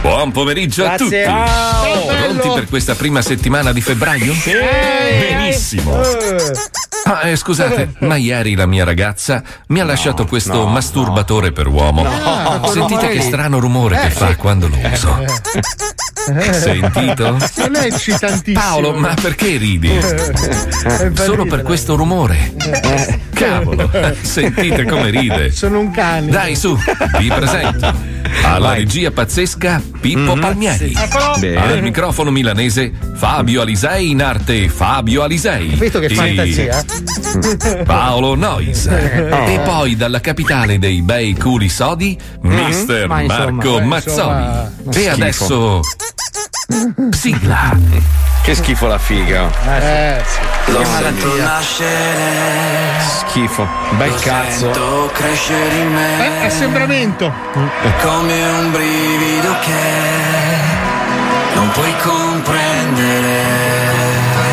[0.00, 1.10] Buon pomeriggio a tutti!
[1.10, 1.24] Grazie.
[1.24, 4.32] Ciao, Pronti per questa prima settimana di febbraio?
[4.32, 4.52] Sì.
[4.52, 6.00] Benissimo!
[7.10, 11.66] Ah, eh, scusate, ma ieri la mia ragazza mi ha lasciato questo no, masturbatore per
[11.66, 12.02] uomo.
[12.02, 13.08] No, Sentite no.
[13.12, 14.34] che strano rumore che Eh, fa sì.
[14.36, 15.24] quando lo uso.
[16.52, 17.30] Sentito?
[17.56, 18.58] Non è eccitantissimo.
[18.60, 19.88] Paolo, ma perché ridi?
[19.88, 22.52] per Solo per questo rumore.
[23.32, 23.90] Cavolo,
[24.20, 25.50] sentite come ride.
[25.52, 26.30] Sono un cane.
[26.30, 26.76] Dai, su,
[27.18, 28.16] vi presento.
[28.42, 30.40] Alla regia pazzesca Pippo Mhm.
[30.40, 30.94] Palmieri.
[31.38, 31.46] Sì.
[31.54, 35.70] Al microfono milanese Fabio Alisei in arte Fabio Alisei.
[35.70, 36.84] Capito che E fantasia?
[37.84, 38.86] Paolo Nois.
[38.86, 38.96] Oh.
[39.48, 44.42] E poi dalla capitale dei bei culi sodi, Mister Ma Marco eh, Mazzoni.
[44.44, 45.10] insomma, E schifo.
[45.12, 45.80] adesso
[47.10, 47.76] sigla.
[48.42, 49.50] Che schifo la figa.
[49.80, 50.72] Eh, sì.
[50.72, 53.00] Lo sento nascere.
[53.26, 53.66] Schifo.
[53.96, 54.72] Bel cazzo.
[54.72, 57.32] Sento crescere in me Eh, assembramento.
[58.02, 59.80] come un brivido che
[61.54, 63.42] non puoi comprendere.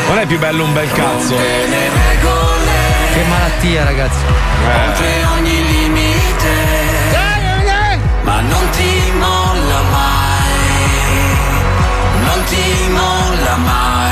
[0.07, 1.35] Non è più bello un bel cazzo.
[3.27, 4.23] Malattia, ragazzi.
[4.87, 6.53] oltre ogni limite,
[8.23, 11.37] ma non ti molla mai,
[12.25, 14.04] non ti molla mai.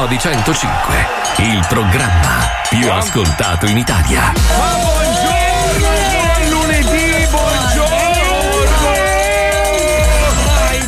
[0.00, 1.06] Lo Zoo di 105,
[1.38, 4.99] il programma più ascoltato in Italia.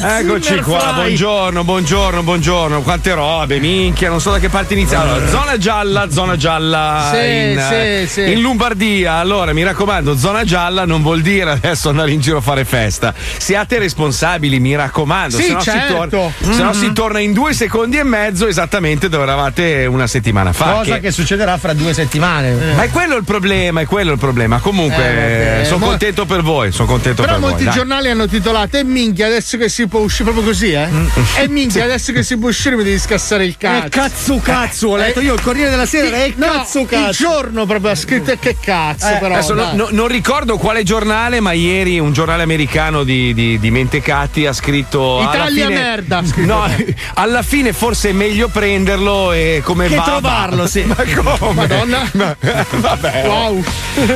[0.05, 2.83] Eccoci qua, buongiorno, buongiorno, buongiorno.
[2.83, 5.09] Quante robe, minchia, non so da che parte iniziare.
[5.09, 8.33] Allora, zona gialla, zona gialla Sì, in, sì, sì.
[8.33, 9.15] in Lombardia.
[9.15, 13.15] Allora, mi raccomando, zona gialla non vuol dire adesso andare in giro a fare festa.
[13.37, 15.37] Siate responsabili, mi raccomando.
[15.37, 16.03] Sì, se no certo.
[16.03, 20.09] si, torna, se no si torna in due secondi e mezzo esattamente dove eravate una
[20.09, 20.73] settimana fa.
[20.79, 22.53] Cosa che succederà fra due settimane.
[22.75, 24.59] Ma è quello il problema, è quello il problema.
[24.59, 27.65] Comunque, Eh, sono contento per voi, sono contento Però per molti voi.
[27.67, 27.75] dai.
[27.75, 30.87] giornali hanno titolato E minchia adesso che si può uscire proprio così, eh?
[30.89, 31.07] Mm.
[31.37, 33.87] E minchia adesso che si può uscire mi devi scassare il cazzo.
[33.87, 37.23] Eh, cazzo cazzo, ho letto io il Corriere della Sera, eh, no, cazzo Il cazzo.
[37.23, 39.35] giorno proprio ha scritto che cazzo, Eh, però.
[39.35, 43.71] adesso no- no- non ricordo quale giornale, ma ieri un giornale americano di, di- di
[43.71, 45.21] mentecatti ha scritto.
[45.23, 46.47] Italia fine- merda, scritto.
[46.55, 46.67] No,
[47.15, 50.03] alla fine forse è meglio prenderlo e come Che va.
[50.05, 50.85] trovarlo, sì.
[50.89, 51.53] Ma come?
[51.53, 52.09] Madonna.
[52.15, 52.35] Ma-
[52.71, 53.23] vabbè.
[53.27, 53.63] Wow.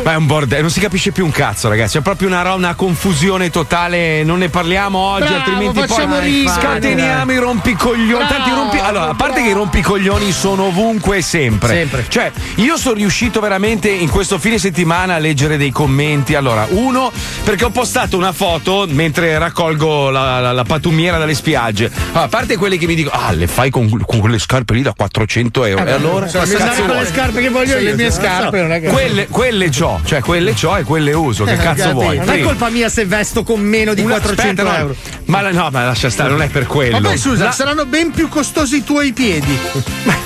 [0.04, 1.98] Ma è un bordello, non si capisce più un cazzo, ragazzi.
[1.98, 4.22] È proprio una, una confusione totale.
[4.24, 8.26] Non ne parliamo oggi, Bravo, altrimenti facciamo poi scateniamo i rompicoglioni.
[8.26, 11.68] Tanti rompi- allora, a parte che i rompicoglioni sono ovunque e sempre.
[11.68, 12.04] Sempre.
[12.08, 16.34] Cioè, io sono riuscito veramente in questo fine settimana a leggere dei commenti.
[16.34, 17.10] Allora, uno,
[17.44, 21.90] perché ho postato una foto mentre raccolgo la, la- la pattumiera dalle spiagge.
[22.08, 24.82] Allora, a parte quelli che mi dicono, ah, le fai con, con quelle scarpe lì
[24.82, 25.84] da 400 euro.
[25.84, 26.98] e allora, cazzo scarpe- vuoi?
[26.98, 28.88] le scarpe che voglio io, le mie scarpe, non è che.
[28.88, 31.44] Quelle, quelle c'ho, cioè quelle c'ho e quelle uso.
[31.44, 32.18] Che Eh, cazzo vuoi?
[32.18, 34.94] Non è colpa mia se vesto con meno di Una- 400 aspetta, euro.
[35.26, 37.00] Ma la- no, ma lascia stare, non è per quello.
[37.00, 39.58] Ma poi scusa, La- saranno ben più costosi i tuoi piedi.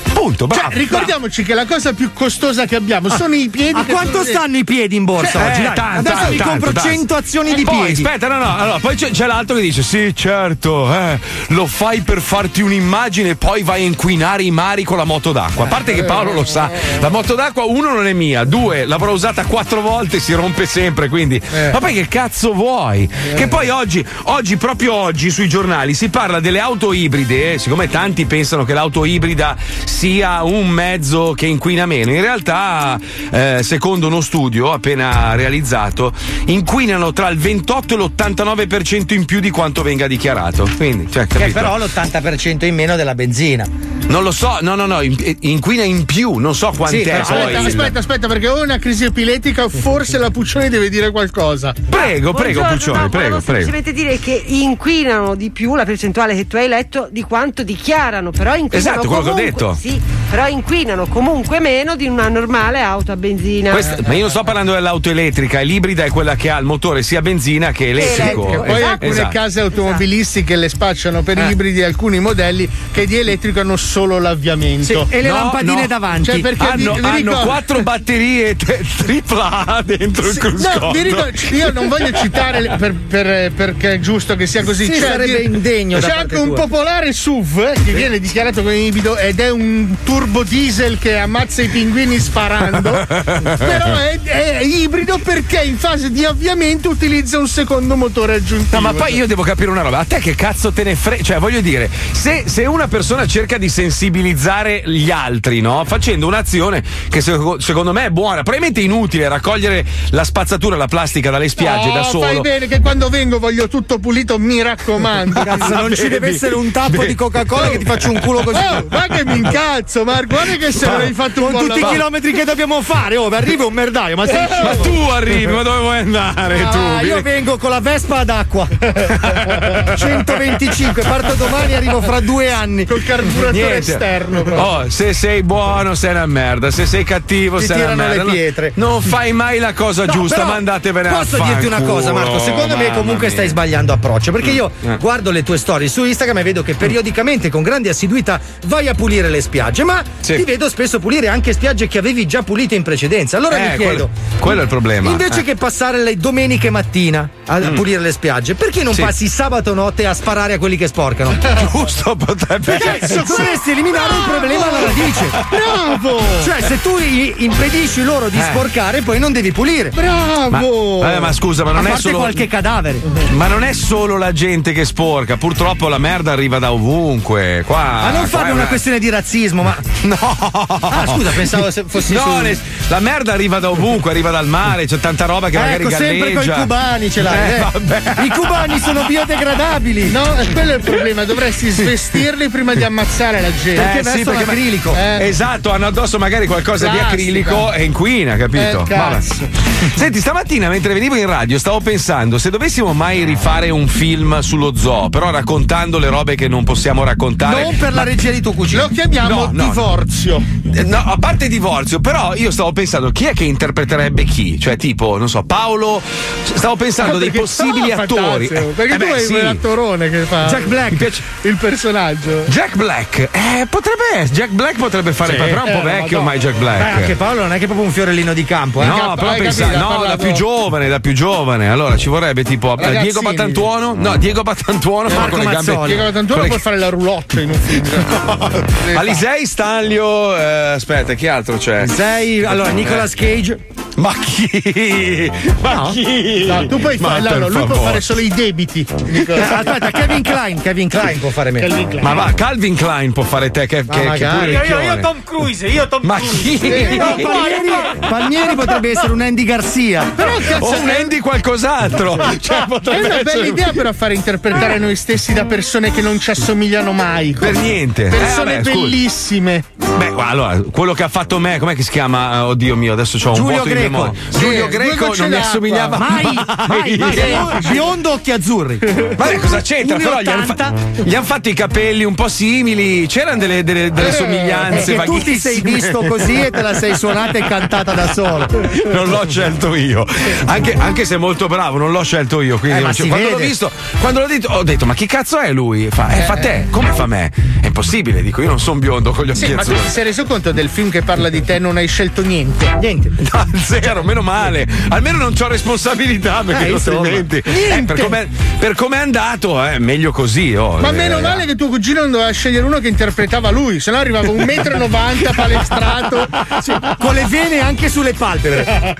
[0.21, 0.77] Punto, Cioè, bravo.
[0.77, 3.79] ricordiamoci che la cosa più costosa che abbiamo sono i piedi.
[3.79, 5.61] A che quanto sono- stanno i piedi in borsa Eh, oggi?
[5.63, 6.89] Dai, tanto, adesso mi tanto, compro tanto.
[6.89, 8.03] 100 azioni di poi, piedi.
[8.03, 12.01] aspetta, no, no, allora, poi c'è, c'è l'altro che dice: Sì, certo, eh, lo fai
[12.01, 15.65] per farti un'immagine e poi vai a inquinare i mari con la moto d'acqua.
[15.65, 16.69] A parte che Paolo lo sa,
[16.99, 21.09] la moto d'acqua, uno, non è mia, due, l'avrò usata quattro volte, si rompe sempre.
[21.09, 21.41] Quindi,
[21.73, 23.09] ma poi che cazzo vuoi?
[23.35, 27.53] Che poi oggi, oggi, proprio oggi, sui giornali si parla delle auto ibride.
[27.53, 32.99] eh, siccome tanti pensano che l'auto ibrida sia un mezzo che inquina meno, in realtà,
[33.31, 36.11] eh, secondo uno studio appena realizzato,
[36.47, 40.67] inquinano tra il 28 e l'89% in più di quanto venga dichiarato.
[40.75, 41.59] Quindi, cioè, Che capito?
[41.59, 43.65] però l'80% in meno della benzina.
[44.07, 46.97] Non lo so, no, no, no, in- inquina in più, non so quant'è.
[46.97, 50.89] Sì, però- Aspetta, il- aspetta, aspetta, perché ho una crisi epilettica, forse la Puccioni deve
[50.89, 51.73] dire qualcosa.
[51.89, 53.61] Prego, prego, Buongiorno, Puccioni, no, prego, volevo prego.
[53.63, 58.31] semplicemente dire che inquinano di più la percentuale che tu hai letto di quanto dichiarano,
[58.31, 59.77] però inquinano Esatto, quello che ho comunque, detto.
[59.79, 63.71] Sì, però inquinano comunque meno di una normale auto a benzina.
[63.71, 67.03] Questa- ma io non sto parlando dell'auto elettrica, l'ibrida è quella che ha il motore
[67.03, 68.43] sia a benzina che elettrico.
[68.47, 68.63] elettrico.
[68.63, 68.91] Poi Esatto.
[68.91, 69.29] alcune Esatto.
[69.31, 71.49] case automobilistiche le spacciano per Eh.
[71.51, 75.07] ibridi alcuni modelli che di elettrico hanno solo l'avviamento.
[75.09, 75.87] E le No, lampadine no.
[75.87, 76.23] davanti.
[76.31, 80.39] Cioè, perché Hanno, vi- vi hanno ricordo- quattro batterie te- tripla A dentro il Sì,
[80.39, 80.79] cruscotto.
[80.79, 84.85] no, ricordo- io non voglio citare le- per- per- perché è giusto che sia così.
[84.85, 86.61] Sì, C'è sarebbe indegno C'è anche un tua.
[86.61, 91.61] popolare SUV eh, che viene dichiarato come ibrido ed è un turbo diesel che ammazza
[91.61, 92.91] i pinguini sparando.
[93.07, 98.75] però è, è ibrido perché in fase di avviamento utilizza un secondo motore aggiuntivo.
[98.75, 99.99] No, ma poi io devo capire una roba.
[99.99, 101.23] A te che cazzo te ne frega?
[101.23, 105.83] Cioè, voglio dire, se, se una persona cerca di sensibilizzare gli altri, no?
[105.85, 111.29] Facendo un'azione che seco- secondo me è buona, probabilmente inutile raccogliere la spazzatura, la plastica
[111.29, 112.41] dalle spiagge No, da fai solo.
[112.41, 115.43] bene che quando vengo voglio tutto pulito, mi raccomando.
[115.43, 118.57] Cazzo, non ci deve essere un tappo di Coca-Cola che ti faccia un culo così.
[118.57, 121.79] Oh, ma che mi incazzo, Marco, guarda che se l'avrei fatto un Con po' tutti
[121.79, 125.61] i chilometri che dobbiamo fare, oh, arriva un merdaio, ma sei Ma tu arrivi, ma
[125.63, 126.77] dove vuoi andare tu?
[126.77, 128.67] Ah, io Vieni- vengo con la Vespa ad acqua
[129.95, 133.77] 125, parto domani arrivo fra due anni col carburatore Niente.
[133.77, 134.43] esterno.
[134.43, 134.63] proprio.
[134.63, 138.07] Oh, se sei buono sei una merda, se sei cattivo Ti sei una tirano le
[138.09, 138.23] merda.
[138.23, 138.71] No- pietre.
[138.75, 142.39] Non fai mai la cosa No, giusta, ma andatevene a Posso dirti una cosa, Marco?
[142.39, 143.29] Secondo me comunque mia.
[143.29, 144.31] stai sbagliando approccio.
[144.31, 144.97] Perché io Eh.
[144.97, 148.93] guardo le tue storie su Instagram e vedo che periodicamente, con grande assiduità, vai a
[148.93, 149.70] pulire le spiagge.
[149.83, 150.35] Ma Sì.
[150.35, 153.37] ti vedo spesso pulire anche spiagge che avevi già pulito in precedenza.
[153.37, 153.83] Allora Eh, mi chiedo.
[153.83, 154.09] quello,
[154.39, 155.09] quello è il problema.
[155.09, 155.41] Invece Eh.
[155.41, 155.45] Mm.
[155.45, 159.01] che passare le domeniche mattina a a pulire le spiagge, perché non Sì.
[159.01, 161.35] passi sabato notte a sparare a quelli che sporcano?
[161.71, 165.25] Giusto, potrebbe Cioè, dovresti eliminare il problema alla radice.
[165.49, 166.19] Bravo!
[166.43, 166.97] Cioè, se tu
[167.37, 168.43] impedisci loro di Eh.
[168.43, 169.91] sporcare, poi non devi pulire.
[169.93, 170.01] Ma,
[170.49, 170.99] Bravo!
[170.99, 172.17] vabbè, ma scusa, ma A non è parte solo.
[172.19, 173.01] qualche cadavere.
[173.31, 177.63] Ma non è solo la gente che sporca, purtroppo la merda arriva da ovunque.
[177.65, 177.77] Qua.
[177.83, 179.75] Ma non è una questione di razzismo, ma.
[180.01, 180.17] No!
[180.17, 184.47] Ah, scusa, pensavo se fossi No, su- ne- la merda arriva da ovunque, arriva dal
[184.47, 186.53] mare, c'è tanta roba che magari Ecco, sempre con i galleggia.
[186.61, 187.37] cubani ce l'hai.
[187.51, 187.59] Eh, eh.
[187.71, 188.23] vabbè.
[188.23, 190.09] I cubani sono biodegradabili.
[190.09, 190.23] No,
[190.53, 193.79] quello è il problema, dovresti svestirli prima di ammazzare la gente.
[193.81, 194.95] Perché Eh, sì, vestono perché- acrilico.
[194.95, 195.27] Eh.
[195.27, 197.11] Esatto, hanno addosso magari qualcosa di Plastica.
[197.13, 198.85] acrilico e inquina, capito?
[198.89, 199.21] Eh.
[199.95, 204.73] Senti, stamattina mentre venivo in radio stavo pensando se dovessimo mai rifare un film sullo
[204.75, 207.63] zoo, però raccontando le robe che non possiamo raccontare.
[207.63, 208.81] Non per la regia di tuo cugino.
[208.83, 209.63] Lo chiamiamo No, no.
[209.65, 210.41] divorzio.
[210.63, 214.59] No, a parte divorzio, però io stavo pensando chi è che interpreterebbe chi?
[214.59, 216.01] Cioè, tipo, non so, Paolo.
[216.43, 218.47] Stavo pensando dei possibili attori.
[218.47, 219.31] Eh, Perché eh tu beh, hai sì.
[219.31, 221.21] quell'attorone che fa Jack Black.
[221.41, 222.43] Il personaggio.
[222.47, 224.33] Jack Black, eh, potrebbe essere.
[224.33, 225.37] Jack Black potrebbe fare, Sì.
[225.39, 226.79] però è un po' Eh, vecchio ormai Jack Black.
[226.83, 228.85] Beh, anche Paolo non è che proprio un fiorellino di campo, eh.
[228.85, 231.69] No, cap- però pensa, capito, no, da più giovane, da più giovane.
[231.69, 233.01] Allora ci vorrebbe tipo eh, Ragazzini.
[233.03, 233.93] Diego Batantuono?
[233.97, 235.85] No, Diego Batantuono ma Marco con le gambe.
[235.85, 237.79] Diego Tantuono con le- può fare la roulotte in un film.
[238.85, 238.97] Deve
[239.31, 241.87] Alisei, Stanlio, eh, aspetta, chi altro c'è?
[241.87, 243.57] Sei, allora, Nicolas Cage.
[243.95, 245.29] Ma chi?
[245.61, 246.45] Ma chi?
[246.45, 248.85] No, tu puoi fare, no, no, lui può fare solo i debiti.
[249.05, 250.61] Eh, Aspetta, Kevin Klein.
[250.61, 251.99] Kevin Klein può fare Klein.
[252.01, 254.37] Ma va, Calvin Klein può fare te che, che, che magari.
[254.39, 255.19] pure Io- ricchione.
[255.23, 256.57] Cruise, io Tom Ma chi?
[256.57, 257.69] Palmieri,
[257.99, 260.03] Palmieri potrebbe essere un Andy Garcia.
[260.15, 262.17] Però cazzo, O un Andy qualcos'altro.
[262.41, 266.01] Cioè, è potrebbe una bella essere- idea però fare interpretare noi stessi da persone che
[266.01, 267.35] non ci assomigliano mai.
[267.37, 268.03] Per niente.
[268.05, 268.87] Persone Eh, vabbè, scusa.
[269.21, 269.63] Bellissime.
[269.97, 272.33] Beh, allora, quello che ha fatto me, com'è che si chiama?
[272.35, 273.89] Eh, Oddio mio, adesso c'ho un Giulio vuoto di Greco.
[273.91, 274.13] memoria.
[274.29, 276.23] Sì, Giulio Greco non mi assomigliava Mai,
[276.67, 277.59] mai, mai.
[277.71, 278.77] Biondo occhi azzurri.
[278.79, 279.97] Vabbè, cosa c'entra?
[279.97, 280.73] Però gli hanno, fa-
[281.03, 284.95] gli han fatto i capelli un po' simili, c'erano delle, delle- delle Eh, somiglianze.
[284.95, 288.47] che tu ti sei visto così e te la sei suonata e cantata da solo.
[288.91, 290.05] Non l'ho scelto io,
[290.45, 292.57] anche, anche se è molto bravo, non l'ho scelto io.
[292.57, 293.47] Quindi Eh, ma non quando l'ho vede.
[293.47, 295.89] visto, quando l'ho detto, ho detto: Ma chi cazzo è lui?
[295.91, 297.31] Fa, eh, fa te, come fa me?
[297.61, 299.81] È impossibile, dico, io non sono biondo con gli occhi Sì, ma tu azzurri.
[299.85, 302.77] ti sei reso conto del film che parla di te e non hai scelto niente?
[302.79, 303.09] Niente.
[303.31, 304.65] No, zero, meno male.
[304.89, 307.37] Almeno non ho responsabilità perché Eh, altrimenti.
[307.37, 307.93] Eh, Niente.
[307.93, 308.27] per come
[308.59, 310.55] per come è andato, è meglio così.
[310.55, 310.77] oh.
[310.77, 313.91] Ma Eh, meno male che tuo cugino non doveva scegliere uno che interpretava lui, se
[313.91, 316.27] no arrivava un metro e 90 palestrato.
[316.61, 318.95] Sì, con le vene anche sulle palpebre.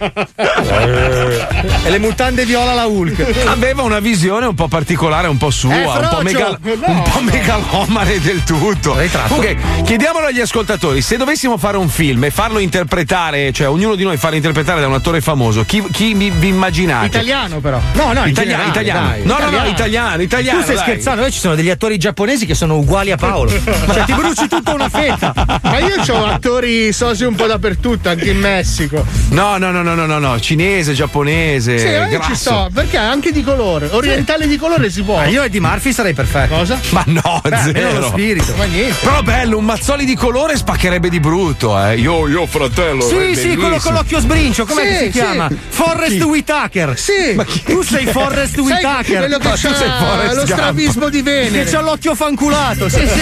[1.84, 3.46] e le mutande viola la Hulk.
[3.48, 6.72] Aveva una visione un po' particolare, un po' sua, Eh, un, po megal- No.
[6.86, 8.98] un po' megalomane del tutto.
[9.28, 9.58] Comunque,
[10.02, 14.18] chiediamolo agli ascoltatori: se dovessimo fare un film e farlo interpretare, cioè ognuno di noi
[14.18, 17.06] farlo interpretare da un attore famoso, chi, chi vi, vi immaginate?
[17.06, 17.80] Italiano però.
[17.94, 18.70] No, no, Italiano, italiano.
[18.70, 19.10] italiano.
[19.10, 19.24] dai.
[19.24, 20.58] No, no, no, italiano, italiano.
[20.58, 20.84] Tu stai dai.
[20.86, 21.22] scherzando?
[21.22, 23.52] Noi ci sono degli attori giapponesi che sono uguali a Paolo.
[23.52, 25.34] Cioè, ti bruci tutta una fetta.
[25.62, 29.06] Ma io ho attori sosi un po' dappertutto, anche in Messico.
[29.30, 31.78] No, no, no, no, no, no, no, cinese, giapponese.
[31.78, 32.30] Sì, io grasso.
[32.30, 35.18] ci sto, perché anche di colore, orientale di colore si può.
[35.18, 36.56] Ma io e Di Murphy sarei perfetto.
[36.56, 36.80] Cosa?
[36.90, 38.00] Ma no, Beh, zero.
[38.00, 38.56] lo spirito.
[38.58, 38.96] Ma niente.
[39.02, 41.98] Però bello, un mazzoli di colore spaccherebbe di brutto, eh.
[41.98, 43.02] Io, io fratello.
[43.02, 45.12] Sì, sì, quello con l'occhio sbrincio, com'è Sì, che si sì.
[45.12, 45.50] chiama?
[45.70, 46.22] Forrest Chi?
[46.22, 46.98] Whitaker.
[46.98, 47.36] Sì.
[47.66, 49.18] Tu sei Forrest Whitaker.
[49.20, 51.70] quello che Ma tu sei c'ha Forrest lo strabismo di Che Venere.
[51.70, 53.22] c'ha l'occhio fanculato, sì, sì.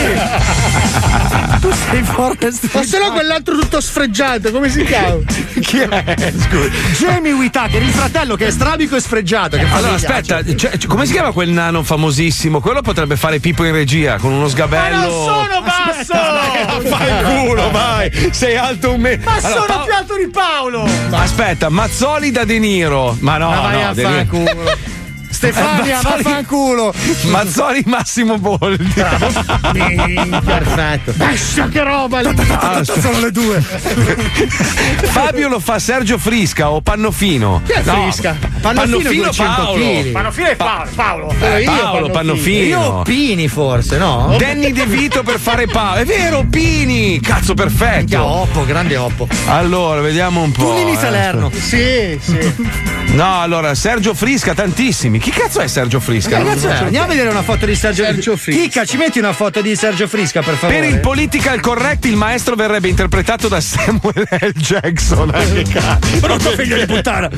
[1.60, 5.18] tu sei Forrest O se no quell'altro tutto sfregiato, come si chiama?
[5.60, 6.34] Chi è?
[6.38, 6.70] Scusa.
[6.98, 9.58] Jamie Whitaker, il fratello che è strabico e sfregiato.
[9.58, 12.60] Che Allora, aspetta, cioè, come si chiama quel nano famosissimo?
[12.60, 14.96] Quello potrebbe fare Pippo in regia con uno sgabello.
[14.98, 16.59] Ma non sono basso!
[16.66, 18.30] Fai il culo, vai!
[18.32, 19.30] Sei alto un metro.
[19.30, 20.88] Ma sono più alto di Paolo!
[21.12, 23.16] Aspetta, Mazzoli da De Niro.
[23.20, 24.16] Ma no, Ma vai no, a De Niro.
[24.18, 24.98] fanculo.
[25.40, 26.94] Stefania, Mazzoli- vaffanculo!
[27.32, 28.92] Mazzoli Massimo Boldi.
[30.44, 31.14] Perfetto.
[31.16, 32.36] Bestia che roba lì.
[32.50, 33.62] Ah, Sono le due.
[33.62, 37.62] Fabio lo fa Sergio Frisca o Pannofino?
[37.66, 38.36] Chi è No, Frisca?
[38.60, 40.12] Pannofino, Pannofino 200 Paolo.
[40.12, 40.90] Pannofino è Paolo.
[40.94, 41.34] Paolo.
[41.40, 42.66] Eh, io Paolo Pannofino.
[42.68, 43.02] Io.
[43.04, 44.36] Pini forse, no?
[44.38, 46.02] Danny De Vito per fare Paolo.
[46.02, 47.20] È vero, Pini!
[47.22, 48.22] Cazzo, Minchia, perfetto.
[48.26, 49.26] Oppo, grande Oppo.
[49.48, 50.66] Allora, vediamo un po'.
[50.66, 50.98] Tunini eh.
[50.98, 51.50] Salerno.
[51.54, 52.88] Sì, sì.
[53.14, 55.18] No, allora, Sergio Frisca, tantissimi.
[55.20, 56.38] Chi cazzo è Sergio Frisca?
[56.40, 56.84] Lo Ragazzi, so.
[56.84, 58.62] andiamo a vedere una foto di Sergio, Sergio Frisca.
[58.62, 60.80] Chicca, ci metti una foto di Sergio Frisca, per favore.
[60.80, 64.52] Per il political correct il maestro verrebbe interpretato da Samuel L.
[64.56, 65.32] Jackson.
[65.34, 66.18] Eh, che cazzo.
[66.20, 67.30] brutto figlio di puttana.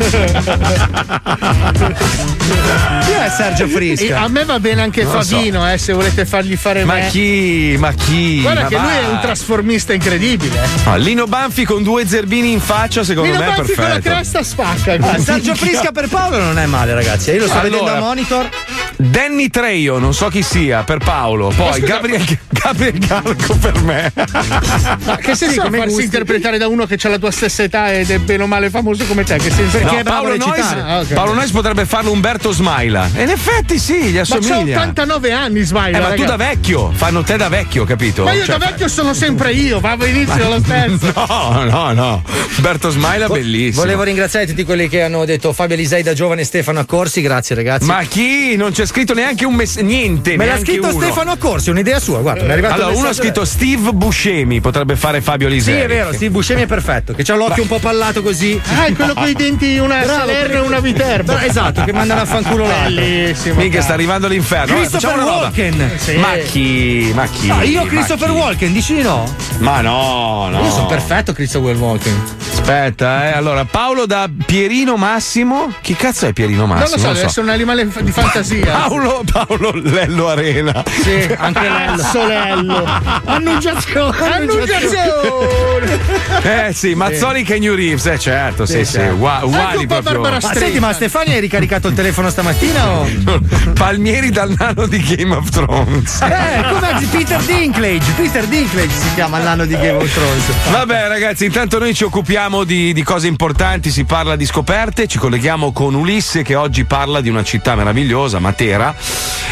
[3.02, 4.22] Chi è Sergio E Frisca?
[4.22, 5.36] a me va bene anche Non lo so.
[5.36, 7.08] Favino, eh, se volete fargli fare Ma me.
[7.10, 7.76] chi?
[7.80, 8.42] Ma chi?
[8.42, 10.56] Guarda Ma che lui è un trasformista incredibile.
[10.56, 10.68] eh.
[10.90, 13.90] Ah, Lino Banfi con due zerbini in faccia, secondo Nino me è Banfi con la
[13.92, 14.16] perfetto.
[14.16, 14.94] cresta spacca.
[15.00, 17.32] Ah, Sergio Frisca per Paolo non è male, ragazzi.
[17.32, 18.50] Io lo sto Allora, vedendo a monitor.
[18.98, 21.52] Danny Treio, non so chi sia, per Paolo.
[21.56, 24.12] Poi scusa- Gabriel, Gabriel Galco per me.
[24.16, 26.04] Ma che senso Sì, come farsi gusti.
[26.06, 29.04] interpretare da uno che ha la tua stessa età ed è bene o male famoso
[29.06, 29.38] come te?
[29.38, 30.66] Che senso No, è Paolo Nois.
[30.66, 31.14] Ah, ok.
[31.14, 33.10] Paolo Nois potrebbe farlo Umberto Smaila.
[33.16, 34.78] E in effetti sì, gli Ma c'ha assomiglia.
[34.78, 35.98] 89 anni, Smaila.
[35.98, 36.30] Eh, ma tu ragazzi.
[36.30, 38.24] da vecchio, fanno te da vecchio, capito?
[38.24, 41.12] Ma io Cioè, da vecchio sono sempre io, va inizio lo stesso.
[41.28, 42.24] No, no, no.
[42.58, 43.82] Umberto Smaila, bellissimo.
[43.84, 47.22] Volevo ringraziare tutti quelli che hanno detto Fabio Lisei da giovane e Stefano Accorsi.
[47.22, 47.71] Grazie, ragazzi.
[47.82, 48.56] Ma chi?
[48.56, 49.86] Non c'è scritto neanche un messaggio.
[49.86, 50.38] Niente.
[50.38, 51.02] Me l'ha scritto uno.
[51.02, 54.62] Stefano Accorsi, un'idea sua, guarda, mi è arrivato Allora, un uno ha scritto Steve Buscemi,
[54.62, 55.48] potrebbe fare Fabio.
[55.48, 55.76] Lisei.
[55.76, 58.60] Sì, è vero, Steve Buscemi è perfetto, che c'ha l'occhio un po' pallato così.
[58.76, 61.38] Ah, è quello con i denti, una Salerno e una Viterbo.
[61.38, 62.96] Esatto, che mandano a fanculo l'altro.
[62.96, 63.56] Bellissimo.
[63.56, 64.74] Minchia, sta arrivando l'inferno.
[64.74, 65.32] Vabbè, Christopher roba.
[65.32, 65.92] Walken.
[65.98, 66.16] Sì.
[66.18, 67.12] Ma chi?
[67.14, 67.48] Ma chi?
[67.48, 68.32] No, io Christopher?
[68.32, 69.34] Walken, dici di no?
[69.60, 70.64] Ma no, no.
[70.64, 72.24] Io sono perfetto Christopher Walken.
[72.62, 73.32] Aspetta, eh.
[73.34, 75.74] Allora, Paolo da Pierino Massimo.
[75.82, 76.96] Chi cazzo è Pierino Non Massimo?
[76.96, 78.66] lo so, deve essere un animale di fantasia.
[78.72, 80.84] Paolo, Paolo Lello Arena.
[80.88, 82.02] Sì, anche Lello.
[82.04, 82.86] Solello.
[83.26, 84.18] Annunciazione.
[84.32, 86.00] Annunciazione.
[86.44, 89.16] Eh sì, Mazzoli Kenny Reeves, eh certo, sì, sì, certo.
[89.16, 90.22] ugua- Anche uguali un po' proprio.
[90.22, 93.08] Barbara Ma senti, ma Stefania hai ricaricato il telefono stamattina o?
[93.74, 96.22] Palmieri dal nano di Game of Thrones.
[96.22, 98.12] Eh, come Peter Dinklage.
[98.16, 100.44] Peter Dinklage si chiama l'anno di Game of Thrones.
[100.70, 105.18] Vabbè ragazzi, intanto noi ci occupiamo di, di cose importanti, si parla di scoperte, ci
[105.18, 108.94] colleghiamo con Ulisse che oggi parla di una città meravigliosa, Matera,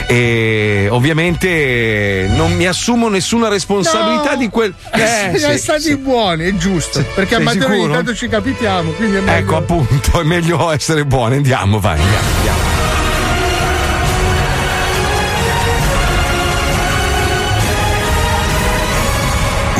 [0.05, 4.37] e ovviamente non mi assumo nessuna responsabilità No.
[4.37, 4.73] di quel...
[4.93, 5.97] Eh, Siamo sì, stati sì.
[5.97, 7.03] buoni, è giusto.
[7.15, 7.93] Perché a Sei Matteo ogni sicuro?
[7.93, 8.91] tanto ci capitiamo.
[8.91, 9.37] Quindi è meglio.
[9.37, 12.57] Ecco appunto, è meglio essere buoni, andiamo, vai, andiamo, andiamo.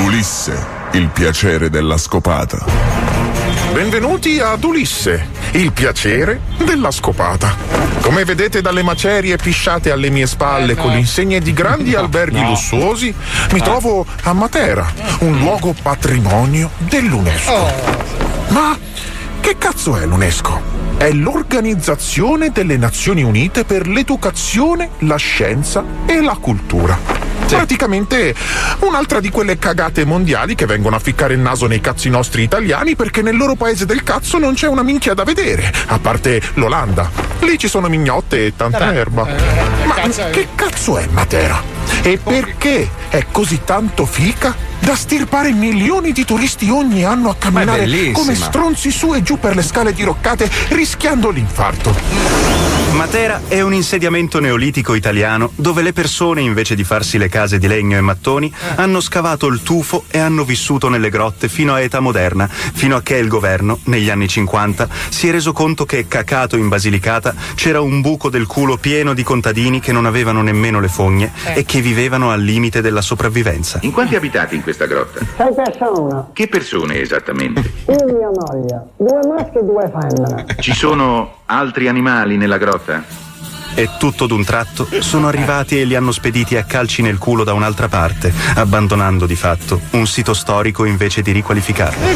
[0.06, 2.99] Ulisse, il piacere della scopata.
[3.74, 7.56] Benvenuti ad Ulisse, il piacere della scopata.
[8.02, 13.14] Come vedete dalle macerie pisciate alle mie spalle con le insegne di grandi alberghi lussuosi,
[13.52, 17.72] mi trovo a Matera, un luogo patrimonio dell'UNESCO.
[18.50, 18.78] Ma
[19.40, 20.62] che cazzo è l'UNESCO?
[20.98, 27.38] È l'Organizzazione delle Nazioni Unite per l'educazione, la scienza e la cultura.
[27.56, 28.36] Praticamente
[28.79, 32.96] un'altra di quelle cagate mondiali che vengono a ficcare il naso nei cazzi nostri italiani
[32.96, 37.10] perché nel loro paese del cazzo non c'è una minchia da vedere, a parte l'Olanda.
[37.39, 39.27] Lì ci sono mignotte e tanta erba.
[39.86, 39.96] Ma
[40.32, 41.79] che cazzo è Matera?
[42.01, 48.12] E perché è così tanto fica da stirpare milioni di turisti ogni anno a camminare
[48.12, 52.50] come stronzi su e giù per le scale diroccate rischiando l'infarto?
[52.91, 57.67] Matera è un insediamento neolitico italiano dove le persone, invece di farsi le case di
[57.67, 62.00] legno e mattoni, hanno scavato il tufo e hanno vissuto nelle grotte fino a età
[62.00, 66.58] moderna, fino a che il governo, negli anni 50, si è reso conto che cacato
[66.58, 70.89] in Basilicata c'era un buco del culo pieno di contadini che non avevano nemmeno le
[70.89, 73.80] fogne e che vivevano al limite della sopravvivenza.
[73.84, 75.20] In quanti abitate in questa grotta?
[75.38, 77.60] Sei persone, Che persone esattamente?
[77.88, 80.46] io e mia moglie, due maschi e due femmine.
[80.60, 83.04] Ci sono altri animali nella grotta?
[83.76, 87.54] E tutto d'un tratto sono arrivati e li hanno spediti a calci nel culo da
[87.54, 92.08] un'altra parte, abbandonando di fatto un sito storico invece di riqualificarlo.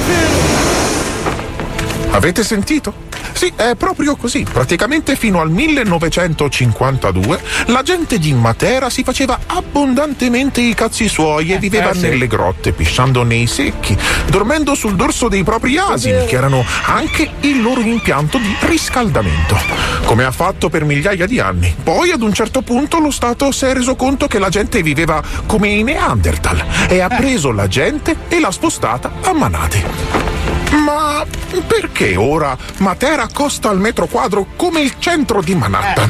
[2.12, 2.94] Avete sentito?
[3.32, 4.46] Sì, è proprio così.
[4.50, 11.58] Praticamente fino al 1952 la gente di Matera si faceva abbondantemente i cazzi suoi e
[11.58, 12.02] viveva eh, sì.
[12.02, 17.62] nelle grotte, pisciando nei secchi, dormendo sul dorso dei propri asini, che erano anche il
[17.62, 19.58] loro impianto di riscaldamento,
[20.06, 21.74] come ha fatto per migliaia di anni.
[21.82, 25.22] Poi ad un certo punto lo Stato si è reso conto che la gente viveva
[25.46, 30.43] come i Neanderthal e ha preso la gente e l'ha spostata a manate.
[30.74, 31.26] Ma
[31.68, 36.10] perché ora Matera costa al metro quadro come il centro di Manhattan?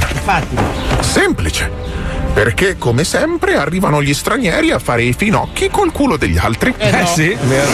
[1.01, 1.71] Semplice.
[2.33, 6.73] Perché, come sempre, arrivano gli stranieri a fare i finocchi col culo degli altri.
[6.77, 7.71] Eh, sì, vero.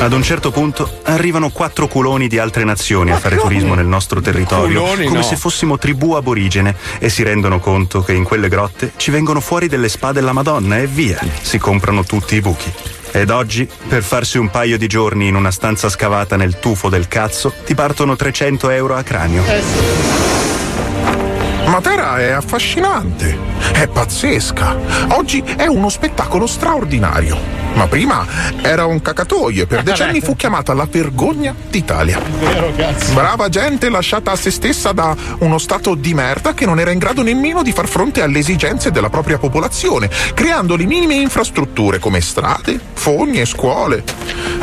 [0.00, 4.20] Ad un certo punto arrivano quattro culoni di altre nazioni a fare turismo nel nostro
[4.20, 5.24] territorio, Culoni, come no.
[5.24, 9.66] se fossimo tribù aborigene, e si rendono conto che in quelle grotte ci vengono fuori
[9.66, 12.72] delle spade alla Madonna e via, si comprano tutti i buchi.
[13.18, 17.08] Ed oggi, per farsi un paio di giorni in una stanza scavata nel tufo del
[17.08, 19.42] cazzo, ti partono 300 euro a cranio.
[21.66, 23.36] Matera è affascinante,
[23.72, 24.76] è pazzesca.
[25.16, 27.57] Oggi è uno spettacolo straordinario.
[27.74, 28.26] Ma prima
[28.62, 32.20] era un cacatoio e per decenni fu chiamata la vergogna d'Italia.
[33.12, 36.98] Brava gente lasciata a se stessa da uno stato di merda che non era in
[36.98, 42.20] grado nemmeno di far fronte alle esigenze della propria popolazione, creando le minime infrastrutture come
[42.20, 44.02] strade, fogne, scuole.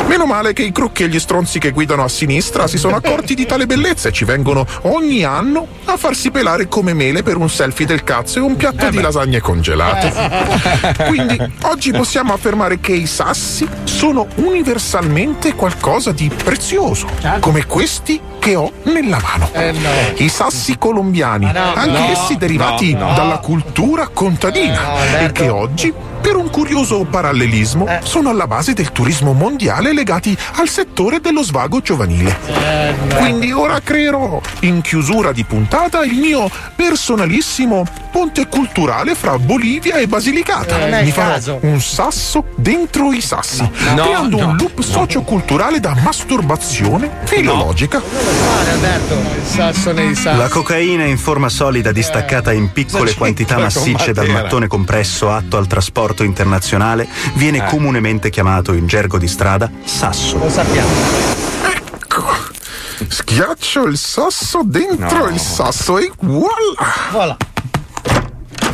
[0.07, 3.33] Meno male che i crucchi e gli stronzi che guidano a sinistra si sono accorti
[3.33, 7.49] di tale bellezza e ci vengono ogni anno a farsi pelare come mele per un
[7.49, 11.03] selfie del cazzo e un piatto di lasagne congelate.
[11.07, 17.07] Quindi oggi possiamo affermare che i sassi sono universalmente qualcosa di prezioso,
[17.39, 19.49] come questi che ho nella mano.
[20.17, 23.13] I sassi colombiani, anche no, essi derivati no, no.
[23.15, 25.93] dalla cultura contadina e che oggi,
[26.25, 31.81] per un curioso parallelismo, sono alla base del turismo mondiale legati al settore dello svago
[31.81, 32.35] giovanile.
[33.15, 40.07] Quindi ora creerò, in chiusura di puntata, il mio personalissimo ponte culturale fra Bolivia e
[40.07, 40.87] Basilicata.
[40.87, 41.59] È Mi farò caso.
[41.61, 43.61] un sasso dentro i sassi,
[43.93, 48.01] No, creando no, un loop socioculturale da masturbazione filologica.
[48.01, 50.37] Fare, Alberto, il sasso nei sassi.
[50.37, 55.67] La cocaina in forma solida distaccata in piccole quantità massicce dal mattone compresso atto al
[55.67, 60.37] trasporto internazionale viene comunemente chiamato in gergo di strada sasso.
[60.37, 60.89] Lo sappiamo.
[61.73, 62.23] Ecco.
[63.07, 66.49] Schiaccio il sasso dentro il sasso e voilà!
[67.11, 67.37] Voilà.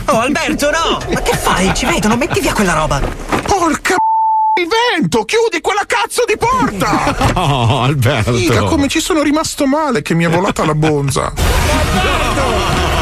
[0.06, 1.00] Oh Alberto, no!
[1.14, 1.74] Ma che fai?
[1.74, 3.00] Ci vedono, metti via quella roba!
[3.46, 3.96] Porca
[4.60, 5.24] il vento!
[5.24, 7.30] Chiudi quella cazzo di porta!
[7.40, 8.34] Oh, Alberto.
[8.34, 11.32] Figa, come ci sono rimasto male che mi è volata la bonza.
[11.92, 13.01] Andiamo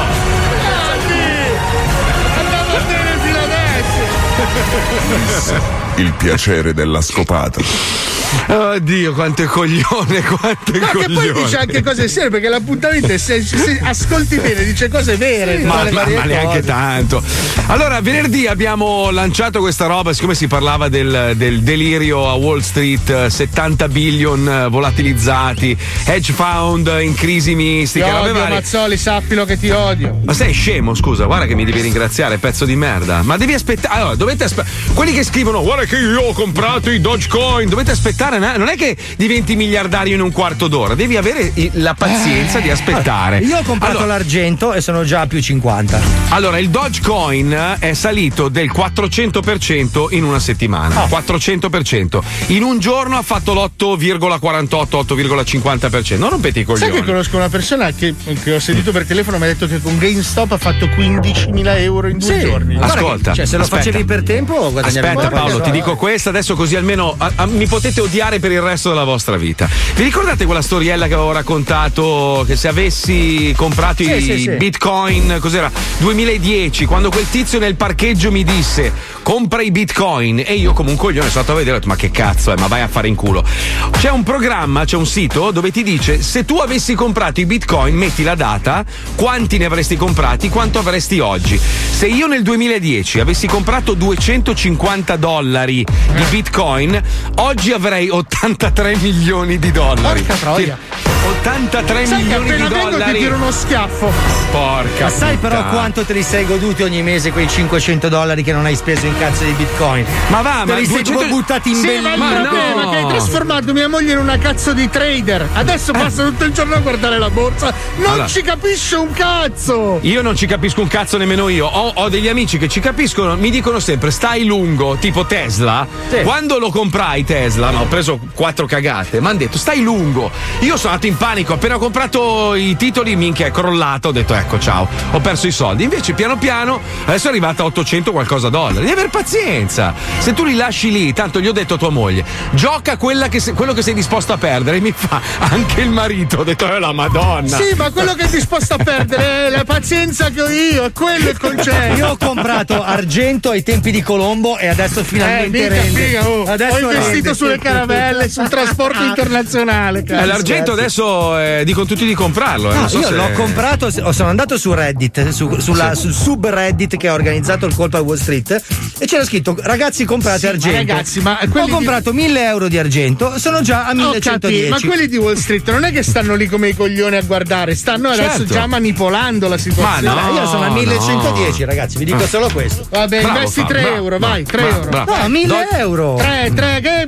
[5.96, 8.09] Il piacere della scopata.
[8.48, 11.32] Oddio, quante coglione, quante Ma che coglione.
[11.32, 15.60] poi dice anche cose serie perché l'appuntamento è se, se ascolti bene dice cose vere.
[15.60, 17.22] Ma, le ma- varie ma neanche tanto.
[17.68, 23.10] Allora, venerdì abbiamo lanciato questa roba, siccome si parlava del, del delirio a Wall Street,
[23.10, 28.56] eh, 70 billion eh, volatilizzati, hedge fund in crisi Ti mistica, robe odio, varie.
[28.56, 30.20] Mazzoli, sappilo che ti odio.
[30.26, 33.22] Ma sei scemo, scusa, guarda che mi devi ringraziare, pezzo di merda.
[33.22, 34.00] Ma devi aspettare.
[34.00, 34.76] Allora, dovete aspettare.
[34.94, 38.76] Quelli che scrivono, guarda che io ho comprato i Dogecoin, dovete aspettare aspettare, non è
[38.76, 43.38] che diventi miliardario in un quarto d'ora, devi avere la pazienza di aspettare.
[43.40, 46.02] Io ho comprato Allora- l'argento e sono già a più 50.
[46.30, 51.06] Allora, il Dogecoin è salito del 400% in una settimana.
[51.06, 52.22] 400%.
[52.48, 56.18] In un giorno ha fatto l'8,48-8,50%.
[56.18, 56.92] Non rompete i Sai coglioni.
[57.00, 59.98] che conosco una persona che, che ho sentito per telefono mi ha detto che con
[59.98, 62.46] GameStop ha fatto 15.000 euro in due Sì.
[62.46, 62.78] giorni.
[62.80, 63.84] Ascolta, cioè, se lo aspetta.
[63.84, 65.30] facevi per tempo, guadagnavi Aspetta.
[65.30, 68.89] Paolo, ti dico questa adesso così almeno a- a- mi potete odiare per il resto
[68.89, 69.69] della vostra vita.
[69.95, 74.50] Vi ricordate quella storiella che avevo raccontato che se avessi comprato Sì, i sì, sì.
[74.58, 75.72] bitcoin, cos'era?
[76.00, 78.91] 2010, quando quel tizio nel parcheggio mi disse
[79.22, 81.95] compra i bitcoin e io come un coglione sono stato a vedere ho detto ma
[81.95, 83.45] che cazzo è, ma vai a fare in culo.
[83.91, 87.95] C'è un programma, c'è un sito dove ti dice se tu avessi comprato i bitcoin,
[87.95, 91.60] metti la data, quanti ne avresti comprati, quanto avresti oggi.
[91.60, 97.00] Se io nel 2010 avessi comprato 250 dollari di bitcoin,
[97.36, 100.22] oggi avrei 83 milioni di dollari.
[100.22, 100.78] Porca troia.
[100.92, 101.08] Sì,
[101.42, 103.18] 83 Sai milioni di appena vengo ti dollari.
[103.20, 104.12] tiro uno schiaffo.
[104.52, 105.74] Porca Ma sai però puttana.
[105.74, 109.18] quanto te li sei goduti ogni mese quei 500 dollari che non hai speso in
[109.18, 110.06] cazzo di bitcoin?
[110.28, 112.02] Ma va, te ma li sei 200 proprio buttati in Sì, bello.
[112.08, 112.90] ma il Ma problema no.
[112.92, 115.48] che hai trasformato mia moglie in una cazzo di trader.
[115.54, 117.74] Adesso passa tutto il giorno a guardare la borsa.
[117.98, 118.28] Non Allora.
[118.28, 120.00] ci capisce un cazzo.
[120.02, 121.66] Io non ci capisco un cazzo nemmeno io.
[121.68, 125.86] Ho, ho degli amici che ci capiscono, mi dicono sempre stai lungo, tipo Tesla.
[126.10, 126.22] Sì.
[126.22, 130.32] Quando lo comprai Tesla, ho preso quattro cagate, mi hanno detto stai lungo.
[130.60, 134.34] Io sono andato in panico, appena ho comprato i titoli, minchia, è crollato, ho detto
[134.34, 135.84] ecco ciao, ho perso i soldi.
[135.84, 138.86] Invece piano piano adesso è arrivata a 800 qualcosa dollari.
[138.86, 139.93] Devi aver pazienza.
[140.19, 143.39] Se tu li lasci lì, tanto gli ho detto a tua moglie, gioca quella che
[143.39, 144.80] se- quello che sei disposto a perdere.
[144.80, 147.58] Mi fa anche il marito, ho detto eh la madonna.
[147.58, 150.91] Sì, ma quello che è disposto a perdere è la pazienza che ho io, è
[150.91, 151.95] quello il concetto.
[151.95, 155.99] Io ho comprato argento ai tempi di Colombo e adesso Eh, finalmente mica, rende.
[155.99, 156.43] figa, oh.
[156.45, 157.34] Adesso ho investito rende.
[157.34, 160.00] sulle caravelle, sul trasporto internazionale.
[160.00, 160.26] Eh, cazzo.
[160.26, 162.72] l'argento adesso eh, dicono tutti di comprarlo.
[162.72, 166.98] eh, No, so io se- l'ho comprato, sono andato su Reddit, su- sulla- sul subreddit
[166.98, 168.62] che ha organizzato il colpo a Wall Street
[169.00, 170.78] e c'era scritto ragazzi comprate Sì, ma argento.
[170.94, 174.39] ragazzi, ma ho di- comprato 1000 euro di argento, sono già a Ho 1110.
[174.39, 177.22] capito, ma quelli di Wall Street non è che stanno lì come i coglioni a
[177.22, 178.54] guardare, stanno adesso Certo.
[178.54, 180.13] già manipolando la situazione.
[180.13, 180.74] Ma no, io sono a no.
[180.74, 182.86] 1110 ragazzi, vi dico solo questo.
[182.89, 184.89] Vabbè, Bravo, investi fa- 3 bravo, euro, bravo, vai, 3 bravo, euro.
[184.89, 185.15] bravo.
[185.15, 186.15] No, 1000 Do- euro.
[186.18, 187.06] 3, 3, che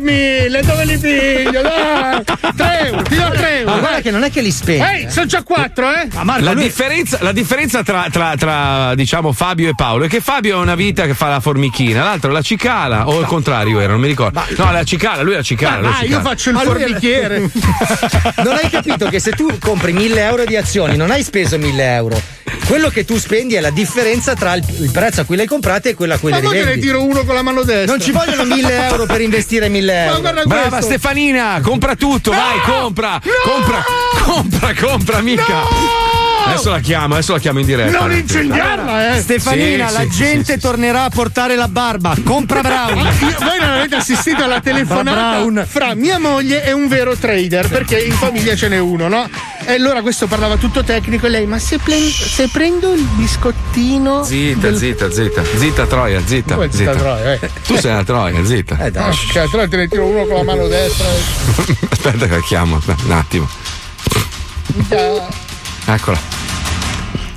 [0.61, 1.61] dove li piglio?
[1.61, 2.23] Dai,
[2.55, 3.71] 3 euro, ti do 3 euro.
[3.71, 4.83] Ma guarda che non è che li spendi.
[4.83, 6.07] Ehi, sono già 4, eh?
[6.13, 10.07] Ma Marco, La lui- differenza, la differenza tra, tra- tra, diciamo Fabio e Paolo è
[10.07, 13.79] che Fabio ha una vita che fa la formichina, l'altro la cicala, o il contrario
[13.79, 14.41] era, non mi ricordo.
[14.57, 15.97] No, la cicala, lui la cicala.
[15.97, 17.39] Ah, io faccio il Ma formichiere.
[18.43, 21.93] non hai capito che se tu compri 1000 euro di azioni non hai speso 1000
[21.95, 22.21] euro.
[22.65, 25.47] Quello che tu spendi è la differenza tra il, il prezzo a cui le hai
[25.47, 26.85] comprate e quello a cui Ma le poi te ne rivendi.
[26.85, 27.85] tiro uno con la mano destra.
[27.91, 30.19] Non ci vogliono 1000 euro per investire 1000 Ma euro.
[30.21, 30.85] guarda Brava questo.
[30.85, 33.83] Stefanina, compra tutto, vai, compra, compra,
[34.23, 36.20] compra, compra, mica.
[36.45, 37.99] Adesso la chiamo, adesso la chiamo in diretta.
[37.99, 39.19] Non incendiarla, eh.
[39.21, 40.59] Stefanina, Sì, la sì, gente sì, sì.
[40.59, 42.15] tornerà a portare la barba.
[42.23, 43.05] Compra Brown.
[43.05, 43.11] Ah,
[43.45, 45.65] voi non avete assistito alla telefonata Brown.
[45.67, 49.29] fra mia moglie e un vero trader perché in famiglia ce n'è uno, no?
[49.65, 54.23] E allora questo parlava tutto tecnico e lei, ma se, plen- se prendo il biscottino.
[54.23, 57.39] Zitta, del- zitta, zitta, zitta Troia, zitta, Come zitta, Troia, eh.
[57.65, 58.77] Tu sei una Troia, zitta.
[58.85, 59.03] Eh, dai.
[59.15, 61.05] Porca, allora te ne tiro uno con la mano destra.
[61.89, 63.47] Aspetta che la chiamo, un attimo.
[65.85, 66.17] Eccola.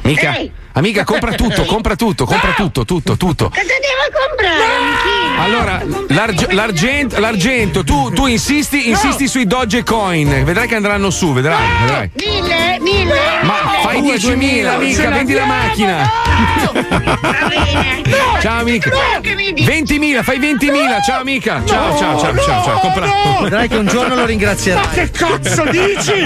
[0.02, 0.36] Mica.
[0.76, 3.48] Amica, compra tutto, compra tutto, compra tutto, tutto, tutto.
[3.48, 5.22] Cosa devo comprare?
[5.38, 11.66] Allora, l'arg- l'argento, l'argento, tu, tu insisti, insisti sui Dogecoin, vedrai che andranno su, vedrai,
[11.80, 12.10] vedrai.
[12.14, 13.20] Mille, mille.
[13.42, 16.10] Ma fai 10.000, mica, vendi la macchina.
[18.40, 18.90] Ciao amica.
[19.22, 21.62] 20.000, fai 20.000, ciao amica.
[21.64, 22.78] Ciao, ciao, ciao, ciao, ciao.
[22.80, 23.08] Compra.
[23.40, 24.84] Vedrai che un giorno lo ringrazierai.
[24.84, 26.22] Ma che cazzo dici?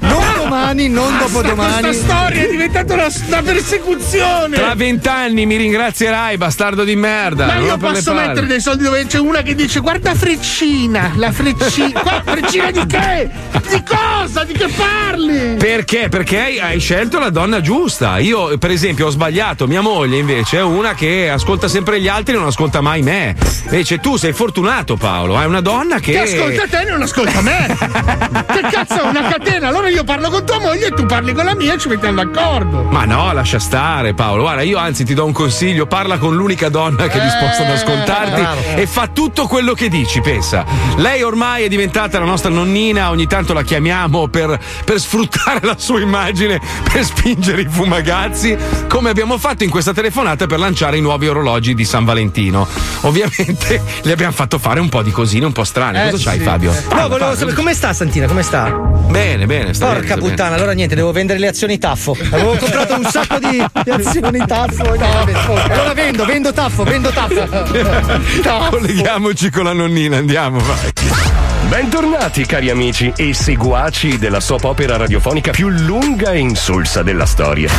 [0.00, 1.82] Non domani, non dopodomani.
[1.82, 4.56] Questa storia è diventata una, una persecuzione.
[4.56, 7.46] Tra vent'anni mi ringrazierai, bastardo di merda.
[7.46, 12.00] Ma io posso mettere dei soldi dove c'è una che dice guarda freccina, la freccina.
[12.04, 13.30] Qua, freccina di che?
[13.68, 14.44] Di cosa?
[14.44, 15.56] Di che parli?
[15.56, 16.08] Perché?
[16.08, 18.18] Perché hai, hai scelto la donna giusta.
[18.18, 19.66] Io, per esempio, ho sbagliato.
[19.66, 23.34] Mia moglie, invece, è una che ascolta sempre gli altri e non ascolta mai me.
[23.64, 25.36] Invece, tu sei fortunato, Paolo.
[25.36, 26.12] Hai una donna che.
[26.12, 27.66] Che ascolta te e non ascolta me.
[28.52, 29.68] che cazzo è una catena?
[29.68, 32.24] Allora io parlo con tua moglie e tu parli con la mia e ci mettiamo
[32.24, 32.82] d'accordo.
[32.90, 34.42] Ma no, lascia stare Paolo.
[34.42, 37.70] Guarda, io anzi ti do un consiglio, parla con l'unica donna che è disposta ad
[37.70, 38.60] ascoltarti bravo.
[38.74, 40.64] e fa tutto quello che dici, pensa.
[40.96, 45.76] Lei ormai è diventata la nostra nonnina, ogni tanto la chiamiamo per, per sfruttare la
[45.78, 46.60] sua immagine,
[46.92, 48.56] per spingere i fumagazzi,
[48.88, 52.66] come abbiamo fatto in questa telefonata per lanciare i nuovi orologi di San Valentino.
[53.02, 56.08] Ovviamente le abbiamo fatto fare un po' di cosine un po' strane.
[56.08, 56.44] Eh, Cosa c'hai sì.
[56.44, 56.72] Fabio?
[56.72, 57.36] No, Parla, volevo parla.
[57.36, 58.70] sapere come sta Santina, come sta?
[58.70, 60.23] Bene, bene, sta Porca bene.
[60.28, 62.16] Puttana, allora niente, devo vendere le azioni Taffo.
[62.30, 64.84] Avevo comprato un sacco di, di azioni Taffo.
[64.84, 67.46] No, vabbè, allora vendo, vendo Taffo, vendo Taffo.
[68.42, 68.76] Taffo.
[68.76, 71.43] Colleghiamoci con la nonnina, andiamo, vai.
[71.68, 77.70] Bentornati cari amici e seguaci della soap opera radiofonica più lunga e insulsa della storia.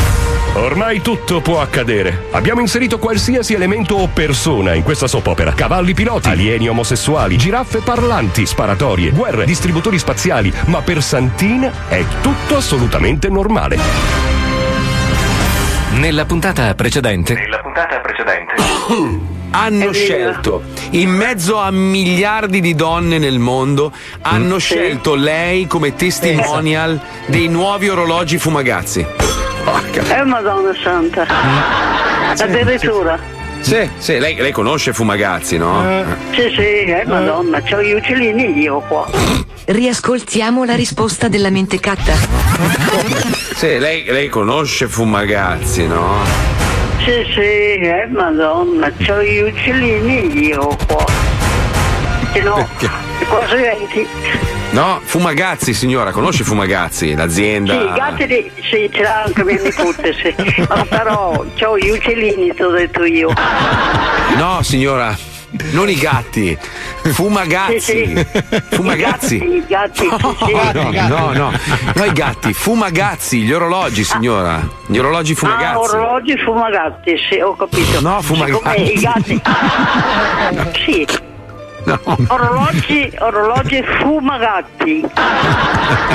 [0.54, 2.26] Ormai tutto può accadere.
[2.32, 5.52] Abbiamo inserito qualsiasi elemento o persona in questa soap opera.
[5.52, 12.56] Cavalli piloti, alieni omosessuali, giraffe parlanti, sparatorie, guerre, distributori spaziali, ma per Santina è tutto
[12.56, 13.78] assolutamente normale.
[15.92, 17.34] Nella puntata precedente.
[17.34, 19.34] Nella puntata precedente.
[19.56, 23.90] hanno scelto in mezzo a miliardi di donne nel mondo
[24.22, 29.04] hanno scelto lei come testimonial dei nuovi orologi fumagazzi
[30.08, 31.26] Eh, Madonna Santa.
[32.38, 33.18] Addirittura.
[33.60, 35.82] sì, sì, lei, lei conosce Fumagazzi, no?
[36.32, 39.08] Sì, sì, eh, Madonna, c'ho gli uccellini io qua.
[39.64, 42.12] Riascoltiamo la risposta della mentecatta.
[43.56, 46.22] Sì, lei, lei conosce Fumagazzi, no?
[47.06, 51.04] Sì, sì, eh, Madonna, c'ho gli uccellini io qua.
[52.42, 52.68] No,
[53.28, 54.04] cosa senti?
[54.72, 57.78] No, Fumagazzi, signora, conosce Fumagazzi, l'azienda?
[57.78, 58.50] Sì, gatti di...
[58.60, 60.34] sì, ce l'ha anche mia nipote, sì.
[60.68, 63.32] Ma però c'ho gli uccellini, ti ho detto io.
[64.36, 65.16] No, signora,
[65.72, 66.56] non i gatti,
[67.02, 67.80] Fumagazzi.
[67.80, 68.62] Sì, sì.
[68.70, 69.36] Fumagazzi.
[69.36, 71.08] I gatti, i gatti, sì, sì.
[71.08, 71.52] No, no, no,
[71.94, 74.60] no, i gatti, Fumagazzi, gli orologi, signora.
[74.86, 75.76] Gli orologi Ah, Fumagazzi.
[75.94, 78.00] orologi fumagazzi, sì, ho capito.
[78.00, 78.56] No, fumagazzi.
[78.58, 79.42] Siccome i gatti.
[80.84, 81.06] sì.
[82.26, 85.08] Orologi, orologi fumagazzi.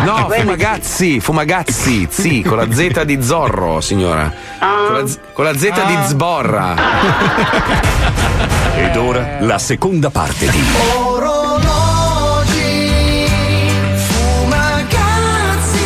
[0.03, 4.29] No, Fumagazzi, Fumagazzi, sì, con la Z di Zorro, signora.
[4.59, 6.75] Con la, Z- con la Z di Zborra.
[8.81, 10.57] Ed ora la seconda parte di
[11.05, 12.49] Orologi
[13.93, 15.79] fumagazzi.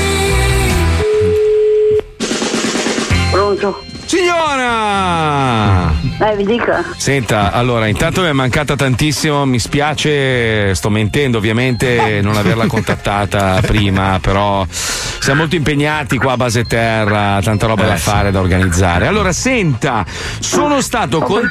[3.31, 3.94] Pronto?
[4.06, 5.91] Signora!
[6.20, 6.84] Eh, vi dica.
[6.96, 13.60] Senta, allora, intanto mi è mancata tantissimo, mi spiace, sto mentendo ovviamente non averla contattata
[13.65, 19.08] prima, però siamo molto impegnati qua a base terra, tanta roba da fare, da organizzare.
[19.08, 20.06] Allora, senta,
[20.39, 21.41] sono stato con...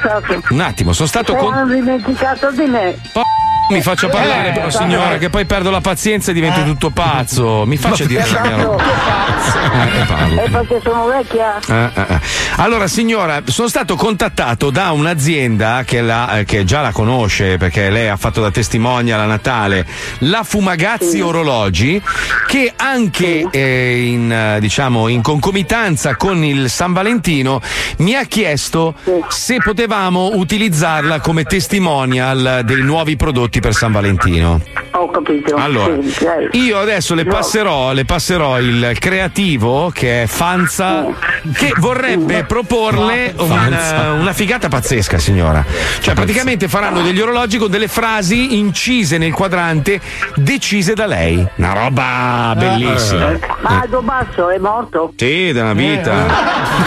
[0.51, 1.53] Un attimo, sono stato con...
[1.53, 2.97] Hanno dimenticato di me.
[3.71, 7.65] Mi faccia parlare però signora che poi perdo la pazienza e divento tutto pazzo.
[7.65, 8.83] Mi faccia dire la mia roba.
[8.85, 10.43] Eh, parlo.
[10.43, 11.59] È perché sono vecchia?
[11.67, 12.21] Eh, eh, eh.
[12.57, 17.89] Allora, signora, sono stato contattato da un'azienda che, la- eh, che già la conosce perché
[17.89, 19.87] lei ha fatto da testimonial a Natale,
[20.19, 22.01] la Fumagazzi Orologi,
[22.47, 27.61] che anche eh, in, eh, diciamo, in concomitanza con il San Valentino
[27.99, 28.95] mi ha chiesto
[29.29, 34.61] se potevamo utilizzarla come testimonial dei nuovi prodotti per San Valentino.
[34.97, 35.57] Ho capito.
[35.57, 36.27] Allora, Sì,
[36.59, 37.33] io adesso le No.
[37.33, 41.07] passerò, le passerò il creativo che è Fanza,
[41.53, 45.65] che vorrebbe proporle una, una figata pazzesca, signora.
[46.01, 50.01] Cioè, praticamente faranno degli orologi con delle frasi incise nel quadrante,
[50.37, 51.45] decise da lei.
[51.57, 53.33] Una roba bellissima.
[53.63, 55.13] Ma Aldo Basso è morto?
[55.17, 56.13] Sì, da una vita.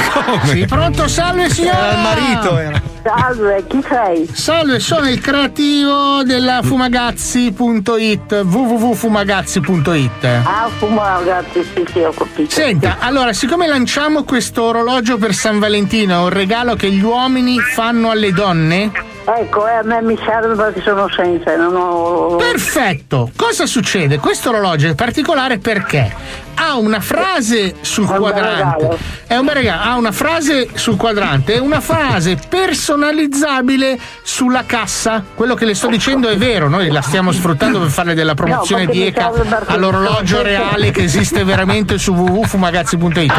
[0.45, 1.77] Sì, pronto, salve signora!
[1.77, 2.81] Era il marito, era.
[3.07, 4.29] Salve, chi sei?
[4.33, 12.49] Salve, sono il creativo della fumagazzi.it www.fumagazzi.it Ah, fuma ragazzi, sì, sì, ho capito.
[12.51, 17.57] Senta, allora, siccome lanciamo questo orologio per San Valentino, è un regalo che gli uomini
[17.59, 18.91] fanno alle donne?
[19.23, 22.35] Ecco, eh, a me mi serve perché sono senza, non ho...
[22.35, 23.31] Perfetto!
[23.37, 24.17] Cosa succede?
[24.19, 26.13] Questo orologio è particolare perché
[26.59, 28.97] ha una frase sul È quadrante.
[29.27, 29.81] È un bel regalo.
[29.81, 35.23] Ha una frase sul quadrante e una frase personalizzabile sulla cassa.
[35.35, 38.85] Quello che le sto dicendo è vero, noi la stiamo sfruttando per fare della promozione
[38.85, 39.31] No, di ECA
[39.67, 43.33] all'orologio reale che esiste veramente su www.fumagazzi.it.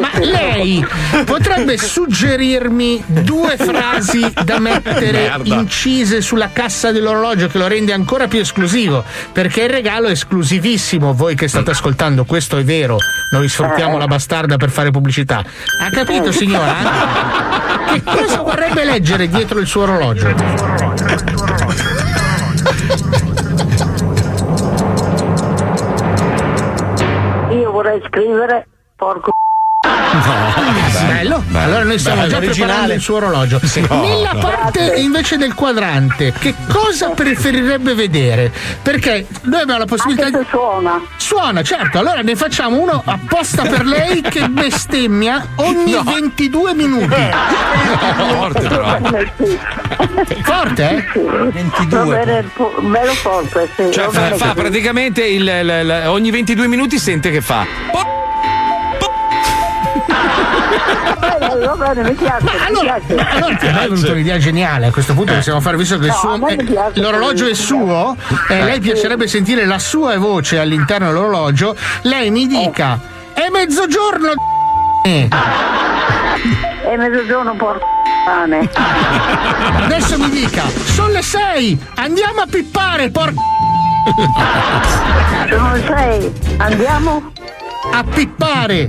[0.00, 0.86] Ma lei
[1.24, 5.54] potrebbe suggerirmi due frasi da mettere Merda.
[5.54, 9.02] incise sulla cassa dell'orologio che lo rende ancora più esclusivo
[9.32, 12.96] perché il regalo è esclusivissimo voi che state ascoltando questo è vero
[13.32, 16.74] noi sfruttiamo la bastarda per fare pubblicità ha capito signora?
[17.92, 20.28] che cosa vorrebbe leggere dietro il suo orologio?
[27.50, 29.39] Io vorrei scrivere porco.
[31.06, 31.42] Bello.
[31.52, 32.56] Allora noi stiamo bello, già originale.
[32.72, 33.60] preparando il suo orologio.
[33.88, 34.00] No.
[34.02, 35.02] Nella parte Grazie.
[35.02, 38.52] invece del quadrante, che cosa preferirebbe vedere?
[38.82, 41.00] Perché noi abbiamo la possibilità Anche se suona.
[41.16, 41.98] Suona, certo.
[41.98, 47.14] Allora ne facciamo uno apposta per lei che bestemmia ogni 22 minuti.
[48.34, 48.98] Forte però.
[50.42, 51.20] Forte, eh?
[51.20, 52.04] Va 22.
[52.24, 53.90] bene, po- bello forte, sì.
[53.90, 57.64] Cioè fa, fa praticamente il, il- il- ogni 22 minuti sente che fa.
[61.22, 63.26] Eh, va bene, mi piace, Ma mi allora, piace.
[63.30, 64.86] allora me è venuta un'idea geniale.
[64.86, 68.16] A questo punto possiamo fare, visto che il No, suo- eh, piace l'orologio è suo,
[68.48, 72.98] e lei piacerebbe sentire la sua voce all'interno dell'orologio, lei mi dica:
[73.32, 74.32] È mezzogiorno.
[75.04, 77.86] eh." È mezzogiorno, porco
[78.24, 78.68] cane.
[79.84, 83.40] Adesso mi dica: Sono le 6, andiamo a pippare, porco.
[85.48, 87.32] Sono le sei, andiamo?
[87.92, 88.88] A pippare!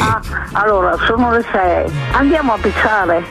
[0.00, 0.20] Ah,
[0.52, 3.24] allora, sono le sei, andiamo a pizzare.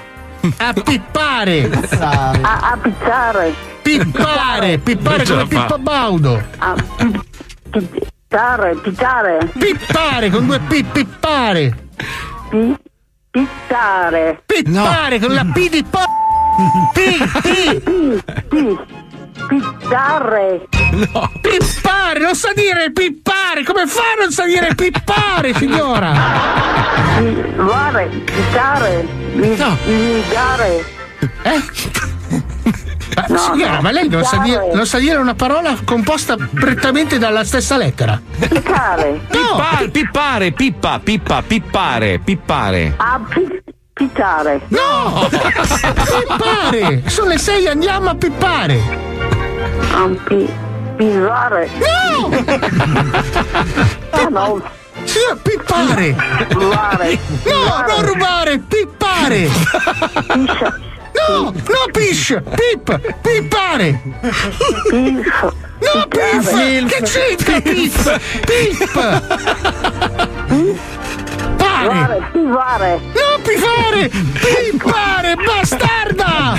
[0.58, 1.69] A pippare!
[1.99, 2.32] A,
[2.71, 3.53] a pizzare.
[3.82, 4.77] Pippare!
[4.77, 5.47] Pippare come.
[5.47, 6.41] Pippo Baudo!
[6.60, 7.19] A pi-
[7.71, 7.89] pi-
[8.27, 9.51] pizzare, pizzare.
[9.58, 11.75] Pippare con due P, pippare!
[12.49, 12.77] Pi-
[13.32, 14.41] pizzare.
[14.45, 15.99] Pippare con la P di po.
[16.93, 17.82] P, P!
[18.47, 18.77] Pi-
[19.49, 20.67] pi- pizzare.
[21.41, 22.19] Pippare!
[22.19, 23.63] Non sa dire pippare!
[23.65, 26.12] Come fa a non sa dire pippare, signora?
[27.17, 29.07] Pizzare, pizzare.
[29.33, 30.85] Li- Ligare.
[33.15, 34.49] Ma, No, signora, no, ma lei non sa, pippare.
[34.65, 38.19] dire, non sa dire una parola composta prettamente dalla stessa lettera?
[38.38, 39.19] Pizzare.
[39.29, 42.93] Pippare, pippare, pippa, pippa, pippare, pippare.
[42.97, 43.62] A pi-
[43.93, 44.62] pizzare.
[44.69, 45.27] No!
[45.29, 47.03] pippare!
[47.07, 49.07] Sono le sei, andiamo a pippare!
[49.62, 50.50] A pi-
[50.95, 51.69] pizzare.
[51.80, 52.30] No!
[54.12, 54.62] Ah, no.
[55.04, 56.15] Sì, pippare!
[56.50, 57.19] Rubare.
[57.45, 59.50] No, non rubare, pippare!
[60.28, 60.80] Piscia.
[61.28, 62.41] No, no, pish!
[62.56, 63.00] Pip!
[63.22, 64.02] Pippare!
[64.89, 65.54] Pif.
[65.80, 66.86] No, piff!
[66.88, 68.19] Che c'entra, piff?
[68.45, 68.91] Pip!
[68.93, 70.17] Pare!
[71.79, 72.99] Pivare, pivare.
[73.13, 74.10] No, piffare!
[74.10, 76.58] Pippare, bastarda!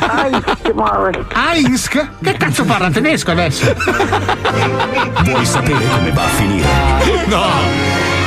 [0.00, 1.24] Ai, che male.
[1.32, 2.08] Ainsk?
[2.22, 3.74] Che cazzo parla tedesco adesso?
[5.24, 6.68] Vuoi sapere come va a finire?
[7.26, 8.17] No!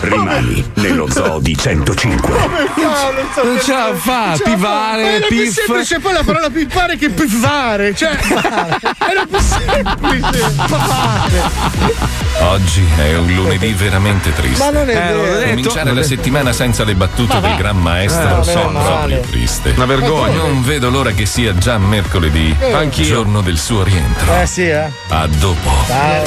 [0.00, 2.34] Rimani nello zoo di 105.
[3.46, 5.52] Non ce la fa, Non ce la pivare, Ma era più piff.
[5.64, 10.52] semplice poi la parola pippare che piffare, cioè era più semplice.
[10.66, 12.14] Piffare.
[12.38, 14.62] Oggi è un lunedì veramente triste.
[14.64, 15.48] Ma non è Eh, l'ho vero.
[15.48, 19.72] Cominciare la settimana senza le battute del gran maestro Eh, sono proprio triste.
[19.76, 20.36] Una vergogna.
[20.36, 23.04] Non vedo l'ora che sia già mercoledì, Anch'io.
[23.06, 24.34] giorno del suo rientro.
[24.40, 24.90] Eh sì, eh.
[25.08, 25.70] A dopo.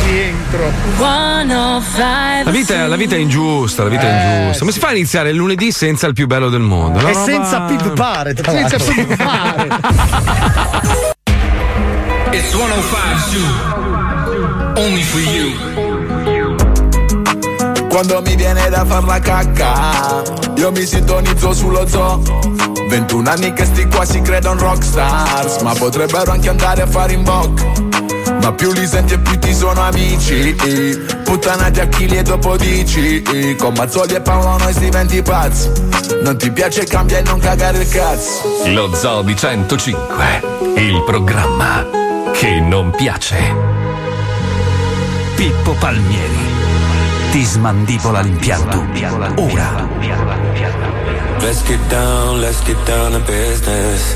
[0.06, 0.72] Rientro.
[2.44, 3.20] La vita, la vita è
[3.60, 4.60] ingiusta, la vita è ingiusta.
[4.60, 7.06] Come si fa a iniziare il lunedì senza il più bello del mondo?
[7.06, 9.68] E senza pippare, tra Senza pippare.
[12.32, 13.42] It's 105 Zoo.
[14.76, 15.52] Only for you.
[17.90, 20.24] Quando mi viene da far la cacca,
[20.56, 22.22] io mi sintonizzo sullo zoo.
[22.88, 27.24] 21 anni che sti qua si credono rockstars, ma potrebbero anche andare a fare in
[27.24, 27.99] bocca.
[28.42, 30.56] Ma più li senti e più ti sono amici
[31.24, 35.70] Puttanati Achilli e dopo dici Con Mazzoli e Paolo noi si diventi pazzi
[36.24, 40.26] Non ti piace cambia e non cagare il cazzo Lo Zoo di 105,
[40.76, 42.00] il programma
[42.40, 43.38] che non piace.
[45.36, 46.38] Pippo Palmieri
[47.32, 48.86] ti smandibola l'impianto.
[49.36, 49.88] Ora.
[51.40, 54.16] Let's get down, let's get down to business.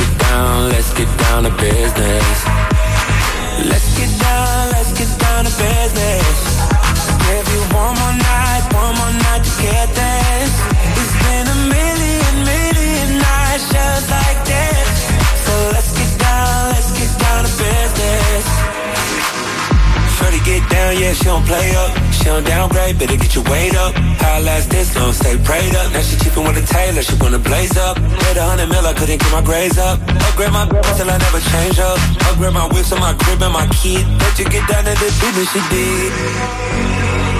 [0.31, 2.37] down, let's get down to business.
[3.71, 6.37] Let's get down, let's get down to business.
[7.27, 10.51] Give you one more night, one more night to get this.
[10.99, 14.87] It's been a million, million nights just like this.
[15.45, 18.43] So let's get down, let's get down to business.
[20.15, 22.10] Shorty get down, yeah, she don't play up.
[22.21, 23.95] She don't downgrade, better get your weight up.
[24.21, 25.91] How I last this long, stay prayed up.
[25.91, 27.97] Now she cheapin' with a tailor, she wanna blaze up.
[27.99, 29.99] Made a hundred mil, I couldn't get my grades up.
[30.29, 30.65] Upgrade my
[30.97, 31.97] till I never change up.
[32.29, 34.05] Upgrade my whips and my crib and my kid.
[34.19, 37.30] Bet you get down to the business she did.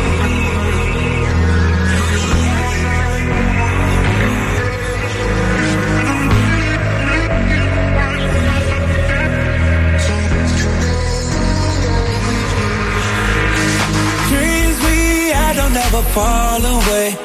[16.15, 17.15] Fall away.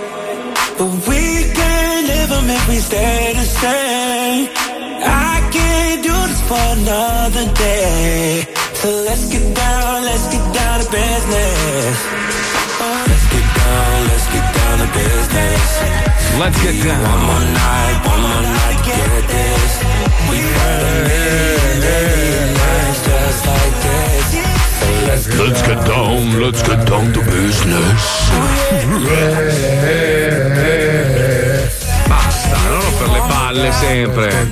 [0.78, 1.22] But we
[1.58, 4.48] can live them if we stay the same.
[5.02, 8.46] I can't do this for another day.
[8.80, 11.96] So let's get down, let's get down to business.
[12.78, 15.66] Oh, let's get down, let's get down to business.
[16.40, 17.02] Let's get down.
[17.10, 19.72] One more night, one more night get this.
[20.30, 23.85] We've had a million, million nights just like this.
[25.06, 28.28] Let's get Let's get down, let's get down to business.
[32.08, 34.50] Basta, non per le palle sempre.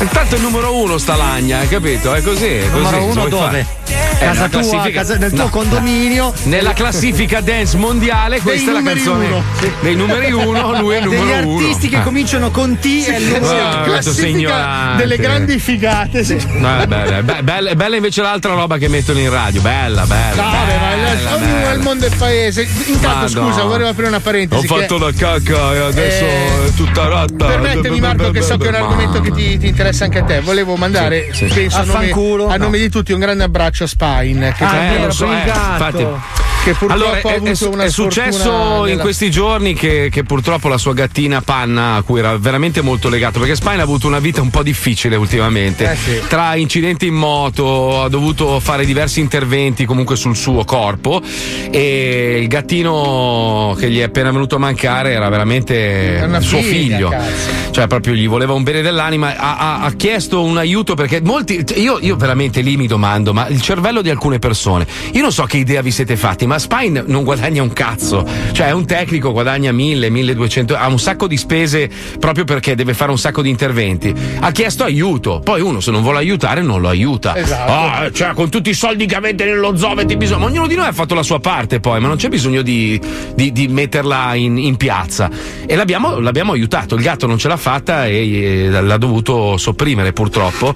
[0.00, 2.14] Intanto è il numero uno sta lagna, hai capito?
[2.14, 2.84] È così, è così.
[2.84, 3.44] Numero uno dove?
[3.44, 4.11] fare?
[4.22, 5.48] Eh, Casa tua, classifica- casa- nel tuo no.
[5.48, 6.32] condominio.
[6.44, 9.42] Nella classifica dance mondiale, questa è la numeri canzone uno.
[9.80, 11.58] dei numeri uno, lui è il numero Degli uno.
[11.66, 12.00] artisti che Ah.
[12.02, 16.24] cominciano con T e il numero questo Classifica delle grandi figate.
[16.24, 16.36] sì.
[16.36, 19.60] Vabbè, bella, be- bella, bella invece l'altra roba che mettono in radio.
[19.60, 20.42] Bella, bella.
[20.42, 21.70] No, bella, il- ognuno bella.
[21.70, 22.62] è il mondo del paese.
[22.62, 23.52] Intanto, Madonna.
[23.52, 24.66] scusa, volevo aprire una Ho parentesi.
[24.66, 27.46] che- fatto la cacca e adesso Eh, è tutta rotta.
[27.46, 30.40] Permettimi Marco che so che è un argomento che ti, ti interessa anche a te.
[30.40, 31.54] Volevo mandare, Sì, sì.
[31.54, 32.82] penso a nome, a nome No.
[32.84, 34.52] di tutti, un grande abbraccio a Spine.
[34.52, 36.06] Che, Ah, vero, lo so, eh, infatti.
[36.62, 38.50] Che purtroppo Allora, ha è, avuto è- una è successo
[38.80, 42.80] in nella- questi giorni che, che purtroppo la sua gattina Panna, a cui era veramente
[42.82, 45.90] molto legato, perché Spine ha avuto una vita un po' difficile ultimamente.
[45.90, 46.20] Eh sì.
[46.28, 51.20] Tra incidenti in moto, ha dovuto fare diversi interventi comunque sul suo corpo
[51.70, 56.96] e il gattino che gli è appena venuto a mancare era veramente una suo figlia,
[56.96, 57.08] figlio.
[57.08, 57.70] cazzo.
[57.72, 59.36] Cioè, proprio gli voleva un bene dell'anima.
[59.36, 61.64] Ha, ha- ha chiesto un aiuto perché molti.
[61.76, 64.86] Io, io veramente lì mi domando, ma il cervello di alcune persone.
[65.12, 68.28] Io non so che idea vi siete fatti, ma Spine non guadagna un cazzo.
[68.52, 71.88] Cioè, è un tecnico, guadagna 1000, 1200, ha un sacco di spese
[72.18, 74.14] proprio perché deve fare un sacco di interventi.
[74.38, 75.40] Ha chiesto aiuto.
[75.42, 77.34] Poi uno, se non vuole aiutare, non lo aiuta.
[77.34, 77.72] Esatto.
[77.72, 80.40] Ah, cioè, con tutti i soldi che avete nello zoo avete bisogno.
[80.40, 83.00] Ma ognuno di noi ha fatto la sua parte, poi, ma non c'è bisogno di,
[83.34, 85.30] di- di metterla in, in piazza.
[85.64, 86.96] E l'abbiamo, l'abbiamo aiutato.
[86.96, 90.74] Il gatto non ce l'ha fatta e, e l'ha dovuto sopprimere, purtroppo.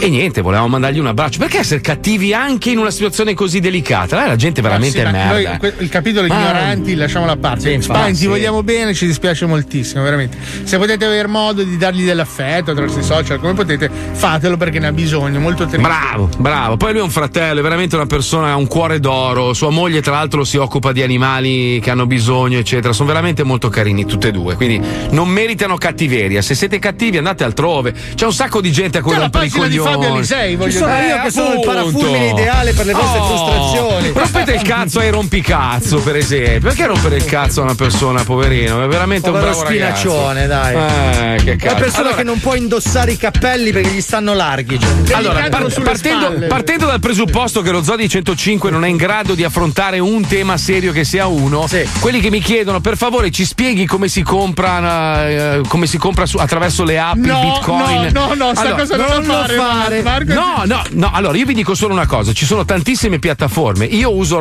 [0.00, 1.38] E niente, volevamo mandargli un abbraccio.
[1.38, 4.24] Perché essere cattivi anche in una situazione così delicata?
[4.24, 5.58] Eh, la gente veramente sì, è ma merda.
[5.60, 7.72] noi il capitolo Ma- ignoranti lasciamolo a parte.
[7.74, 8.26] Sì, Spine, ti sì.
[8.26, 10.36] vogliamo bene, ci dispiace moltissimo, veramente.
[10.64, 14.88] Se potete avere modo di dargli dell'affetto attraverso i social, come potete, fatelo perché ne
[14.88, 15.78] ha bisogno, molto triste.
[15.86, 16.76] Bravo, bravo.
[16.76, 19.52] Poi lui è un fratello, è veramente una persona, ha un cuore d'oro.
[19.54, 22.92] Sua moglie, tra l'altro, si occupa di animali che hanno bisogno, eccetera.
[22.92, 24.54] Sono veramente molto carini tutte e due.
[24.54, 26.42] Quindi non meritano cattiveria.
[26.42, 27.94] Se siete cattivi, andate altrove.
[28.14, 29.94] C'è un sacco di gente a cui C'è la rompere i pagina di coglioni.
[30.02, 31.06] Fabio Alisei, voglio Ci sono dire.
[31.06, 34.12] io che sono il parafulmine ideale per le vostre Oh, frustrazioni.
[34.14, 36.68] Rompete il cazzo ai rompicazzo, per esempio.
[36.68, 38.82] Perché rompere il cazzo a una persona, poverino?
[38.84, 39.98] È veramente Povero un bravo ragazzo.
[40.10, 40.74] spinaccione, dai.
[40.74, 41.74] Eh, che La cazzo.
[41.76, 44.78] persona Allora- che non può indossare i cappelli perché gli stanno larghi.
[44.78, 45.16] Cioè.
[45.16, 49.44] Allora, par- partendo, partendo dal presupposto che lo Zodi 105 non è in grado di
[49.44, 51.66] affrontare un tema serio che sia uno,
[52.00, 56.26] quelli che mi chiedono per favore ci spieghi come si compra, eh, come si compra
[56.26, 58.10] su- attraverso le app, No, il bitcoin.
[58.12, 60.02] no, no, no, sta cosa non non fare, fare.
[60.02, 60.32] Marco.
[60.32, 63.84] No, no, no, allora io vi dico solo una cosa: ci sono tantissime piattaforme.
[63.86, 64.38] Io uso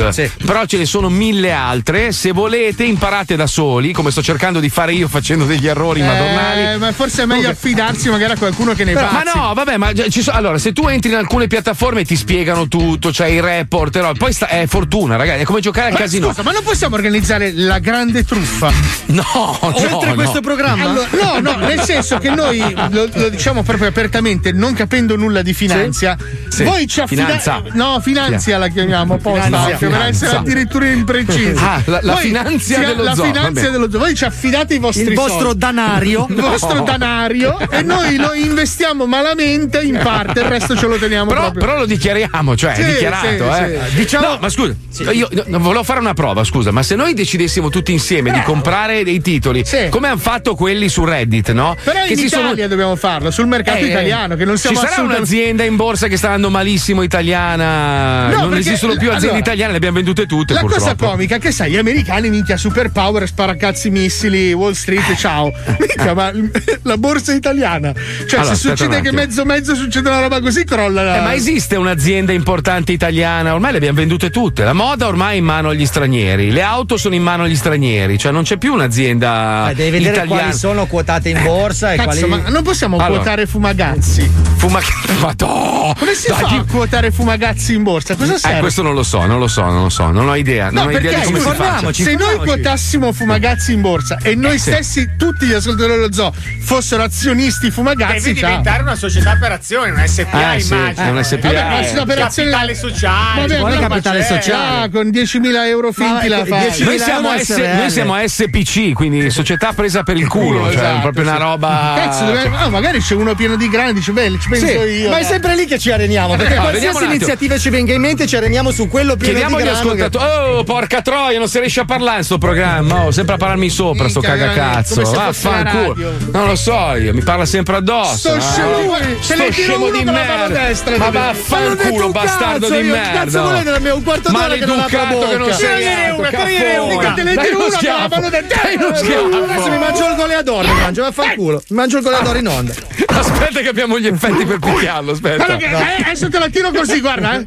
[0.00, 2.12] Hood, però ce ne sono mille altre.
[2.12, 6.62] Se volete, imparate da soli, come sto cercando di fare io facendo degli errori madornali.
[6.72, 9.76] Eh, ma forse è meglio affidarsi magari a qualcuno che ne Però- ma no, vabbè,
[9.76, 13.40] ma ci so- allora, se tu entri in alcune piattaforme ti spiegano tutto, c'è i
[13.40, 16.28] report, però poi sta- è fortuna, ragazzi, è come giocare al Ma casino.
[16.28, 18.70] scusa, ma non possiamo organizzare la grande truffa?
[19.06, 19.24] No,
[19.60, 20.40] Oltre no, questo no.
[20.40, 20.84] programma?
[20.90, 22.58] Allora, no, no, nel senso che noi
[22.90, 26.16] lo, lo diciamo proprio apertamente, non capendo nulla di finanza,
[26.48, 26.64] Sì.
[26.64, 27.38] voi ci affidate.
[27.40, 27.62] Finanza.
[27.72, 29.76] No, finanzia la chiamiamo apposta, Finanzia.
[29.90, 31.54] Che per essere addirittura imprecisi.
[31.56, 33.98] Ah, la- la Voi- finanzia sì, dello la zoo, finanzia dello zoo.
[33.98, 35.58] Voi ci affidate i vostri Il vostro soldi.
[35.58, 36.26] danario.
[36.30, 36.82] Il vostro No.
[36.84, 41.64] danario e noi lo investiamo malamente in parte, il resto ce lo teniamo Però, proprio.
[41.66, 43.26] però lo dichiariamo, cioè Sì, è dichiarato.
[43.54, 43.80] sì, eh.
[43.88, 43.94] sì.
[43.96, 44.74] Diciamo- No, ma scusa,
[45.12, 49.02] io no, volevo fare una prova, scusa, ma se noi decidessimo tutti insieme di comprare
[49.04, 49.88] dei titoli, Sì.
[49.90, 51.76] come hanno fatto quelli su Reddit, no?
[51.82, 54.82] Però in si sono- Italia dobbiamo farlo, sul mercato Eh, italiano, che non siamo Ci
[54.82, 55.32] sarà assolutamente.
[55.34, 58.28] un'azienda in borsa che sta andando malissimo italiana?
[58.28, 60.52] No, non perché- esistono più aziende allora, italiane italiane le abbiamo vendute tutte.
[60.54, 61.12] La cosa purtroppo.
[61.12, 65.52] comica è che sai, gli americani minchia superpower, sparacazzi missili, Wall Street, ciao.
[65.78, 66.30] Minchia, ma
[66.82, 67.92] la borsa italiana.
[68.26, 71.18] Cioè, Allora, se succede che mezzo mezzo succede una roba così, crolla la.
[71.18, 73.54] Eh, ma esiste un'azienda importante italiana?
[73.54, 74.64] Ormai le abbiamo vendute tutte.
[74.64, 78.18] La moda ormai è in mano agli stranieri, le auto sono in mano agli stranieri,
[78.18, 80.40] cioè non c'è più un'azienda Eh, devi vedere italiana.
[80.42, 82.42] quali sono quotate in borsa e Cazzo, quali.
[82.42, 83.16] ma non possiamo Allora.
[83.20, 84.30] quotare fumagazzi.
[84.56, 84.80] Fuma
[85.20, 85.94] Madò!
[85.98, 88.14] Come si Dai, fa chi- a quotare fumagazzi in borsa?
[88.16, 88.56] Cosa serve?
[88.58, 90.70] Eh, questo non lo so, non lo so, non lo so, non ho idea.
[90.70, 91.56] No, non ho idea di come si faccia.
[91.56, 92.02] informiamoci.
[92.02, 94.70] se noi quotassimo Fumagazzi in borsa e noi Sì.
[94.70, 96.32] stessi, tutti gli ascoltatori dello zoo,
[96.62, 98.48] fossero azionisti Fumagazzi, Devi ciao.
[98.50, 101.06] diventare una società per azioni, una SPA, Eh, sì, immagino.
[101.06, 101.36] è una SPA.
[101.48, 103.40] Vabbè, ma Eh, una operazione- Capitale sociale.
[103.58, 104.82] Vabbè, però- capitale sociale.
[104.84, 106.60] Ah, con 10.000 euro finti Ma, la eh, fai.
[106.60, 111.00] 10.000 Noi siamo, S- noi siamo SPC, quindi società presa per il culo, cioè Esatto,
[111.00, 111.42] proprio una sì.
[111.42, 111.92] roba.
[111.96, 115.08] Cazzo, dove- ah, magari c'è uno pieno di grani, dice, beh, ci penso Sì, io.
[115.10, 115.30] ma è dai.
[115.30, 116.36] sempre lì che ci areniamo.
[116.36, 119.94] Perché No, qualsiasi iniziativa ci venga in mente, ci areniamo su quello pieno di grano.
[119.94, 120.24] che- ascoltatori.
[120.58, 123.04] Oh, porca troia, non si riesce a parlare in sto programma.
[123.06, 125.00] Oh, sempre a parlarmi sopra, sto cagacazzo.
[125.02, 126.12] la Vaffanculo.
[126.32, 128.16] Non lo so io, mi parla sempre addosso.
[128.30, 130.48] Sto scemo ne sto scemo di la merda.
[130.48, 133.18] destra, Ma vaffanculo, bastardo cazzo, di io, merda.
[133.24, 134.98] Cazzo volete da me un quarto d'ora che non apro
[135.28, 136.78] che non sei Togliene nato, una, caffone.
[136.78, 137.14] una.
[137.14, 138.60] Con la mano destra.
[138.62, 141.62] Dai uno Adesso mi mangio il goleador, mi mangio, vaffanculo.
[141.68, 142.72] Mi mangio il goleador in onda.
[143.06, 145.58] Aspetta che abbiamo gli effetti per picchiarlo, aspetta.
[145.58, 147.46] Eh, adesso te la tiro così, guarda, eh.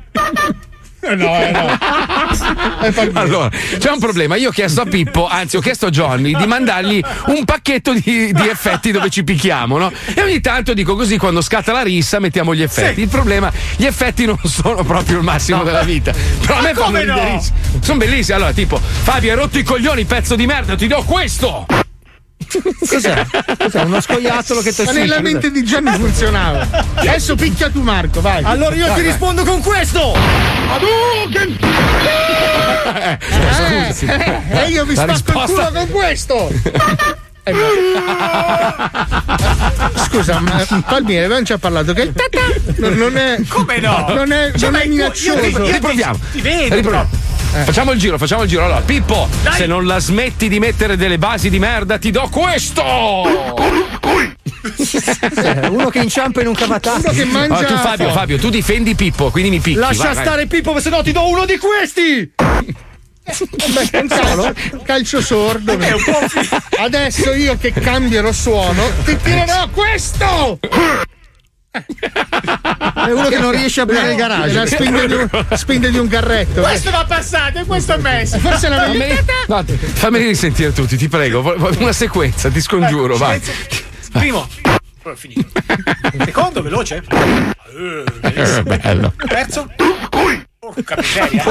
[1.04, 1.78] Eh, No, eh, no.
[2.84, 3.12] Eh.
[3.14, 4.36] Allora, c'è un problema.
[4.36, 8.34] Io ho chiesto a Pippo, anzi, ho chiesto a Johnny di mandargli un pacchetto di,
[8.34, 9.92] di effetti dove ci picchiamo, no?
[10.14, 13.02] E ogni tanto dico così: quando scatta la rissa, mettiamo gli effetti.
[13.02, 16.14] Il problema, gli effetti non sono proprio il massimo della vita.
[16.42, 17.44] Però a me fanno no?
[17.80, 18.36] Sono bellissimi.
[18.36, 21.83] Allora, tipo, Fabio, hai rotto i coglioni, pezzo di merda, ti do questo!
[22.88, 23.26] Cos'è?
[23.58, 23.82] Cos'è?
[23.84, 26.68] Uno scoiattolo che Ma nella mente di Gianni funzionava.
[26.96, 28.44] Adesso picchia tu, Marco, vai.
[28.44, 29.10] Allora io Vai, ti vai.
[29.10, 30.14] rispondo con questo!
[30.14, 31.58] Hadouken!
[32.86, 36.52] Eh, Eh, eh, E io vi spacco il culo con questo!
[37.46, 37.54] Eh.
[40.08, 42.40] Scusa, ma Palmieri avevamo già parlato che il tata
[42.78, 43.40] non, non è.
[43.48, 44.06] Come no?
[44.14, 45.40] Non è, Cioè, non è io- io- minaccioso.
[45.46, 46.20] io- io- Riproviamo.
[46.32, 47.10] Ti vedo, Riproviamo.
[47.56, 47.64] Eh.
[47.66, 48.64] Facciamo il giro, facciamo il giro.
[48.64, 49.54] Allora, Pippo, Dai.
[49.54, 52.82] se non la smetti di mettere delle basi di merda, ti do questo!
[55.36, 57.02] Eh, Uno che inciampa in un cavatato.
[57.10, 57.56] Uno che mangia.
[57.58, 58.10] Allora, tu, Fabio.
[58.12, 59.78] Fabio, tu difendi Pippo, quindi mi picchi.
[59.78, 60.26] Lascia vai, vai.
[60.26, 62.32] stare Pippo, se no ti do uno di questi!
[63.26, 65.78] Un calcio, sordo.
[66.80, 70.60] Adesso io che cambierò suono, ti tirerò questo!
[71.74, 74.68] È uno che non riesce a aprire il la garage.
[74.68, 76.62] spinta di un, spinta di un carretto.
[76.62, 78.38] Questo va passato e questo è messo.
[78.38, 81.42] Forse la Fammeli, no, fammeli risentire tutti, ti prego.
[81.80, 83.42] Una sequenza, ti scongiuro, vai.
[84.12, 84.48] Primo.
[85.06, 85.48] Oh, finito.
[86.24, 87.04] Secondo, veloce.
[88.22, 89.14] Eh, bello.
[89.28, 89.68] Terzo.
[90.64, 91.44] Porca miseria.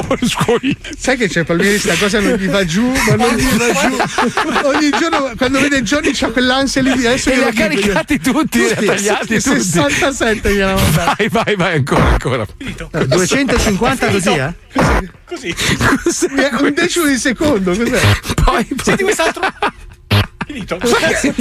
[0.96, 4.66] Sai che c'è Palmieri sta cosa non gli va giù, ma non gli va giù.
[4.66, 8.58] Ogni giorno quando vede Johnny c'ha quell'ansia lì di adesso E li ha caricati tutti,
[8.60, 9.40] li ha tagliati tutti.
[9.40, 12.46] 67 gliela Vai, vai, vai, ancora, ancora.
[12.88, 14.54] 250 così, eh?
[15.26, 15.54] Così.
[16.60, 18.00] Un decimo di secondo, cos'è?
[18.42, 19.42] Poi, Senti quest'altro.
[20.46, 20.76] Finito.
[20.76, 20.86] Che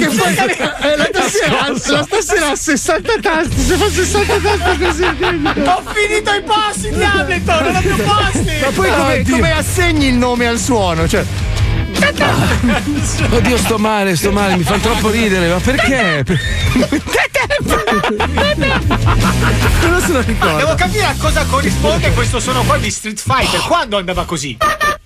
[0.06, 5.02] poi eh, la tastiera, la tastiera ha 60 tasti, se fa 60 tasti così.
[5.04, 8.44] Ho finito i passi di Hamilton, non ho più passi.
[8.60, 11.08] Ma poi come, come assegni il nome al suono?
[11.08, 11.24] Cioè,
[13.30, 16.24] Oddio, sto male, sto male, mi fa troppo ridere, ma perché?
[19.82, 20.56] non lo Ma ricordo.
[20.56, 23.60] devo capire a cosa corrisponde questo suono qua di Street Fighter.
[23.60, 24.56] Quando andava così?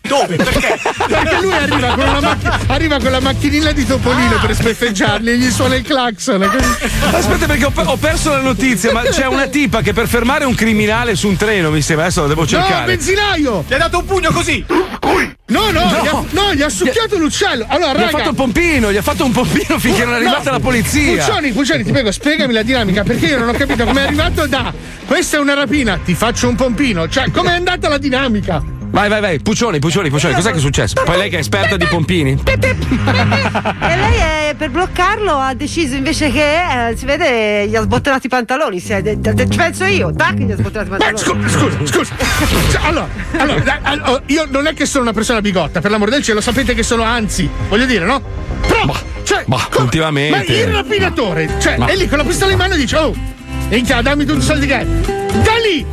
[0.06, 0.36] Dove?
[0.36, 0.78] Perché?
[1.08, 5.36] Perché lui arriva con, una macch- arriva con la macchinina di Topolino per sbeffeggiarli e
[5.38, 6.42] gli suona il clacson.
[7.12, 10.44] Aspetta, perché ho, pe- ho perso la notizia, ma c'è una tipa che per fermare
[10.44, 12.84] un criminale su un treno, mi sembra, adesso la devo No, cercare.
[12.86, 13.64] benzinaio!
[13.66, 14.64] Gli ha dato un pugno così.
[15.48, 16.02] No, no, No.
[16.02, 17.64] Gli, ha, no gli ha succhiato l'uccello.
[17.68, 20.16] Allora, Gli ha raga, fatto il pompino, gli ha fatto un pompino finché non è
[20.16, 21.24] arrivata la polizia.
[21.24, 24.46] Puccioni, Puccioni, ti prego, spiegami la dinamica perché io non ho capito come è arrivato
[24.46, 24.72] da
[25.06, 27.08] questa è una rapina, ti faccio un pompino.
[27.08, 28.60] Cioè, com'è andata la dinamica?
[28.96, 30.94] Vai, vai, vai, Puccioni, Puccioni, Puccioni, cos'è che è successo?
[31.04, 32.34] Poi lei che è esperta di pompini.
[32.48, 38.26] E lei eh, per bloccarlo ha deciso invece che eh, si vede gli ha sbottinato
[38.26, 38.80] i pantaloni.
[38.80, 41.48] Si è de- de- de- ci penso io, tac, gli ha sbottinato i Beh, pantaloni.
[41.48, 42.14] scusa, scusa, scusa.
[42.72, 46.22] Cioè, allora, allora, allora, io non è che sono una persona bigotta, per l'amor del
[46.22, 48.22] cielo, sapete che sono anzi, voglio dire, no?
[48.66, 48.94] Però,
[49.24, 52.56] cioè, ma come- ultimamente- Ma il rapinatore, cioè, Ma- è lì con la pistola in
[52.58, 53.14] mano e dice, oh,
[53.68, 54.86] minchia, dammi tutti i soldi che hai.
[54.86, 55.84] Da lì!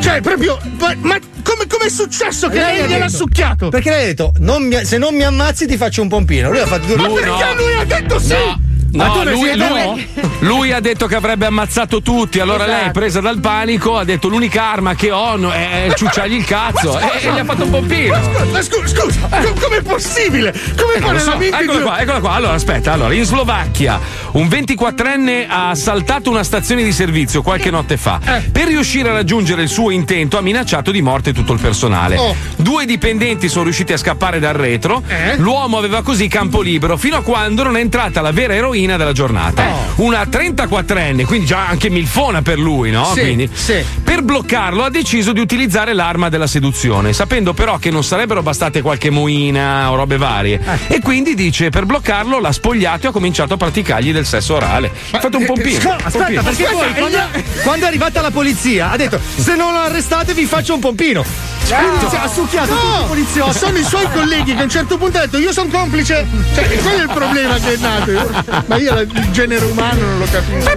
[0.00, 3.68] Cioè, proprio, ma, ma come, come è successo che lei ha gliel'ha succhiato?
[3.68, 6.50] Perché lei ha detto: non mi- se non mi ammazzi, ti faccio un pompino.
[6.50, 7.54] Lui ha fatto due Ma Lui perché no.
[7.54, 8.32] lui ha detto sì?
[8.32, 8.60] No.
[8.92, 10.08] No, lui, lui-
[10.40, 12.82] lui ha detto che avrebbe ammazzato tutti, allora Esatto.
[12.82, 17.04] lei, presa dal panico, ha detto l'unica arma che ho è ciucciargli il cazzo e,
[17.20, 18.18] e gli ha fatto un pompino.
[18.50, 20.52] Ma scusa, scusa, com- com'è possibile?
[20.76, 22.30] Come Eh, fa so, di eccola qua, eccola qua.
[22.32, 24.00] Allora, aspetta, allora, in Slovacchia
[24.32, 28.18] un 24enne ha assaltato una stazione di servizio qualche notte fa.
[28.24, 28.40] Eh.
[28.50, 32.16] Per riuscire a raggiungere il suo intento ha minacciato di morte tutto il personale.
[32.16, 32.34] Oh.
[32.56, 35.02] Due dipendenti sono riusciti a scappare dal retro.
[35.06, 35.36] Eh?
[35.36, 39.12] L'uomo aveva così campo libero fino a quando non è entrata la vera eroina della
[39.12, 39.66] giornata.
[39.68, 40.04] Oh.
[40.04, 43.12] Una 34enne, quindi già anche milfona per lui, no?
[43.14, 43.84] Sì, Quindi, sì.
[44.10, 48.82] Per bloccarlo ha deciso di utilizzare l'arma della seduzione, sapendo però che non sarebbero bastate
[48.82, 50.60] qualche moina o robe varie.
[50.88, 50.96] Eh.
[50.96, 54.90] E quindi dice: per bloccarlo l'ha spogliato e ha cominciato a praticargli del sesso orale.
[55.12, 55.78] Ha fatto un pompino.
[55.78, 56.42] Scusa, aspetta, Pompino.
[56.42, 57.18] perché poi quando,
[57.62, 61.24] quando è arrivata la polizia ha detto se non lo arrestate vi faccio un pompino.
[61.70, 63.58] Quindi ha succhiato tutti i No, poliziotti.
[63.58, 66.26] sono i suoi colleghi che a un certo punto hanno detto io sono complice.
[66.52, 68.64] Cioè, quello è il problema che è nato.
[68.66, 70.68] Ma io il genere umano non lo capisco.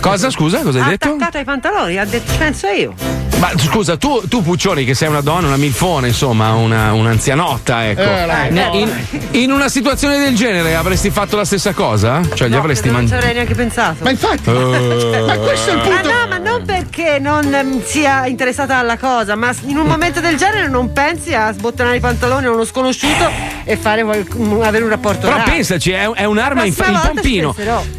[0.00, 1.08] Cosa, scusa, cosa hai detto?
[1.08, 2.94] Attaccato ai pantaloni, ha detto penso io.
[3.38, 8.00] Ma scusa, tu, tu Puccioni, che sei una donna, una milfona, insomma, una, un'anzianotta, ecco.
[8.00, 12.20] Eh, la in, in- in una situazione del genere avresti fatto la stessa cosa?
[12.34, 13.18] Cioè, gli avresti Non ci mangiato.
[13.20, 13.96] avrei neanche pensato.
[14.04, 15.22] Ma infatti, Eh.
[15.26, 15.96] ma questo è il punto.
[15.96, 20.20] Ah no, ma non perché non ehm, sia interessata alla cosa, ma in un momento
[20.20, 23.28] del genere non pensi a sbottonare i pantaloni a uno sconosciuto
[23.64, 25.50] e fare qual- un- avere un rapporto Però orale.
[25.50, 27.54] pensaci, è, è un'arma in ci pompino.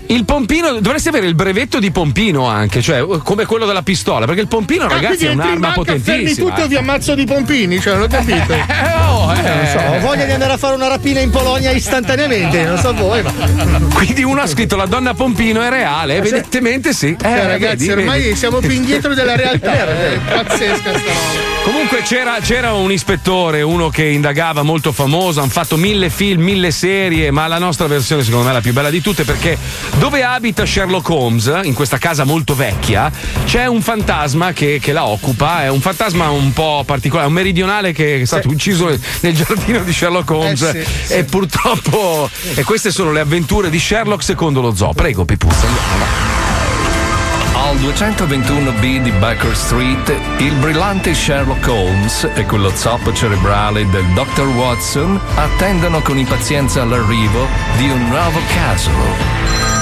[0.07, 4.41] Il pompino, dovresti avere il brevetto di pompino anche, cioè come quello della pistola, perché
[4.41, 6.49] il pompino, Ah, ragazzi, è un'arma banca, fermi potentissima.
[6.49, 8.53] tutto e vi ammazzo di pompini, cioè, non ho capito.
[8.53, 9.41] oh, eh.
[9.41, 12.93] Non so, ho voglia di andare a fare una rapina in Polonia istantaneamente, non so
[12.93, 13.31] voi, ma.
[13.93, 17.07] Quindi uno ha scritto la donna Pompino è reale, evidentemente sì.
[17.09, 18.35] Eh, Cioè, ragazzi, vedi, ormai vedi.
[18.35, 19.71] siamo più indietro della realtà.
[19.83, 21.51] È pazzesca sta roba.
[21.63, 26.71] Comunque c'era, c'era un ispettore, uno che indagava molto famoso, hanno fatto mille film, mille
[26.71, 29.57] serie, ma la nostra versione secondo me è la più bella di tutte perché
[29.97, 32.62] dove abita Sherlock Holmes, in questa casa molto vecchia,
[33.45, 37.91] c'è un fantasma che, che la occupa, è un fantasma un po' particolare, un meridionale
[37.91, 38.87] che è stato ucciso
[39.21, 41.13] nel giardino di Sherlock Holmes Eh, sì, sì.
[41.13, 42.29] e purtroppo...
[42.55, 44.93] E queste sono le avventure di Sherlock secondo lo zoo.
[44.93, 45.65] Prego Pipuzza.
[47.55, 54.47] Al 221B di Baker Street, il brillante Sherlock Holmes e quello zoppo cerebrale del Dr.
[54.47, 57.47] Watson attendono con impazienza l'arrivo
[57.77, 59.72] di un nuovo caso.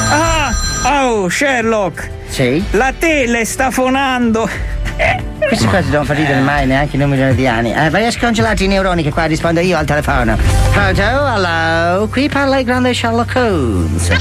[0.84, 2.10] Oh, Sherlock.
[2.28, 2.64] Sì?
[2.72, 4.50] La tele sta fonando.
[5.48, 7.74] Queste cose non fa ridere mai neanche in un milione di anni.
[7.74, 10.38] Eh, vai a scongelare i neuroni che qua rispondo io al telefono.
[10.72, 11.02] Pronto?
[11.02, 12.08] Hello?
[12.08, 14.12] Qui parla il grande Sherlock Holmes.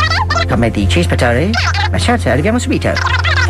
[0.49, 1.51] Come dici, ispettore?
[1.91, 2.93] Ma certo, arriviamo subito.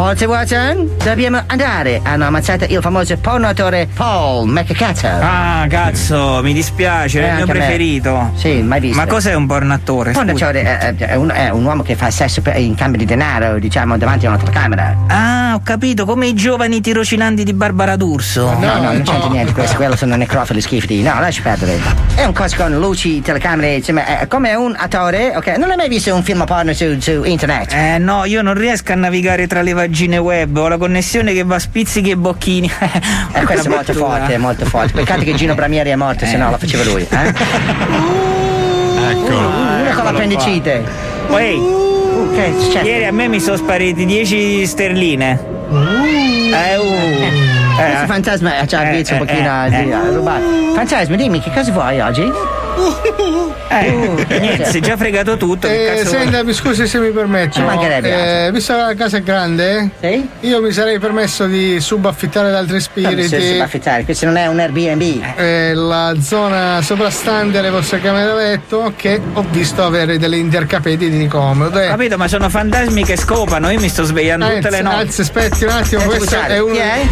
[0.00, 2.00] Forza Watson, dobbiamo andare.
[2.02, 5.06] Hanno ammazzato il famoso pornotore Paul McCazzo.
[5.06, 7.52] Ah, cazzo, mi dispiace, Eh, è il mio a me.
[7.52, 8.30] preferito.
[8.34, 8.96] Sì, mai visto.
[8.96, 10.12] Ma cos'è un pornatore?
[10.12, 13.58] Pornatore è, è un, è un uomo che fa sesso per- in cambio di denaro,
[13.58, 14.96] diciamo, davanti a una telecamera.
[15.08, 18.56] Ah, ho capito, come i giovani tirocinanti di Barbara D'Urso.
[18.58, 21.02] No, no, non c'entra niente questo, quello sono necrofili schifidi.
[21.02, 21.78] No, lascia perdere.
[22.14, 25.58] È un coso con luci, telecamere, insomma, è come un attore, ok?
[25.58, 27.70] Non hai mai visto un film porno su, su internet?
[27.74, 31.42] Eh no, io non riesco a navigare tra le vagine web, ho la connessione che
[31.42, 32.70] va a spizzichi e bocchini.
[33.32, 34.92] Eh, questo è molto forte, è molto forte.
[34.92, 37.34] Peccato che Gino Bramieri è morto, se no lo faceva lui, eh?
[39.10, 39.36] Ecco.
[39.36, 40.84] Uno con l'appendicite.
[41.36, 41.78] Ehi,
[42.10, 42.88] Uh, che succede?
[42.88, 45.30] ieri a me mi sono spariti 10 sterline.
[45.70, 47.76] Eh, uh.
[47.76, 50.42] Questo fantasma ha già Eh, visto un eh, pochino eh, di a rubare.
[50.74, 52.30] Fantasma, dimmi che cosa vuoi oggi?
[53.72, 55.66] Eh, niente, si è già fregato tutto.
[55.68, 57.54] Eh, senta, mi scusi se mi permetto.
[57.54, 60.28] Ci mancherebbe Eh, visto che la casa è grande, Sì?
[60.40, 63.56] io mi sarei permesso di subaffittare ad altri Come se si spiriti.
[63.56, 64.04] va a affittare?
[64.04, 65.22] Questo non è un Airbnb.
[65.36, 71.26] eh, la zona soprastante alle vostre camere da letto che ho visto avere delle intercapedi
[71.28, 71.86] comode.
[71.88, 74.96] Capito, ma sono fantasmi che scopano, io mi sto svegliando tutte le Anzi, notti.
[75.00, 76.72] anzi, aspetti un attimo, Eh, questo è un.
[76.72, 77.06] chi è?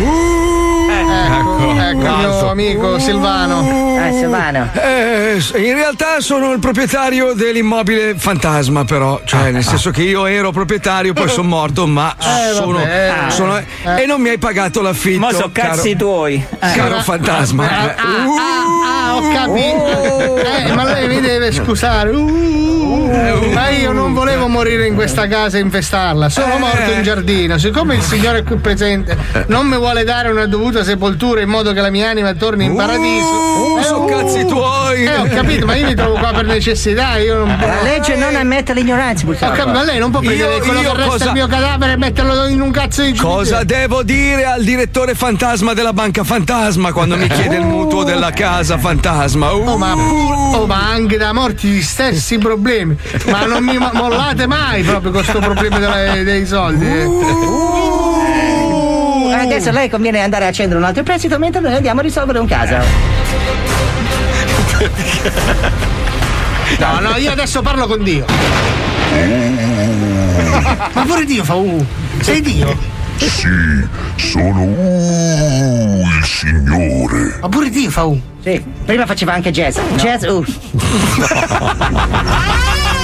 [0.91, 3.97] Ecco, ecco il mio amico Silvano.
[3.99, 4.69] Ah, Silvano.
[4.75, 10.51] Eh, in realtà sono il proprietario dell'immobile fantasma, però, cioè, nel senso che io ero
[10.53, 13.13] proprietario, poi sono morto, ma Eh, sono, vabbè.
[13.29, 14.03] sono- Eh.
[14.03, 15.19] e non mi hai pagato l'affitto.
[15.21, 16.35] Mo so cazzi tuoi.
[16.35, 16.73] Eh.
[16.77, 17.69] caro fantasma.
[17.69, 20.37] Ah, Eh, ah, ah, ho capito.
[20.37, 22.11] Eh, ma lei mi deve scusare.
[22.11, 26.29] Uh, ma io non volevo morire in questa casa e infestarla.
[26.29, 26.59] Sono Eh.
[26.59, 27.59] morto in giardino.
[27.59, 29.17] Siccome il signore qui presente
[29.49, 32.75] non mi vuole dare una dovuta sepoltura in modo che la mia anima torni in
[32.77, 33.27] paradiso.
[33.27, 35.05] Uh, eh, so uh, cazzi tuoi.
[35.05, 37.17] Eh, ho capito, capito, ma io mi trovo qua per necessità.
[37.17, 39.55] Io non La legge non ammette l'ignoranza, purtroppo.
[39.55, 41.93] capito, ma lei non può prendere Io- quello io che resta cosa- il mio cadavere
[41.93, 43.35] e metterlo in un cazzo di cimitero.
[43.35, 48.31] Cosa devo dire al direttore fantasma della banca fantasma quando mi chiede il mutuo della
[48.33, 49.53] casa fantasma?
[49.53, 49.67] Uh.
[49.69, 52.97] Oh ma, pur- oh, ma anche da morti gli stessi problemi.
[53.31, 56.87] Ma non mi mo- mollate mai proprio con questo problema delle- dei soldi.
[56.87, 58.17] Uh,
[59.39, 62.47] Adesso lei conviene andare a accendere un altro prestito mentre noi andiamo a risolvere un
[62.47, 63.78] caso.
[66.79, 68.25] No, no, io adesso parlo con Dio.
[70.93, 71.87] Ma pure Dio fa uh.
[72.21, 72.77] Sei Dio?
[73.17, 73.49] Sì,
[74.17, 77.39] sono uh, il Signore.
[77.41, 78.21] Ma pure Dio fa uh.
[78.43, 79.79] Sì, prima faceva anche jazz.
[79.97, 80.45] Jazz, uh.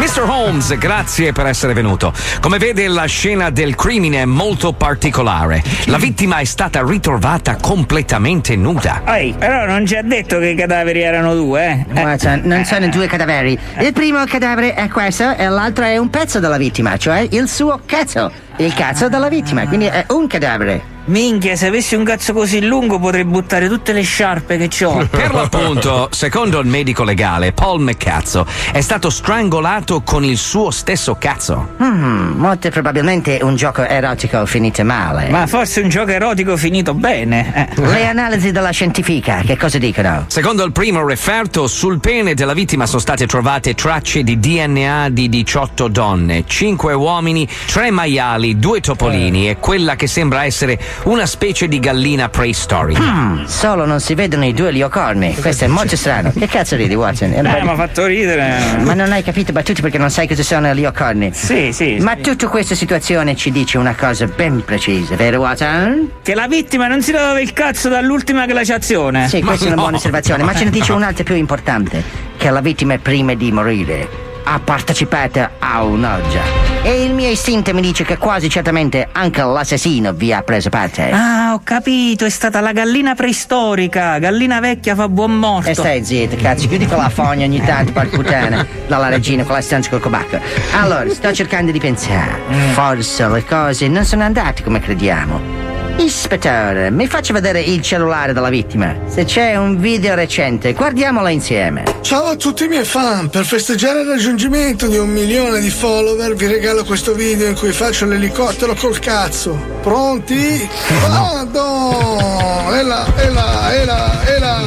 [0.00, 0.22] Mr.
[0.26, 2.10] Holmes, grazie per essere venuto.
[2.40, 5.62] Come vede, la scena del crimine è molto particolare.
[5.88, 9.02] La vittima è stata ritrovata completamente nuda.
[9.04, 11.84] Ehi, però non ci ha detto che i cadaveri erano due, eh?
[11.92, 13.58] Guarda, non sono due cadaveri.
[13.80, 17.82] Il primo cadavere è questo e l'altro è un pezzo della vittima, cioè il suo
[17.84, 18.32] cazzo.
[18.56, 20.89] Il cazzo della vittima, quindi è un cadavere.
[21.06, 25.06] Minchia, se avessi un cazzo così lungo potrei buttare tutte le sciarpe che ho.
[25.10, 31.16] Per l'appunto, secondo il medico legale, Paul McCazzo è stato strangolato con il suo stesso
[31.18, 31.74] cazzo.
[31.82, 35.28] Hmm, molto probabilmente un gioco erotico finito male.
[35.30, 37.68] Ma forse un gioco erotico finito bene.
[37.74, 37.80] eh.
[37.80, 40.24] Le analisi della scientifica, che cosa dicono?
[40.28, 45.28] Secondo il primo referto, sul pene della vittima sono state trovate tracce di DNA di
[45.28, 51.68] 18 donne, 5 uomini, 3 maiali, 2 topolini e quella che sembra essere una specie
[51.68, 53.00] di gallina preistorica.
[53.00, 55.34] Hmm, solo non si vedono i due liocorni.
[55.34, 56.32] Questo è molto strano.
[56.36, 57.32] Che cazzo ridi, Watson?
[57.32, 58.78] Eh, mi ha fatto ridere.
[58.80, 61.30] Ma non hai capito battute perché non sai cosa sono i liocorni.
[61.32, 61.96] Sì, sì.
[62.00, 66.10] Ma tutta questa situazione ci dice una cosa ben precisa, vero Watson?
[66.22, 69.28] Che la vittima non si lavava il cazzo dall'ultima glaciazione.
[69.28, 72.02] Sì, questa è una buona osservazione, ma ce ne dice un'altra più importante,
[72.36, 76.42] che la vittima prima di morire ha partecipato a un'orgia.
[76.82, 81.08] E il mio istinto mi dice che quasi certamente anche l'assassino vi ha preso parte.
[81.12, 84.18] Ah, ho capito, è stata la gallina preistorica.
[84.18, 85.70] Gallina vecchia fa buon morto.
[85.70, 89.60] E stai zitto, cazzo, chiudi quella fogna ogni tanto, porca puttana, dalla regina con la
[89.60, 90.40] stanza col cobacco.
[90.72, 92.40] Allora, sto cercando di pensare.
[92.72, 95.69] Forse le cose non sono andate come crediamo.
[96.00, 98.96] Ispettore, mi faccia vedere il cellulare della vittima.
[99.06, 101.84] Se c'è un video recente, guardiamolo insieme.
[102.00, 106.34] Ciao a tutti i miei fan, per festeggiare il raggiungimento di un milione di follower
[106.34, 109.54] vi regalo questo video in cui faccio l'elicottero col cazzo.
[109.82, 110.66] Pronti?
[111.02, 112.74] Vado!
[112.74, 114.60] E là, e là, e là, e là.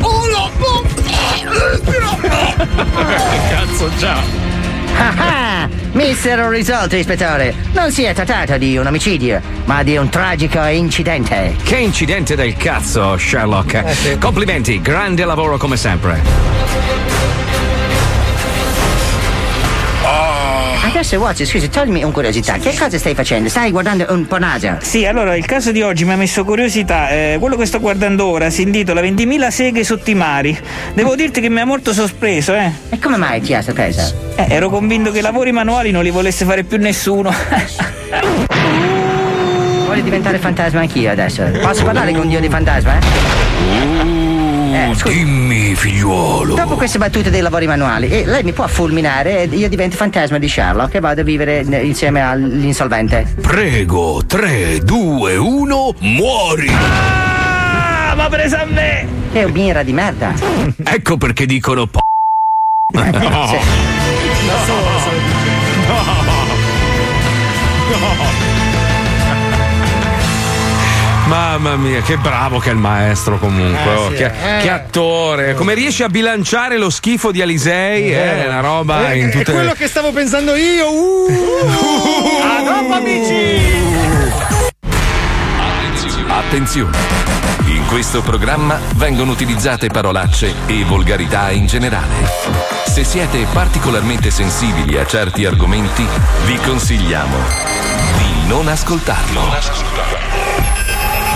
[0.00, 0.52] Oh no!
[3.50, 4.43] Cazzo, ciao.
[4.96, 5.68] Ah ah!
[5.92, 7.54] Mistero risolto, ispettore.
[7.72, 11.56] Non si è trattato di un omicidio, ma di un tragico incidente.
[11.62, 14.18] Che incidente del cazzo, Sherlock.
[14.18, 16.22] Complimenti, grande lavoro come sempre.
[20.94, 22.56] Adesso, Watson, scusi, toglimi un curiosità.
[22.56, 23.48] Che cosa stai facendo?
[23.48, 24.76] Stai guardando un pornaggio?
[24.80, 27.08] Sì, allora il caso di oggi mi ha messo curiosità.
[27.08, 30.56] Eh, quello che sto guardando ora si intitola 20.000 seghe sotto i mari.
[30.94, 32.70] Devo dirti che mi ha molto sorpreso, eh.
[32.90, 34.14] E come mai ti ha sorpreso?
[34.36, 37.34] Eh, ero convinto che i lavori manuali non li volesse fare più nessuno.
[39.86, 41.42] Voglio diventare fantasma anch'io adesso.
[41.60, 42.98] Posso parlare con Dio di fantasma?
[42.98, 44.13] Eh?
[44.74, 45.14] Eh, scusi.
[45.14, 46.56] Dimmi, figliuolo.
[46.56, 50.38] Dopo queste battute dei lavori manuali, eh, lei mi può fulminare e io divento fantasma
[50.38, 53.34] di Sherlock e vado a vivere eh, insieme all'insolvente.
[53.40, 56.68] Prego, 3, 2, 1, muori!
[56.70, 59.06] Ah, ma presa a me!
[59.32, 60.34] Che birra di merda!
[60.82, 62.00] Ecco perché dicono po-
[62.94, 63.58] Sì.
[71.26, 73.90] Mamma mia, che bravo che è il maestro comunque.
[73.90, 74.62] Eh, oh, sì, che, eh.
[74.62, 75.54] che attore.
[75.54, 78.10] Come riesce a bilanciare lo schifo di Alisei?
[78.10, 80.90] È una roba Eh, in è tutte quello che stavo pensando io.
[80.90, 81.28] Uh.
[82.42, 83.72] A dopo, amici!
[86.28, 86.98] Attenzione!
[87.66, 92.30] In questo programma vengono utilizzate parolacce e volgarità in generale.
[92.86, 96.06] Se siete particolarmente sensibili a certi argomenti,
[96.44, 97.36] vi consigliamo
[98.18, 100.43] di non ascoltarlo.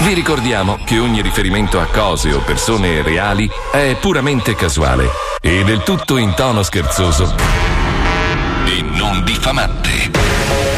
[0.00, 5.08] Vi ricordiamo che ogni riferimento a cose o persone reali è puramente casuale
[5.40, 7.34] e del tutto in tono scherzoso
[8.64, 10.77] e non diffamante.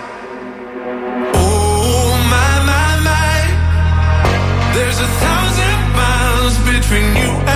[6.91, 7.50] Between you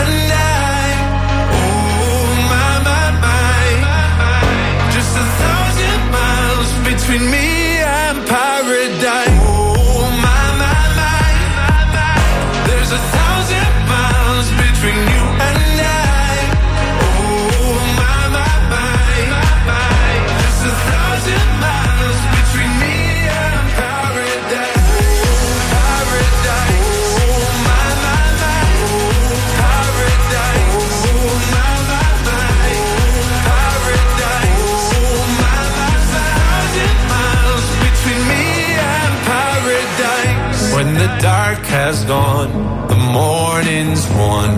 [41.96, 42.52] has gone,
[42.88, 44.52] the morning's won.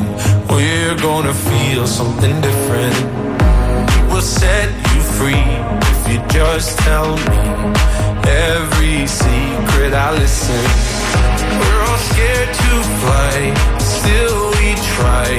[0.50, 2.98] We're gonna feel something different.
[4.10, 5.50] We'll set you free
[5.94, 7.40] if you just tell me
[8.50, 10.64] every secret I listen.
[11.60, 12.72] We're all scared to
[13.02, 13.36] fly,
[13.98, 15.30] still we try.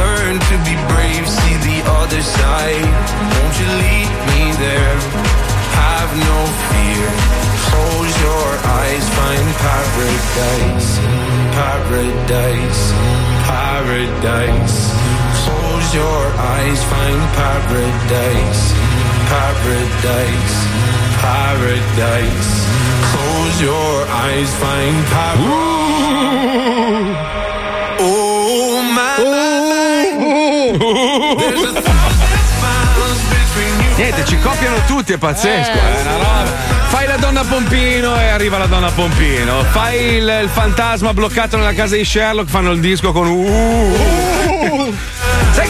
[0.00, 2.88] Learn to be brave, see the other side.
[3.32, 4.96] Won't you lead me there?
[5.80, 7.51] Have no fear.
[7.72, 8.48] Close your
[8.80, 10.90] eyes, find paradise,
[11.56, 12.82] paradise,
[13.48, 14.78] paradise.
[15.44, 16.22] Close your
[16.54, 18.62] eyes, find paradise,
[19.32, 20.56] paradise,
[21.24, 22.50] paradise.
[23.10, 23.94] Close your
[24.24, 25.52] eyes, find paradise.
[28.04, 30.02] Oh my, my,
[34.22, 35.72] Niente, ci copiano tutti, è pazzesco.
[35.72, 36.44] Eh, roba.
[36.88, 39.62] Fai la donna Pompino e arriva la donna Pompino.
[39.70, 43.26] Fai il, il fantasma bloccato nella casa di Sherlock, fanno il disco con.
[43.28, 44.31] Uh.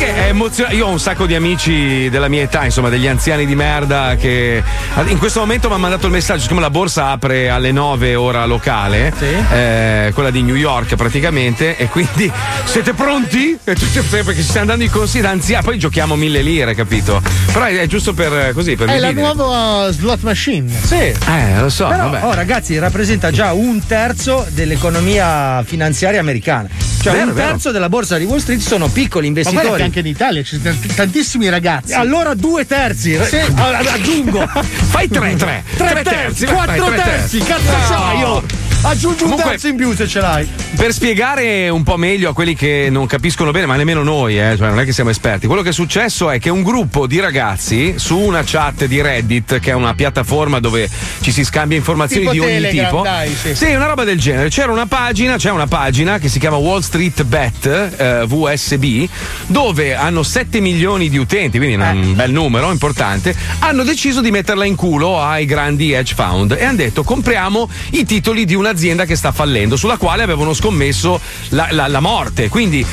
[0.02, 0.76] Che è emozionante?
[0.76, 4.60] Io ho un sacco di amici della mia età, insomma, degli anziani di merda che
[5.06, 8.44] in questo momento mi hanno mandato il messaggio, siccome la borsa apre alle 9 ora
[8.44, 9.12] locale,
[9.52, 12.28] eh, quella di New York praticamente, e quindi
[12.64, 13.56] siete pronti?
[13.62, 17.22] E tutti perché ci stiamo dando i consigli anziani, poi giochiamo mille lire, capito?
[17.52, 19.32] Però è, è giusto per così, per È la ridere.
[19.34, 20.68] nuova slot machine.
[20.82, 20.96] Sì.
[20.96, 22.26] Eh, lo so, Però, vabbè.
[22.26, 26.68] oh, ragazzi, rappresenta già un terzo dell'economia finanziaria americana.
[27.02, 27.48] Cioè, Vero, un vero.
[27.48, 29.76] terzo della borsa di Wall Street sono piccoli Ma investitori.
[29.78, 31.94] che anche in Italia ci sono tantissimi ragazzi.
[31.94, 33.18] Allora due terzi.
[33.24, 33.38] Sì.
[33.56, 34.46] Ah, Aggiungo.
[34.46, 35.64] Fai tre, tre.
[35.76, 37.38] Tre, Tre terzi, terzi, quattro terzi.
[37.38, 37.38] terzi.
[37.38, 37.70] Cazzo
[38.18, 38.42] No.
[38.84, 40.48] Aggiungi un Comunque- terzo in più se ce l'hai.
[40.74, 44.56] Per spiegare un po' meglio a quelli che non capiscono bene, ma nemmeno noi, eh,
[44.56, 47.20] cioè non è che siamo esperti, quello che è successo è che un gruppo di
[47.20, 50.88] ragazzi su una chat di Reddit, che è una piattaforma dove
[51.20, 53.02] ci si scambia informazioni Tipo di ogni Telegram, tipo.
[53.02, 53.54] dai, sì.
[53.54, 54.48] Sì, una roba del genere.
[54.48, 57.66] C'era una pagina, c'è una pagina che si chiama Wall Street Bet
[57.96, 59.08] eh, VSB,
[59.46, 61.88] dove hanno 7 milioni di utenti, quindi Eh.
[61.90, 63.32] un bel numero importante.
[63.60, 68.04] Hanno deciso di metterla in culo ai grandi hedge fund e hanno detto compriamo i
[68.04, 71.20] titoli di un'azienda che sta fallendo, sulla quale avevano scommesso
[71.50, 72.48] la, la- la morte.
[72.48, 72.84] Quindi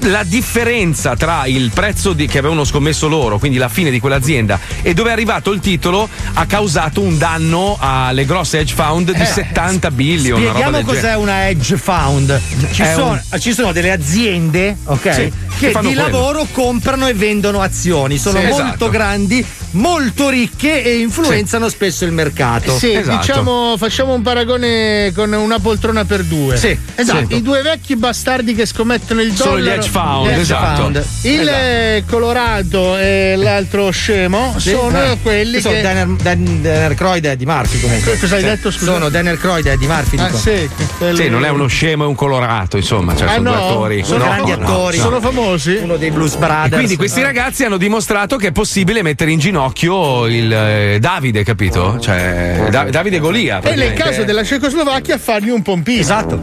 [0.00, 4.58] la differenza tra il prezzo di- che avevano scommesso loro, quindi la fine di quell'azienda,
[4.82, 9.20] e dove è arrivato il titolo, ha causato un danno alle grosse hedge fund di
[9.20, 10.40] Eh, 70 billion.
[10.40, 11.16] Spieghiamo cos'è genere.
[11.20, 12.40] una hedge fund.
[12.72, 15.14] Ci, sono, un- ci sono delle aziende, ok?
[15.14, 16.02] Sì, che che di quello.
[16.02, 18.18] lavoro comprano e vendono azioni.
[18.18, 18.90] Sono Sì, molto esatto.
[18.90, 22.76] grandi, molto ricche e influenzano spesso il mercato.
[22.76, 23.18] Sì, Esatto.
[23.18, 26.56] diciamo, facciamo un paragone con una poltrona per due.
[26.56, 27.26] Sì, esatto.
[27.28, 27.36] sì.
[27.36, 29.64] I due vecchi bastardi che scommettono il Sono dollaro.
[29.70, 30.82] gli hedge fund, Gli hedge esatto.
[30.82, 31.04] fund.
[31.22, 32.06] Il Esatto.
[32.16, 35.18] Colorado e l'altro scemo Sì, sono eh.
[35.22, 35.80] quelli sono che.
[35.82, 38.18] Daniel, Dan- Daniel Croyd e Eddie Murphy comunque.
[38.18, 38.46] Cosa hai Sì.
[38.48, 38.92] detto, scusa?
[38.92, 40.18] Sono Daniel Croyd e Eddie Murphy.
[40.18, 43.50] Ah, sì, quello- Sì, non è uno scemo, è un colorato, insomma, cioè Ah, sono
[43.50, 43.66] due no?
[43.68, 44.04] attori.
[44.04, 44.96] Sono No, grandi no, attori.
[44.96, 45.02] no.
[45.02, 45.78] Sono famosi?
[45.82, 46.74] Uno dei Blues E Brothers.
[46.74, 51.42] quindi questi ragazzi hanno dimostrato che è possibile mettere in ginocchio ginocchio il eh, Davide,
[51.42, 51.98] capito?
[51.98, 53.60] Cioè, Da- Davide Golia.
[53.60, 56.00] E nel caso della Cecoslovacchia fargli un pompino.
[56.00, 56.40] Esatto.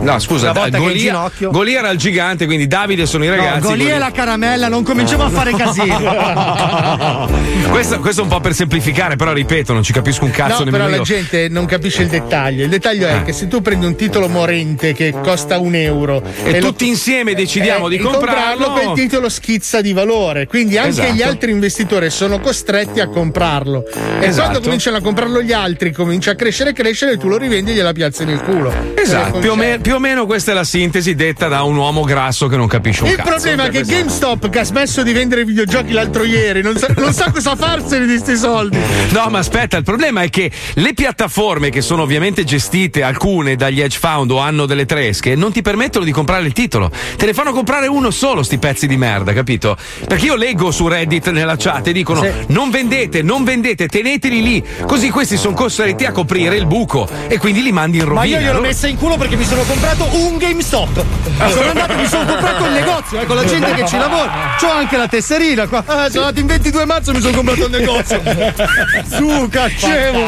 [0.00, 3.24] No, scusa, Una volta che il Golia, ginocchio- Golia era il gigante, quindi Davide sono
[3.24, 3.60] i No, ragazzi.
[3.60, 5.96] Golia Golia- e la caramella, non cominciamo a fare casino.
[7.70, 10.70] questo, questo è un po' per semplificare, però ripeto, non ci capisco un cazzo no,
[10.70, 11.02] però nemmeno la io.
[11.02, 12.64] gente non capisce il dettaglio.
[12.64, 13.22] Il dettaglio è Eh.
[13.22, 17.34] che se tu prendi un titolo morente che costa un euro E lo- tutti insieme
[17.34, 18.72] decidiamo di comprarlo.
[18.72, 20.46] quel titolo schizza di valore.
[20.46, 21.12] Quindi anche Esatto.
[21.14, 23.84] gli altri investitori sono costretti a comprarlo.
[24.18, 24.40] E Esatto.
[24.48, 27.92] quando cominciano a comprarlo gli altri, comincia a crescere, crescere, tu lo rivendi e gliela
[27.92, 28.72] piazzi nel culo.
[28.94, 32.02] Esatto, più o, me- più o meno questa è la sintesi detta da un uomo
[32.02, 33.28] grasso che non capisce un Il cazzo.
[33.28, 36.88] problema è che Cioè, GameStop, che ha smesso di vendere videogiochi l'altro ieri, non sa,
[36.96, 38.78] non sa cosa farsene di sti soldi.
[39.10, 43.82] No, ma aspetta, il problema è che le piattaforme che sono ovviamente gestite, alcune dagli
[43.82, 46.90] hedge fund o hanno delle tresche, non ti permettono di comprare il titolo.
[47.18, 49.76] Te ne fanno comprare uno solo, sti pezzi di merda, capito?
[50.08, 54.64] Perché io leggo su Reddit nella chat e dicono: non vendete, non vendete, teneteli lì.
[54.86, 58.20] Così questi sono costretti a coprire il buco e quindi li mandi in rovina.
[58.20, 61.04] Ma io gliel'ho Allora- messa in culo perché mi sono comprato un GameStop.
[61.48, 64.54] Sono andato e mi sono comprato un negozio, eh, con la gente che ci lavora.
[64.60, 65.82] C'ho anche la tesserina qua.
[65.86, 68.22] Ah, sono andato in 22 marzo e mi sono comprato un negozio.
[69.10, 70.20] Su, caccevo.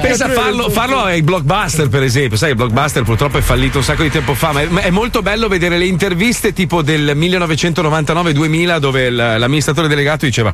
[0.00, 2.36] Pensa a farlo, farlo ai blockbuster, per esempio.
[2.36, 5.22] Sai, il blockbuster purtroppo è fallito un sacco di tempo fa, ma è, è molto
[5.22, 10.52] bello vedere le interviste tipo del 1999-2000 dove l'amministratore delegato diceva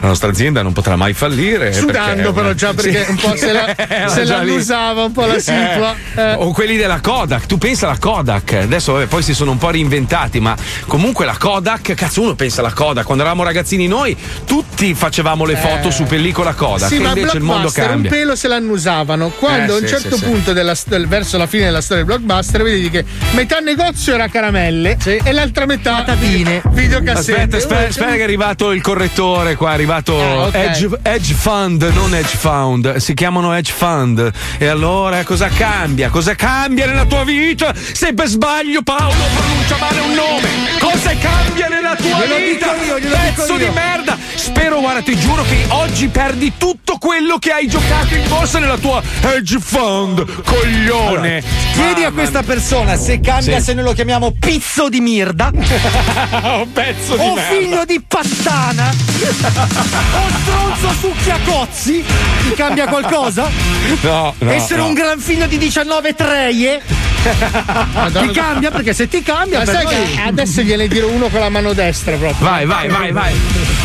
[0.00, 1.72] la nostra azienda non potrà mai fallire.
[1.72, 3.10] Sudando perché- però già perché Sì.
[3.10, 4.54] un po' se la, Era se già la lì.
[4.56, 5.94] usava un po' la situa.
[6.14, 9.58] Eh, O quelli della Kodak, tu pensa alla Kodak, adesso vabbè, poi si sono un
[9.58, 10.56] po' reinventati, ma
[10.86, 15.56] comunque la Kodak, cazzo uno pensa alla Kodak, quando eravamo ragazzini noi tutti facevamo le
[15.56, 15.92] foto Eh.
[15.92, 18.10] su pellicola Kodak, Sì, ma invece il mondo Blockbuster un cambia.
[18.10, 19.28] pelo se l'annusavano.
[19.38, 20.28] Quando Eh, a un sì, certo sì, sì.
[20.30, 20.74] punto della
[21.06, 25.66] verso la fine della storia del blockbuster vedi che metà negozio era caramelle e l'altra
[25.66, 27.10] metà videocassette.
[27.32, 30.54] Aspetta, aspetta, aspetta che è arrivato il correttore qua, è arrivato Ah, ok.
[30.54, 34.30] Edge, Edge Fund, non Edge Found, si chiamano Edge Fund.
[34.58, 36.08] E allora cosa cambia?
[36.10, 37.74] Cosa cambia nella tua vita?
[37.74, 40.48] Se per sbaglio Paolo pronuncia male un nome,
[40.78, 42.74] cosa cambia nella tua Glielo vita?
[42.74, 43.72] dico io, Pezzo dico di io.
[43.72, 44.18] merda!
[44.46, 48.76] Spero, guarda, ti giuro che oggi perdi tutto quello che hai giocato in borsa nella
[48.78, 51.42] tua Edge Fund, coglione!
[51.74, 53.64] Chiedi a questa persona se cambia Sì.
[53.64, 55.50] se noi lo chiamiamo pizzo di mirda.
[55.52, 57.50] un pezzo di o merda.
[57.56, 58.88] figlio di pattana.
[58.88, 62.04] o stronzo succhiacozzi.
[62.48, 63.48] Ti cambia qualcosa?
[64.02, 64.86] No, no, Essere no.
[64.86, 66.80] un gran figlio di 19 treie.
[68.12, 71.26] ti cambia perché se ti cambia Ma per sai noi- che adesso gliene dirò uno
[71.28, 72.46] con la mano destra proprio.
[72.48, 73.34] Vai, vai, vai, vai.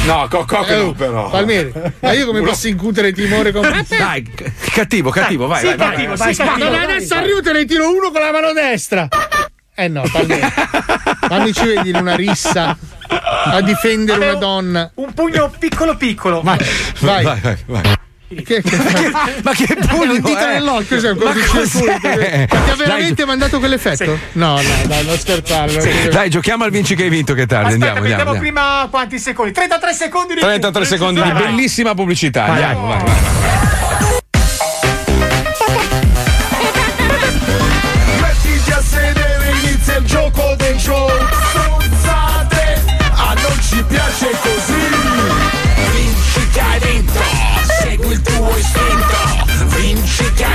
[0.06, 1.30] No, co- co- che no, però.
[1.30, 4.30] Palmieri, ma io come posso incutere timore con Dai,
[4.74, 6.34] cattivo, cattivo, vai, Sì, vai, vai, cattivo, vai.
[6.34, 6.70] sì, cattivo.
[6.70, 9.08] Ma adesso arrivo te ne tiro uno con la mano destra.
[9.74, 10.48] Eh no, Palmieri.
[11.28, 12.78] Fammi ci vedi in una rissa
[13.08, 14.92] a difendere Vabbè, una donna.
[14.96, 16.42] Un pugno piccolo piccolo.
[16.42, 16.58] Vai,
[17.00, 17.24] vai.
[17.24, 17.84] Vai, vai, vai.
[18.34, 18.62] Che, che,
[19.44, 20.54] ma che pugno un dito è?
[20.54, 20.96] nell'occhio?
[21.12, 22.00] Un Ma cortocircuito?
[22.00, 22.48] cos'è?
[22.50, 24.18] Ma ti ha Dai, veramente mandato quell'effetto?
[24.34, 25.70] No, no, dai, non scherzare.
[25.72, 26.10] scherzare.
[26.10, 27.74] Dai, giochiamo al vinci che hai vinto, che tardi.
[27.74, 28.40] Aspetta, andiamo, andiamo.
[28.40, 29.52] prima quanti secondi.
[29.52, 32.46] 33 secondi di 33 secondi di bellissima pubblicità.
[32.46, 33.04] Vai, Andiamo, vai.
[33.04, 33.80] vai,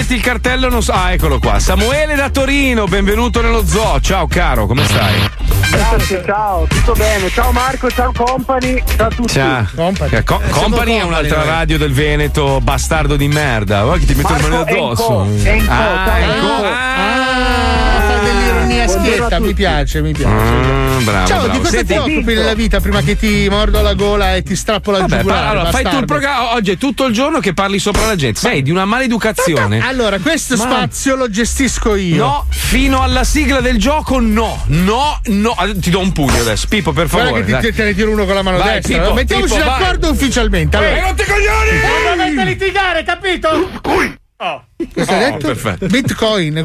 [0.00, 0.92] metti il cartello non so.
[0.92, 1.58] Ah, eccolo qua.
[1.58, 4.00] Samuele da Torino, benvenuto nello zoo.
[4.00, 5.28] Ciao caro, come stai?
[5.70, 7.28] Grazie, ciao, tutto bene.
[7.28, 9.32] Ciao Marco, ciao company, ciao a tutti.
[9.34, 9.66] Ciao.
[10.10, 13.82] Eh, Co- Company è un'altra radio del Veneto, bastardo di merda.
[13.82, 15.22] Guarda che ti metto le mani Marco, addosso.
[15.24, 15.76] Enco, Enco, Ah,
[16.06, 16.46] ciao, Enco.
[16.46, 16.66] Enco.
[16.66, 17.79] Ah,
[18.70, 20.34] fa dell'ironia Buongiorno a schietta, mi piace, mi piace.
[20.34, 21.52] Mm, bravo, Ciao, bravo.
[21.52, 24.56] di cosa Senti- ti occupi nella vita prima che ti mordo la gola e ti
[24.56, 25.46] strappo la Vabbè, giugulare?
[25.46, 26.06] allora, fai tu il bastardo?
[26.06, 26.52] programma.
[26.54, 28.38] Oggi è tutto il giorno che parli sopra la gente.
[28.40, 29.80] Sei di una maleducazione.
[29.80, 32.24] Allora, questo Ma- spazio lo gestisco io.
[32.24, 35.56] No, fino alla sigla del gioco, no, no, no.
[35.76, 36.66] Ti do un pugno adesso.
[36.68, 37.44] Pippo, per Guarda favore.
[37.44, 38.98] che ti, te ne tiro uno con la mano Vai, destra.
[39.00, 39.78] Pippo, Mettiamoci Pippo, vai.
[39.78, 40.76] d'accordo ufficialmente.
[40.76, 40.96] Allora.
[40.96, 41.70] Eh, non ti coglioni!
[41.80, 44.18] Non dovete litigare, capito?
[44.42, 44.64] Oh.
[44.94, 45.46] Cosa hai Oh, detto?
[45.48, 45.86] perfetto.
[45.86, 46.64] Bitcoin.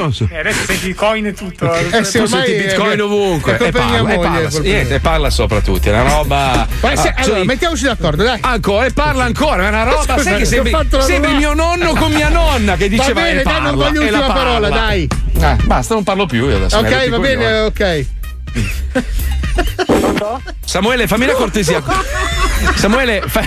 [0.00, 0.26] Così?
[0.30, 1.70] Eh, adesso senti il coin e tutto.
[1.70, 3.58] Eh, ormai senti è- Bitcoin ovunque.
[3.58, 5.88] è e parla, e moglie, parla, è colpa niente, e parla sopra tutti.
[5.90, 6.66] È una roba.
[6.80, 8.38] Ma se- Ah, allora, cioè, mettiamoci d'accordo, dai.
[8.40, 10.14] Ancora, e parla ancora, è una roba.
[10.14, 13.42] Scusa, sai che sembri, sembri mio nonno con mia nonna che diceva Va bene, e
[13.42, 14.42] dai, parla, non voglio e l'ultima parla.
[14.42, 15.08] parola, dai.
[15.38, 16.78] Eh, basta, non parlo più io adesso.
[16.78, 18.06] Ok, va bene, ok.
[20.64, 21.82] Samuele, fammi la cortesia.
[22.76, 23.44] Samuele, fai-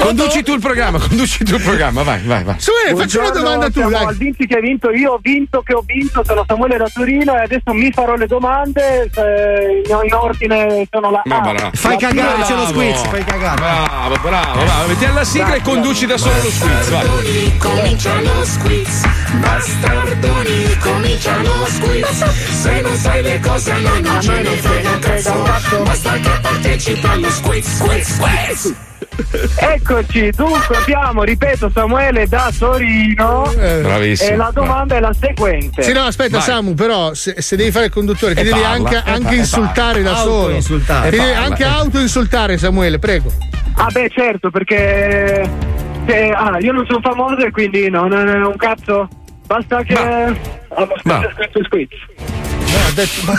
[0.00, 2.54] conduci tu il programma, conduci tu il programma, vai, vai, vai.
[2.58, 4.06] Samuele, faccio una domanda tu, siamo dai.
[4.06, 7.34] al Vinci che hai vinto, io ho vinto che ho vinto, sono Samuele da Torino
[7.36, 11.70] e adesso mi farò le domande, eh, in ordine sono la Ma bravo.
[11.90, 12.24] La prima-
[13.54, 13.54] Bravo.
[13.56, 14.86] Bravo, bravo, bravo.
[14.88, 17.56] Metti alla sigla e conduci da solo lo squiz, vai.
[17.58, 19.02] Comincia lo squiz,
[19.34, 22.24] bastardoni, comincia lo squiz.
[22.62, 25.82] Se non sai le cose a noi non ce ne frega un cazzo.
[25.82, 28.74] Basta che partecipi allo squiz, squiz, squiz.
[29.58, 33.50] Eccoci, dunque abbiamo, ripeto, Samuele da Torino.
[33.54, 34.30] Bravissimo.
[34.30, 35.82] E la domanda è la seguente.
[35.82, 38.68] Sì, no, aspetta, Samu, però se, se devi fare il conduttore, ti E devi parla,
[38.70, 40.42] anche, anche parla, insultare da solo.
[40.44, 41.10] Autoinsultare.
[41.10, 41.46] Ti devi parla.
[41.46, 43.32] anche autoinsultare, Samuele, prego.
[43.78, 45.42] Ah beh certo perché
[46.06, 49.08] eh, ah, io non sono famoso e quindi no, non è un cazzo.
[49.46, 49.94] Basta che
[50.78, 51.88] Ah, ma squiz, squiz, squiz.
[52.66, 53.34] No, detto- ma-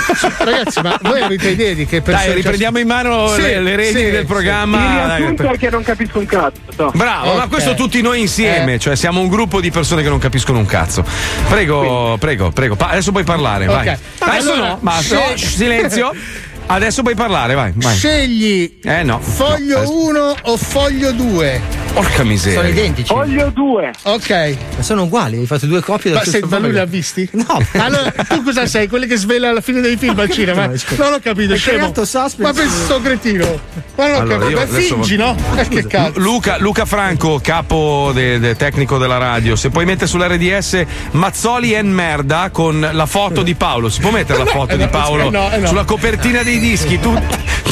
[0.45, 2.27] ragazzi, ma voi avete idea di che persone.
[2.27, 4.25] Dai, riprendiamo in mano Sì, le, le redini sì, del sì.
[4.25, 4.77] programma.
[4.77, 6.59] Il Dai, riassunto è che non capisco un cazzo.
[6.75, 6.91] so.
[6.95, 7.49] Bravo, ma Ok.
[7.49, 8.79] questo tutti noi insieme, Eh.
[8.79, 11.03] cioè siamo un gruppo di persone che non capiscono un cazzo.
[11.49, 12.75] Prego, prego, prego.
[12.75, 13.87] Pa- adesso puoi parlare, vai.
[13.89, 13.97] Ok.
[14.19, 15.01] Adesso Allora, no, ma no,
[15.35, 16.11] shh, silenzio.
[16.69, 17.71] Adesso puoi parlare, vai.
[17.75, 17.95] vai.
[17.95, 19.19] Scegli Eh no.
[19.19, 21.85] foglio No, 1 o foglio 2?
[21.93, 22.57] Porca miseria.
[22.59, 23.07] Sono identici.
[23.11, 23.91] Foglio 2.
[24.03, 24.57] Ok.
[24.75, 27.27] Ma sono uguali, hai fatto due copie del Ma, se, ma lui li ha visti?
[27.31, 27.59] No.
[27.77, 28.87] Allora, tu cosa sei?
[28.87, 30.67] Quelli che svela alla fine dei film al cinema?
[30.97, 31.77] Non ho capito, Hai scemo.
[31.77, 32.41] creato suspense.
[32.41, 33.59] Ma pensi sto cretino?
[33.95, 34.59] Ma non ho Allora, capito.
[34.59, 35.59] Beh, fingi, vado- no?
[35.59, 36.19] Eh, che cazzo.
[36.19, 41.89] Luca, Luca Franco, capo de- de- tecnico della radio, se puoi mettere sull'RDS Mazzoli and
[41.91, 45.27] merda con la foto di Paolo, si può mettere la foto Eh, di no, Paolo
[45.27, 45.67] eh, no, eh, no.
[45.67, 47.19] sulla copertina dei dischi, tu-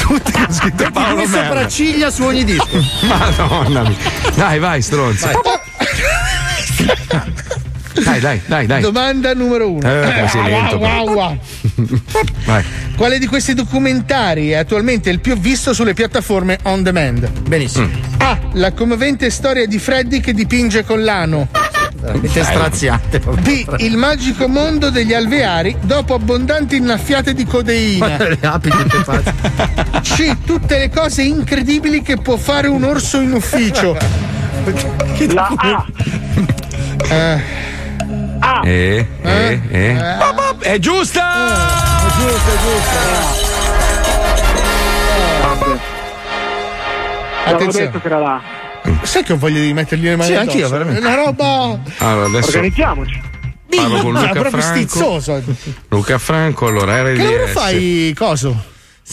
[0.01, 1.43] tutti con scritto Paolo merda.
[1.45, 2.67] sopracciglia su ogni disco.
[3.01, 3.95] Madonna mia.
[4.35, 5.29] Dai, vai, stronzo.
[8.03, 8.81] Dai, dai, dai, dai.
[8.81, 9.89] Domanda numero uno.
[9.89, 11.39] Eh, sei lento, Wow, wow, wow.
[12.45, 12.63] Vai.
[12.97, 17.29] Quale di questi documentari è attualmente il più visto sulle piattaforme on demand?
[17.47, 17.89] Benissimo.
[18.17, 18.37] A.
[18.53, 21.47] La commovente storia di Freddy che dipinge con l'ano.
[21.99, 23.19] Veramente straziate.
[23.19, 23.65] B.
[23.77, 28.17] Il magico mondo degli alveari dopo abbondanti innaffiate di codeina.
[28.27, 29.33] Le api tutte pazze.
[30.01, 30.37] C.
[30.45, 33.97] Tutte le cose incredibili che può fare un orso in ufficio.
[35.33, 35.85] La A.
[37.09, 37.41] Eh,
[38.39, 38.61] A.
[38.63, 39.97] Eh, eh, eh.
[39.97, 40.55] Ah.
[40.59, 41.23] È giusta!
[42.17, 43.53] giusto, giusto.
[47.45, 47.85] Avevo Attenzione.
[47.85, 48.41] detto che era là.
[49.03, 50.99] Sai che ho voglia di mettergli le mani Sì, anch'io, veramente.
[50.99, 51.79] È una roba.
[51.99, 53.21] Allora, adesso Organizziamoci.
[53.69, 54.75] parlo con Luca proprio Franco.
[54.87, 55.43] stizzoso.
[55.89, 57.51] Luca Franco, allora Che lavoro RDS.
[57.51, 58.63] fai, coso?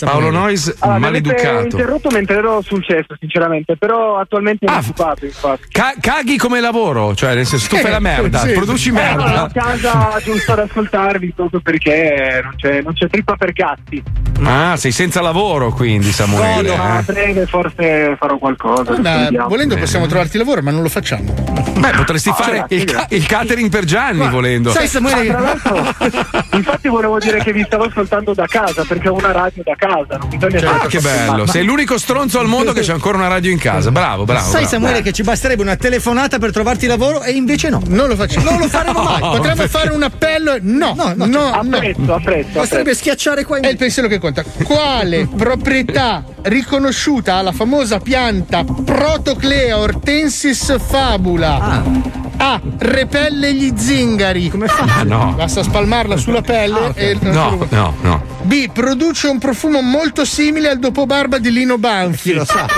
[0.01, 1.63] Paolo Nois, Allora, mi maleducato.
[1.65, 5.65] interrotto mentre ero sul cesso, sinceramente, però attualmente Ah, mi occupato, infatti.
[5.71, 8.53] Ca- caghi come lavoro, cioè nel senso tu fai la Eh, merda, sì.
[8.53, 9.25] produci Eh, merda.
[9.25, 14.03] no, a casa giusto ad ascoltarvi proprio perché non c'è, non c'è trippa per gatti.
[14.45, 16.75] Ah, sei senza lavoro quindi Samuele.
[16.77, 17.03] Ma a eh.
[17.03, 18.99] breve forse farò qualcosa.
[18.99, 19.49] Ma, vediamo.
[19.49, 21.33] volendo possiamo trovarti lavoro, ma non lo facciamo.
[21.79, 24.71] Beh, potresti Ah, fare grazie, il, ca- il catering per Gianni volendo.
[24.71, 25.77] Sai Ah, Samuele tra l'altro,
[26.57, 29.81] infatti volevo dire che vi stavo ascoltando da casa perché ho una radio da casa,
[29.87, 33.51] non bisogna Ah, che bello, sei l'unico stronzo al mondo che c'è ancora una radio
[33.51, 33.91] in casa.
[33.91, 34.45] Bravo, bravo.
[34.45, 34.69] Sai bravo.
[34.69, 37.83] Samuele che ci basterebbe una telefonata per trovarti lavoro e invece no.
[37.87, 38.51] Non lo facciamo.
[38.51, 39.21] Non lo faremo mai.
[39.21, 39.69] Potremmo perché?
[39.69, 40.57] fare un appello?
[40.61, 41.27] No, no, no.
[41.27, 42.59] no, apprezzo, apprezzo.
[42.59, 44.43] Basterebbe schiacciare qua in È il pensiero che conta.
[44.65, 52.22] Quale proprietà riconosciuta alla famosa pianta Protoclea hortensis fabula?
[52.43, 52.61] A.
[52.79, 54.49] Repelle gli zingari.
[54.49, 54.85] Come fa?
[54.99, 55.33] Ah, no.
[55.37, 57.17] Basta spalmarla sulla pelle e.
[57.21, 58.23] No, no, no.
[58.43, 58.69] B.
[58.73, 62.31] Produce un profumo molto simile al dopobarba di Lino Banfi.
[62.31, 62.67] Chi lo sa?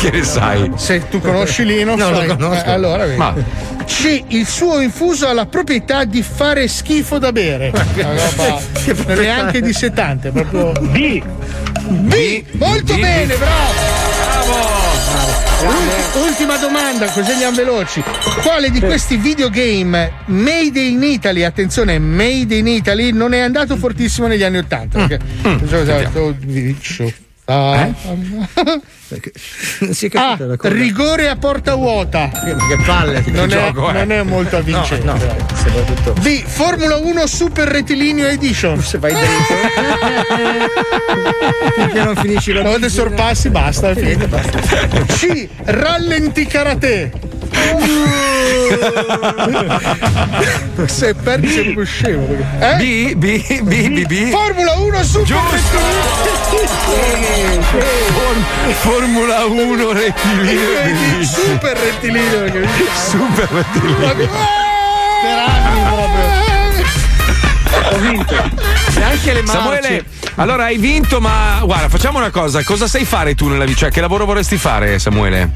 [0.00, 0.72] Che ne sai?
[0.76, 2.28] Se tu conosci Lino, lo sai.
[2.28, 2.64] conosco.
[2.64, 3.18] Eh, allora vedi.
[3.18, 3.34] Ma
[3.84, 4.22] C.
[4.28, 7.72] Il suo infuso ha la proprietà di fare schifo da bere.
[9.06, 10.72] Non neanche dissetante, proprio.
[10.72, 11.22] D.
[11.88, 12.44] B.
[12.52, 13.00] Molto D.
[13.00, 13.97] bene, bravo.
[15.60, 18.02] Ulti- Ultima domanda, così andiamo veloci.
[18.42, 24.26] Quale di questi videogame made in Italy, attenzione, made in Italy, non è andato fortissimo
[24.26, 25.06] negli anni Ottanta?
[25.06, 25.18] Perché
[26.18, 27.12] oh, Viccio.
[29.10, 29.16] Ah.
[29.80, 30.10] Non si è A.
[30.20, 30.74] capito la cosa.
[30.74, 32.28] Rigore a porta vuota.
[32.30, 33.22] Che palle.
[33.28, 33.92] Non, è, gioco è?
[33.92, 35.04] non è molto avvincente.
[35.06, 36.12] No, no.
[36.20, 36.42] B.
[36.44, 38.82] Formula 1 Super Rettilineo Edition.
[38.82, 39.36] Se vai dentro.
[41.76, 43.90] Finché non finisci la volta sorpassi, basta.
[43.90, 44.40] è finito.
[45.06, 45.48] C.
[45.64, 47.12] Rallenti karate.
[50.86, 52.24] Se perdi sei proprio scemo.
[52.26, 52.76] perché- Eh?
[52.76, 54.30] B, B, B, B, B.
[54.30, 55.78] Formula 1 Super Giusto.
[56.24, 57.60] Rettilineo.
[58.98, 61.22] Formula 1 rettilineo.
[61.22, 62.66] Super rettilineo.
[63.08, 64.14] Super rettilineo.
[64.16, 66.26] Per anni proprio.
[68.96, 69.52] E anche le marce.
[69.52, 72.64] Samuele, Allora hai vinto, ma guarda, facciamo una cosa.
[72.64, 73.78] Cosa sai fare tu nella vita?
[73.78, 75.52] Cioè, che lavoro vorresti fare, Samuele?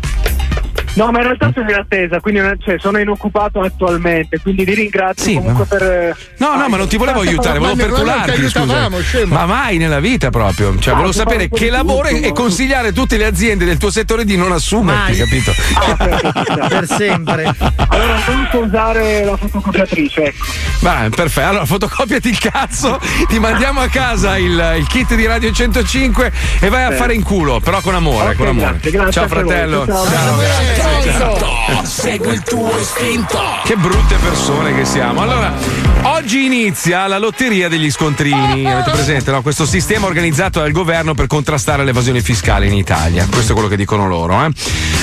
[0.95, 5.25] No, ma in realtà sono in attesa, quindi cioè, sono inoccupato attualmente, quindi vi ringrazio
[5.25, 6.17] Sì, comunque ma- per.
[6.39, 8.91] No, no, ma non ti volevo aiutare, volevo percularti, scusa.
[9.27, 10.79] Ma mai nella vita proprio.
[10.79, 12.33] Cioè, Ah, volevo sapere che lavoro tutto, e no?
[12.35, 15.19] consigliare a tutte le aziende del tuo settore di non assumerti, Mai.
[15.19, 15.53] capito?
[16.69, 17.55] per sempre.
[17.89, 20.45] Allora non usare la fotocopiatrice, ecco.
[20.81, 21.49] Va, perfetto.
[21.49, 26.69] Allora, fotocopiati il cazzo, ti mandiamo a casa il, il kit di Radio 105 e
[26.69, 26.97] vai a Sì.
[26.97, 28.67] fare in culo, però con amore, Ok, con amore.
[28.73, 29.87] grazie, grazie Ciao fratello.
[29.87, 30.05] Ciao.
[30.07, 31.85] Ciao, grazie, ciao.
[31.85, 33.39] Segui il tuo istinto.
[33.65, 35.21] Che brutte persone che siamo.
[35.23, 35.53] Allora,
[36.03, 38.71] oggi inizia la lotteria degli scontrini.
[38.71, 39.43] Avete presente, no?
[39.43, 43.27] Questo sistema organizzato dal governo per contrastare l'evasione fiscale in Italia.
[43.31, 44.45] Questo è quello che dicono loro.
[44.45, 44.51] eh.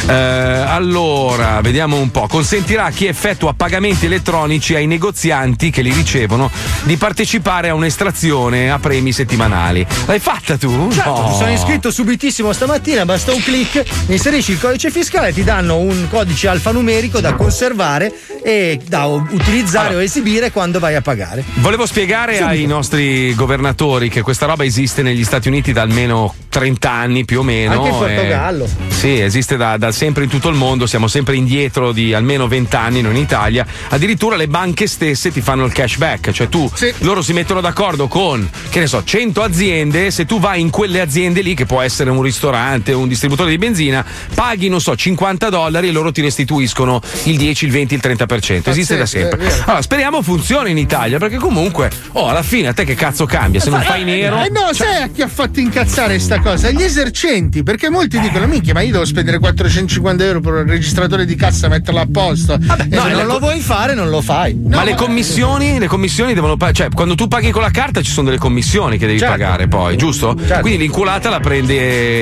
[0.07, 2.27] Eh, allora, vediamo un po'.
[2.27, 6.49] Consentirà a chi effettua pagamenti elettronici ai negozianti che li ricevono
[6.83, 9.85] di partecipare a un'estrazione a premi settimanali.
[10.05, 10.89] L'hai fatta tu?
[10.91, 11.27] Certo, No.
[11.29, 16.07] mi sono iscritto subitissimo stamattina, basta un clic, inserisci il codice fiscale, ti danno un
[16.09, 18.11] codice alfanumerico da conservare
[18.43, 21.43] e da utilizzare o esibire quando vai a pagare.
[21.55, 22.49] Volevo spiegare Subito.
[22.49, 27.39] ai nostri governatori che questa roba esiste negli Stati Uniti da almeno 30 anni più
[27.39, 27.73] o meno.
[27.73, 28.69] Anche in e- Portogallo.
[28.87, 32.75] Sì, esiste da, da sempre in tutto il mondo, siamo sempre indietro di almeno 20
[32.75, 33.65] anni noi in Italia.
[33.89, 36.69] Addirittura le banche stesse ti fanno il cashback, cioè tu,
[36.99, 40.99] loro si mettono d'accordo con, che ne so, 100 aziende, se tu vai in quelle
[40.99, 45.49] aziende lì, che può essere un ristorante, un distributore di benzina, paghi, non so, 50
[45.49, 48.69] dollari e loro ti restituiscono il 10, il 20, il 30%.
[48.69, 49.37] Esiste da sempre.
[49.37, 49.63] vero.
[49.65, 53.59] Allora, speriamo funzioni in Italia, perché comunque, oh, alla fine a te che cazzo cambia?
[53.59, 54.37] Se non fai nero.
[54.43, 56.69] Eh no, sai a chi ha fatto incazzare sta cosa?
[56.71, 61.25] Gli esercenti, perché molti dicono: minchia, ma io devo spendere 450 euro per un registratore
[61.25, 62.57] di cassa e metterlo a posto.
[62.57, 64.53] No, Eh, se non lo vuoi fare, non lo fai.
[64.69, 68.11] ma le commissioni, le commissioni devono pagare, cioè quando tu paghi con la carta ci
[68.11, 69.33] sono delle commissioni che devi Certo.
[69.33, 70.35] pagare poi, giusto?
[70.61, 71.73] Quindi l'inculata la prende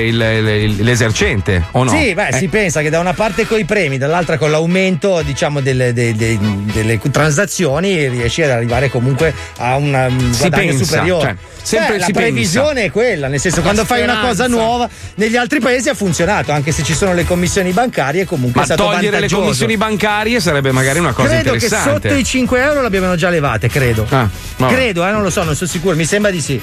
[0.06, 0.20] il-
[0.76, 1.90] il- l'esercente, o no?
[1.90, 2.32] Sì, beh, Eh.
[2.34, 6.14] si pensa che da una parte con i premi, dall'altra con l'aumento, diciamo, delle, de-
[6.14, 6.38] de-
[6.72, 11.20] delle transazioni, riesci ad arrivare comunque a un Si guadagno pensa, superiore.
[11.26, 14.46] cioè, sempre Beh, la si previsione è quella, nel senso, La quando fai una cosa
[14.46, 18.62] nuova, negli altri paesi ha funzionato, anche se ci sono le commissioni bancarie, comunque Ma
[18.62, 19.42] è stato togliere le vantaggioso.
[19.42, 22.08] commissioni bancarie sarebbe magari una cosa Credo che interessante.
[22.08, 24.06] sotto i 5 euro l'abbiano già levate, credo.
[24.08, 24.72] Ah, vabbè.
[24.74, 26.60] credo, eh, non lo so, non sono sicuro, mi sembra di sì.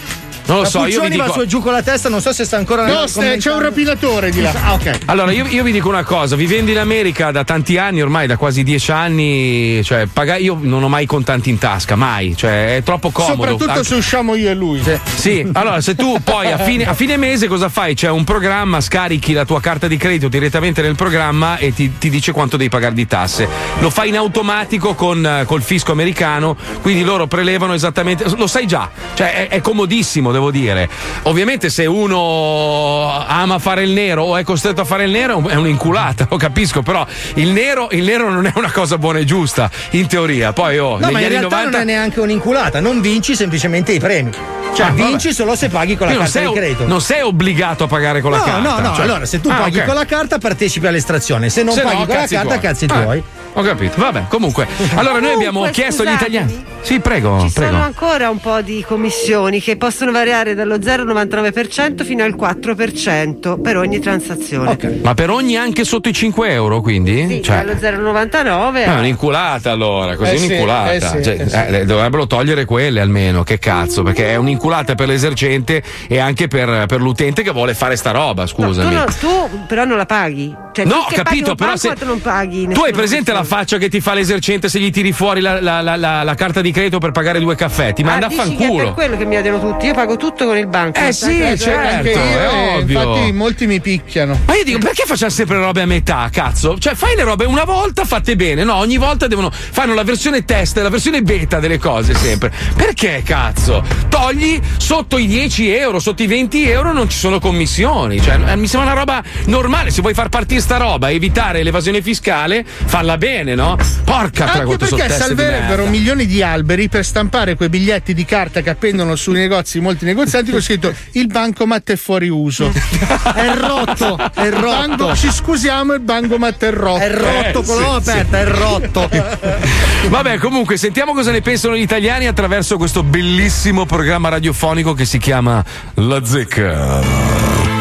[0.48, 2.08] Non lo La so, io Puccioni vi va dico- su e giù con la testa,
[2.08, 4.54] non so se sta ancora No, c'è un rapinatore di là.
[4.64, 4.98] Ah, ok.
[5.06, 8.38] Allora, io, io vi dico una cosa, vivendo in America da tanti anni, ormai da
[8.38, 12.84] quasi dieci anni, cioè, paga- io non ho mai contanti in tasca, mai, cioè, è
[12.84, 13.34] troppo comodo.
[13.36, 14.82] Soprattutto Anche- se usciamo io e lui.
[15.15, 17.94] Sì, allora se tu poi a fine, a fine mese cosa fai?
[17.94, 22.10] C'è un programma, scarichi la tua carta di credito direttamente nel programma e ti, ti
[22.10, 23.48] dice quanto devi pagare di tasse.
[23.80, 28.90] Lo fai in automatico con, col fisco americano, quindi loro prelevano esattamente, lo sai già,
[29.14, 30.88] cioè è, è comodissimo, devo dire.
[31.23, 35.36] Ovviamente se uno ama fare il nero o è costretto a fare il nero è
[35.36, 37.06] un- è un'inculata, lo capisco, però
[37.36, 40.54] il nero, il nero non è una cosa buona e giusta, in teoria.
[40.54, 44.00] Poi oh, No, ma in realtà 90 non è neanche un'inculata, non vinci semplicemente i
[44.00, 44.32] premi.
[44.76, 45.04] Cioè, Ah, vabbè.
[45.08, 46.86] vinci solo se paghi con la carta di credito.
[46.86, 48.60] non sei obbligato a pagare con la no, carta.
[48.60, 49.86] no, no, cioè- allora se tu Ah, paghi ok.
[49.86, 52.60] con la carta partecipi all'estrazione, se non Se no, paghi con la carta tuoi.
[52.60, 53.24] cazzi Ah, tuoi.
[53.57, 54.68] Ho capito, vabbè, comunque.
[54.95, 56.64] Allora noi abbiamo Comunque, chiesto agli italiani.
[56.82, 57.72] Sì, prego, Ci prego.
[57.72, 63.77] sono ancora un po' di commissioni che possono variare dallo 0,99% fino al 4% per
[63.77, 64.77] ogni transazione.
[65.02, 67.26] Ma per ogni anche sotto i 5 euro, quindi?
[67.27, 70.91] Sì, cioè, dallo 0,99 è a- un'inculata allora, così Eh sì, un'inculata.
[70.91, 71.56] eh sì, Cioè, eh sì.
[71.56, 76.86] eh, dovrebbero togliere quelle almeno, che cazzo, perché è un'inculata per l'esercente e anche per,
[76.88, 78.94] per l'utente che vuole fare sta roba, Tu, scusami.
[78.94, 80.53] no- tu però non la paghi.
[80.73, 82.68] Cioè, No, tu ho capito, però se- bancomat non paghi.
[82.68, 83.44] Tu hai presente la.
[83.46, 86.62] Faccia che ti fa l'esercente se gli tiri fuori la, la- la- la- la carta
[86.62, 87.94] di credito per pagare due caffè?
[87.94, 88.84] Ti manda ah, a che è fanculo.
[88.84, 89.86] per quello che mi odiano tutti.
[89.86, 91.00] Io pago tutto con il banco.
[91.00, 93.02] Eh sì, certo, io, è eh, ovvio.
[93.02, 94.40] Infatti, molti mi picchiano.
[94.46, 96.78] Ma io dico, perché facciamo sempre robe a metà, cazzo?
[96.78, 98.76] Cioè, fai le robe una volta fatte bene, no?
[98.76, 102.52] Ogni volta devono fanno la versione test, la versione beta delle cose sempre.
[102.76, 103.84] Perché, cazzo?
[104.10, 108.22] Togli sotto i 10 euro, sotto i 20 euro non ci sono commissioni.
[108.22, 109.92] Cioè, eh, mi sembra una roba normale.
[109.92, 113.78] Se vuoi far partire sta roba, evitare l'evasione fiscale, falla bene, no?
[114.03, 118.70] Porca tra Anche perché salverebbero milioni di alberi per stampare quei biglietti di carta che
[118.70, 122.72] appendono sui negozi, molti negozianti, con scritto il bancomat è fuori uso.
[123.36, 124.66] È rotto, è rotto.
[124.66, 126.99] Banco- ci scusiamo, il bancomat è rotto.
[126.99, 129.10] È rotto, con la mano aperta, è rotto.
[130.07, 135.18] Vabbè, comunque, sentiamo cosa ne pensano gli italiani attraverso questo bellissimo programma radiofonico che si
[135.18, 135.64] chiama
[135.95, 137.02] La Zecca.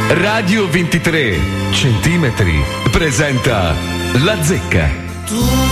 [0.08, 1.38] Radio 23
[1.70, 3.74] centimetri presenta
[4.22, 5.03] La Zecca.
[5.26, 5.63] Tutto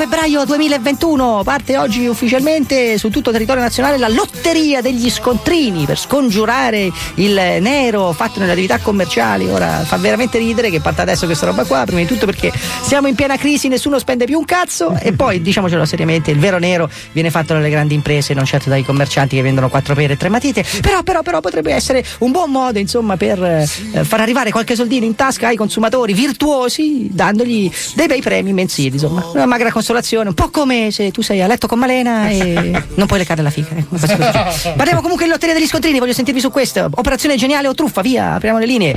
[0.00, 5.98] febbraio 2021 parte oggi ufficialmente su tutto il territorio nazionale la lotteria degli scontrini per
[5.98, 9.50] scongiurare il nero fatto nelle attività commerciali.
[9.50, 12.50] Ora fa veramente ridere che parta adesso questa roba qua, prima di tutto perché
[12.80, 16.58] siamo in piena crisi, nessuno spende più un cazzo e poi diciamocelo seriamente, il vero
[16.58, 20.16] nero viene fatto dalle grandi imprese, non certo dai commercianti che vendono quattro pere e
[20.16, 20.64] tre matite.
[20.80, 23.66] Però, però, però potrebbe essere un buon modo, insomma, per eh,
[24.02, 29.28] far arrivare qualche soldino in tasca ai consumatori virtuosi, dandogli dei bei premi mensili, insomma.
[29.34, 33.06] Una magra consolazione, un po' come se tu sei a letto con Malena e non
[33.06, 34.72] puoi leccare la eh, cosa così.
[34.76, 36.88] Parliamo comunque di lotteria degli scontrini, voglio sentirvi su questo.
[36.94, 38.94] Operazione geniale o truffa, via, apriamo le linee.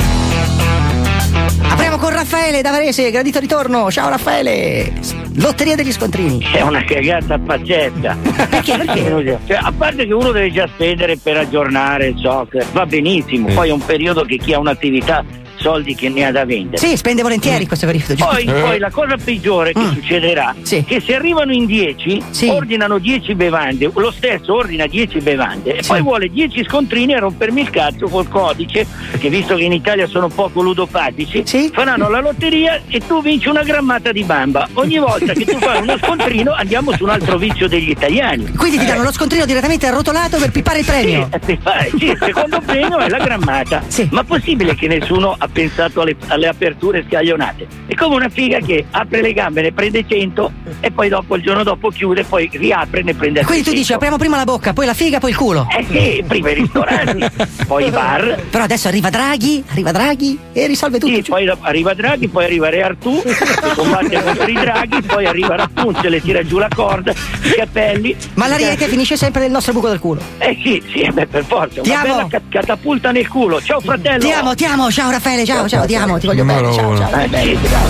[1.62, 3.90] Apriamo con Raffaele da Varese, gradito ritorno.
[3.90, 4.94] Ciao Raffaele.
[5.38, 6.46] Lotteria degli scontrini.
[6.54, 8.16] È una cagata pazzesca.
[8.50, 8.78] Perché?
[8.78, 9.40] Perché?
[9.48, 13.70] Cioè, a parte che uno deve già spendere per aggiornare ciò che va benissimo, poi
[13.70, 15.26] è un periodo che chi ha un'attività
[15.64, 16.78] soldi che ne ha da vendere.
[16.78, 18.14] Sì, spende volentieri in questo periodo.
[18.14, 18.26] giusto?
[18.26, 23.34] Poi, poi la cosa peggiore che succederà è che se arrivano in 10, ordinano 10
[23.36, 28.08] bevande, lo stesso ordina 10 bevande e poi vuole 10 scontrini a rompermi il cazzo
[28.10, 28.86] col codice,
[29.18, 33.64] che visto che in Italia sono poco ludopatici, faranno la lotteria e tu vinci una
[33.64, 34.68] grammata di bamba.
[34.74, 38.52] Ogni volta che tu fai uno scontrino andiamo su un altro vizio degli italiani.
[38.52, 41.30] Quindi ti danno lo scontrino direttamente arrotolato per pippare il premio.
[41.46, 43.84] Sì, eh, sì, secondo premio è la grammata.
[44.10, 47.68] Ma possibile che nessuno ha pensato alle, alle aperture scaglionate?
[47.86, 50.52] È come una figa che apre le gambe, ne prende 100
[50.82, 53.72] e poi dopo il giorno dopo chiude, poi riapre e ne prende altre Quindi tu
[53.72, 53.94] dici 100.
[53.96, 55.68] apriamo prima la bocca, poi la figa, poi il culo.
[55.78, 57.26] Eh sì, prima i ristoranti,
[57.68, 58.42] poi i bar.
[58.50, 61.14] Però adesso arriva Draghi, arriva Draghi e risolve tutto.
[61.14, 63.36] Sì, poi arriva Draghi, poi arriva Re Artù, che
[63.76, 68.16] combatte contro i Draghi, poi arriva Rapunzel, le tira giù la corda, i capelli.
[68.34, 70.22] Ma l'ariete finisce sempre nel nostro buco del culo.
[70.40, 71.82] Eh sì, sì, eh beh, per forza.
[71.82, 72.16] Ti Una amo.
[72.16, 73.62] bella ca- catapulta nel culo.
[73.62, 74.20] Ciao fratello.
[74.20, 77.10] Ti amo, ti amo, ciao Raffaele, ciao, ciao, ti amo, ti voglio bene, ciao, ciao.
[77.20, 77.88] Eh, sì, ciao.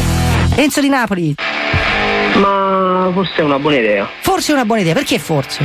[0.55, 1.35] Enzo di Napoli.
[2.35, 4.07] Ma forse è una buona idea.
[4.21, 5.61] Forse è una buona idea, perché forse?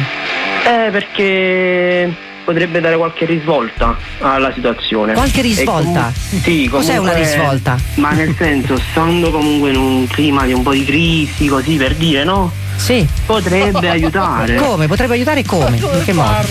[0.67, 2.13] Eh, perché
[2.45, 5.13] potrebbe dare qualche risvolta alla situazione.
[5.13, 6.13] Qualche risvolta?
[6.13, 7.77] comu- sì, Cos'è comunque- una risvolta?
[7.95, 11.95] Ma nel senso, stando comunque in un clima di un po' di crisi, così per
[11.95, 12.51] dire, no?
[12.79, 13.07] Sì.
[13.27, 14.55] Potrebbe aiutare.
[14.57, 14.87] Come?
[14.87, 15.77] Potrebbe aiutare come?
[15.77, 16.47] In che modo?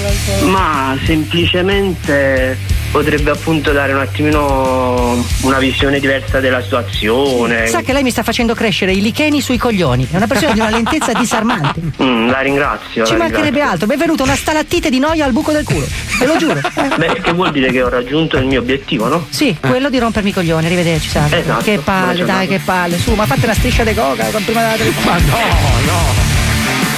[0.46, 2.58] Ma semplicemente
[2.92, 7.68] potrebbe appunto dare un attimino una visione diversa della situazione.
[7.68, 10.08] Sa che lei mi sta facendo crescere i licheni sui coglioni.
[10.10, 11.80] È una persona di una lentezza disarmante.
[12.02, 13.06] Mm, la ringrazio.
[13.06, 13.72] Ci la mancherebbe ringrazio.
[13.72, 13.88] altro.
[13.88, 15.86] Benvenuto, una stalattite di noia al buco del culo.
[16.20, 16.60] Ve lo giuro.
[16.98, 19.26] Beh, che vuol dire che ho raggiunto il mio obiettivo, no?
[19.30, 21.28] Sì, quello di rompermi i coglioni, arrivederci, sa.
[21.30, 22.98] Esatto, che palle, dai, che palle.
[22.98, 25.24] Su, ma fate una striscia di coca prima della telefonata.
[25.26, 26.17] Ma no, no.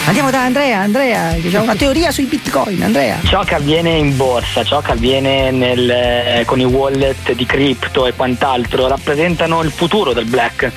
[0.10, 3.19] Andiamo da Andrea, Andrea, che ha una teoria sui bitcoin, Andrea.
[3.26, 8.07] Ciò che avviene in borsa, ciò che avviene nel, eh, con i wallet di cripto
[8.07, 10.72] e quant'altro rappresentano il futuro del black.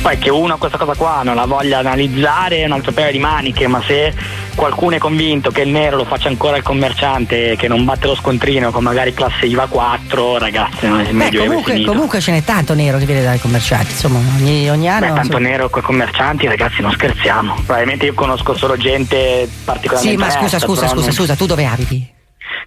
[0.00, 3.18] Poi che uno questa cosa qua non la voglia analizzare è un altro paio di
[3.18, 4.14] maniche, ma se
[4.54, 8.14] qualcuno è convinto che il nero lo faccia ancora il commerciante che non batte lo
[8.14, 12.74] scontrino con magari classe IVA 4, ragazzi, non è meglio comunque, comunque ce n'è tanto
[12.74, 15.00] nero che viene dai commercianti, insomma, ogni, ogni anno.
[15.00, 15.48] Beh, tanto insomma.
[15.48, 17.54] nero con i commercianti, ragazzi, non scherziamo.
[17.64, 21.46] Probabilmente io conosco solo gente particolarmente Sì, ma scusa, onesta, scusa, scusa, non- scusa, tu
[21.46, 22.12] dove abiti?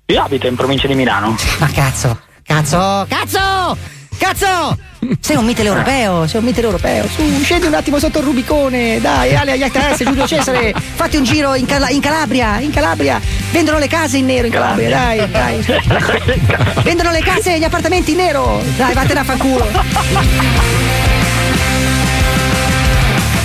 [0.08, 1.36] Io abito in provincia di Milano.
[1.60, 3.93] Ma cazzo, cazzo, cazzo!
[4.18, 4.78] Cazzo!
[5.20, 7.06] Sei un mitele europeo, sei un mitele europeo.
[7.08, 9.02] Su, scendi un attimo sotto il Rubicone.
[9.02, 13.20] Dai, Ale, Aiatas, Giulio Cesare, fatti un giro in, Cala- in Calabria, in Calabria.
[13.52, 15.66] Vendono le case in nero in Calabria, dai, dai.
[16.84, 18.62] Vendono le case e gli appartamenti in nero.
[18.78, 19.68] Dai, vattene a fanculo.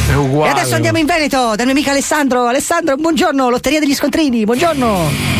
[0.09, 0.49] È uguale.
[0.49, 2.47] E adesso andiamo in Veneto, dal mio amico Alessandro.
[2.47, 5.38] Alessandro, buongiorno, Lotteria degli Scontrini, buongiorno.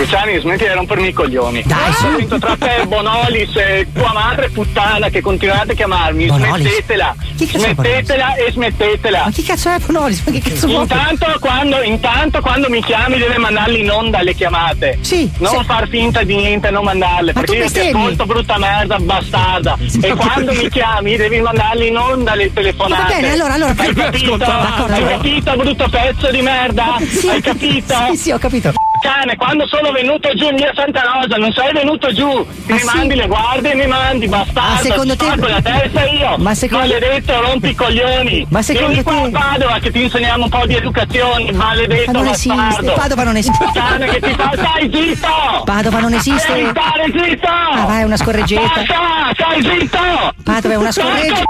[0.00, 1.62] Cruciani, smetti di rompermi i coglioni.
[1.66, 2.06] Dai, su.
[2.06, 6.24] Ho vinto tra te, Bonolis e tua madre puttana che continuate a chiamarmi.
[6.24, 6.68] Bonolis?
[6.68, 7.14] Smettetela.
[7.36, 9.24] Chi cazzo è Smettetela e smettetela.
[9.24, 10.22] Ma chi cazzo è Bonolis?
[10.24, 10.68] Ma che cazzo?
[10.68, 14.98] Intanto quando, intanto quando mi chiami deve mandarli in onda le chiamate.
[15.02, 15.30] Sì.
[15.36, 15.64] Non sì.
[15.66, 17.32] far finta di niente, non mandarle.
[17.34, 19.76] Ma tu perché io ti ascolto brutta merda, bastarda.
[20.00, 23.02] E quando mi chiami devi mandarli in onda le telefonate.
[23.02, 23.74] Va bene, allora, allora.
[23.76, 24.44] Hai capito?
[24.44, 26.96] Hai capito, brutto pezzo di merda?
[27.06, 27.94] Sì, Hai capito?
[28.12, 28.72] Sì, sì, ho capito.
[29.00, 32.78] Cane, quando sono venuto giù in via Santa Rosa, non sei venuto giù, Ah, mi
[32.78, 32.84] sì?
[32.84, 36.54] mandi le guardie e mi mandi, bastardo, Ah, secondo te- spacco la testa io, Ma
[36.54, 40.44] secondo- maledetto, rompi i coglioni, Ma secondo vieni qua te- a Padova che ti insegniamo
[40.44, 43.70] un po' di educazione, maledetto Ma non esiste, bastardo, Padova non esiste.
[43.72, 46.52] cane che ti fa, stai zitto, Padova non esiste.
[46.52, 48.60] devi stare zitto, Ah, vai, una scorreggetta.
[48.62, 49.98] basta, stai zitto,
[50.44, 51.42] Padova è una scorreggia.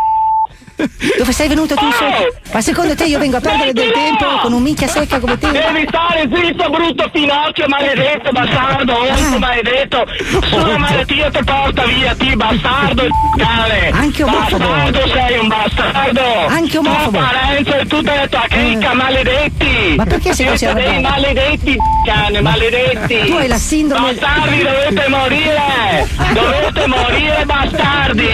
[1.18, 1.90] Dove sei venuto tu?
[1.90, 2.34] sotto?
[2.52, 5.50] Ma secondo te io vengo a perdere del tempo con un minchia secca come te?
[5.50, 10.06] Devi stare zitto, brutto Pinocchio, maledetto, bastardo, orco maledetto.
[10.48, 13.90] Sulla malattia ti porta via, ti bastardo, cane.
[13.92, 14.58] Anche omofobo.
[14.58, 16.46] Bastardo sei un bastardo.
[16.48, 17.18] Anche omofobo.
[17.18, 19.94] Tua Parenzo e tutta la tua cricca, maledetti.
[19.96, 21.14] Ma perché sei così Siete dei arrabbiato?
[21.20, 21.76] maledetti,
[22.06, 23.18] cane, maledetti.
[23.26, 26.08] Tu hai la sindrome- Bastardi, dovete morire.
[26.32, 28.28] Dovete morire, bastardi.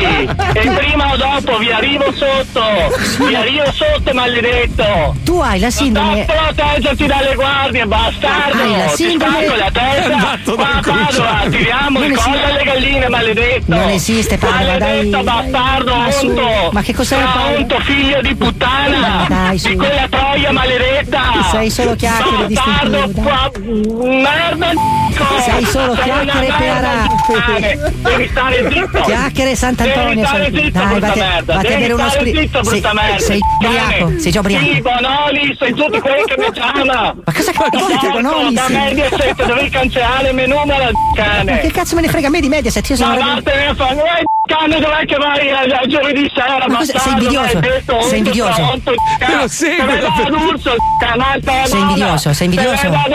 [0.54, 2.12] E prima o dopo vi arrivo
[2.44, 3.24] sotto.
[3.26, 5.14] Vi arrivo sotto, maledetto.
[5.24, 6.24] Tu hai la sindrome.
[6.26, 8.62] Non proteggerti dalle guardie, bastardo!
[8.62, 10.16] Hai la Ti sindrome- spacco la testa!
[10.16, 13.62] Ma Padova, tiriamo il collo alle galline, maledetto!
[13.74, 15.24] Non esiste, Padova, dai, Maledetto dai.
[15.24, 16.70] bastardo, Ma su, onto!
[16.72, 17.18] ma che cos'è,
[17.56, 19.26] onto, figlio di puttana!
[19.28, 19.68] Dai, su.
[19.68, 21.22] Di quella troia maledetta!
[21.50, 23.50] Sei solo chiacchiere Bastardo, distintivo, qua,
[24.20, 25.40] merda, c***o!
[25.40, 29.00] Sei solo chiacchiere merda, Devi stare zitto!
[29.02, 30.08] Chiacchiere Sant'Antonio.
[30.14, 31.54] Devi stare sei- zitto, Dai, brutta vatti, merda!
[31.54, 32.38] vatti a Devi stare spritz.
[32.38, 33.18] zitto, Sei, brutta merda!
[33.18, 34.64] sei ubriaco, sei già ubriaco.
[34.66, 37.14] Sì, Bonoli, sei tutti quelli che mi chiamano!
[37.24, 38.54] Ma cosa vuoi che Bonoli?
[38.54, 38.64] Da?
[38.68, 40.90] Mediaset dovevi cancellare il numero, Ma
[41.22, 41.60] cane!
[41.60, 42.88] che cazzo me ne frega a me di Mediaset?
[42.90, 43.94] Io sono Ma vattene a fare,
[44.46, 47.54] eh, cane, dov'è che vai a, a giovedì sera, Ma cosa- sei invidioso?
[47.54, 48.62] maledetto, Sei invidioso?
[48.62, 49.76] onto, Me lo Sei
[51.80, 52.88] invidioso, sei invidioso?
[52.88, 53.06] Da,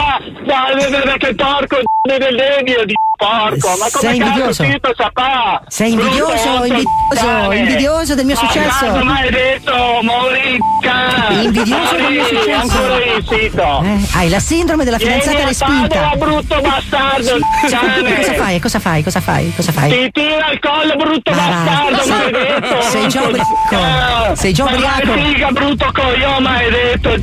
[0.44, 4.64] da, che porco del legno di porco, ma come Sei invidioso?
[4.96, 5.62] sapà?
[5.68, 8.86] Sei invidioso, invidioso, invidioso del mio Ma successo.
[8.86, 11.30] cazzo, maledetto, moricca!
[11.30, 13.82] Invidioso del mio Morì, successo.
[13.84, 16.12] Eh, hai la sindrome della fidanzata respinta.
[16.18, 17.38] Brutto bastardo!
[17.62, 18.60] Cosa fai?
[18.60, 19.04] Cosa fai?
[19.04, 19.54] Cosa fai?
[19.56, 19.90] Cosa fai?
[19.90, 22.82] Ti tira il collo, brutto bastardo, sei- maledetto!
[22.82, 24.36] sei già ubriaco.
[24.36, 25.14] Sei già Ma ubriaco.
[25.14, 27.16] figa, brutto coglione, maledetto!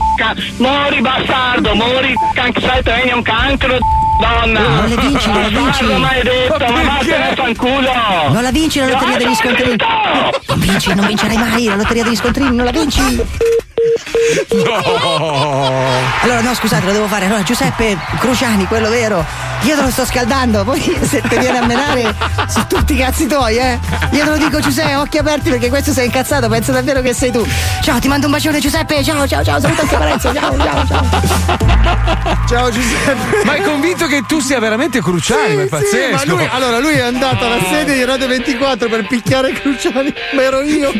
[0.58, 3.78] Mori, bastardo, mori, can- sai, te un cancro,
[4.20, 4.60] donna!
[4.60, 5.84] Non le vinci, non le vinci.
[5.84, 7.92] Bastardo, maledetto, ma vattene fanculo!
[8.28, 9.76] Non la vinci la lotteria degli scontrini.
[10.46, 13.00] Non vinci, non vincerai mai la lotteria degli scontrini, non la vinci.
[16.22, 17.26] Allora, no, scusate, lo devo fare.
[17.26, 19.24] Allora, Giuseppe Cruciani, quello vero.
[19.62, 22.14] Io te lo sto scaldando, poi se te viene a menare
[22.48, 23.78] su tutti i cazzi tuoi, eh.
[24.12, 27.32] Io te lo dico, Giuseppe, occhi aperti perché questo sei incazzato, penso davvero che sei
[27.32, 27.44] tu.
[27.82, 29.02] Ciao, ti mando un bacione, Giuseppe.
[29.02, 30.32] Ciao, ciao, ciao, saluta anche Parenzo.
[30.32, 31.06] Ciao, ciao, ciao.
[32.48, 33.44] Ciao Giuseppe.
[33.44, 36.14] Ma è convinto che tu sia veramente cruciale, ma è Sì, pazzesco.
[36.14, 40.42] ma lui, allora lui è andato alla sede di Radio 24 per picchiare Cruciani, ma
[40.42, 40.92] ero io.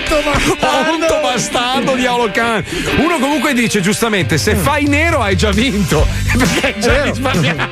[0.00, 0.90] Onto, bastardo.
[0.92, 2.64] Onto bastardo diavolo can.
[2.98, 6.06] Uno comunque dice giustamente: se fai nero hai già vinto.
[6.36, 7.68] Perché hai già risparmiato.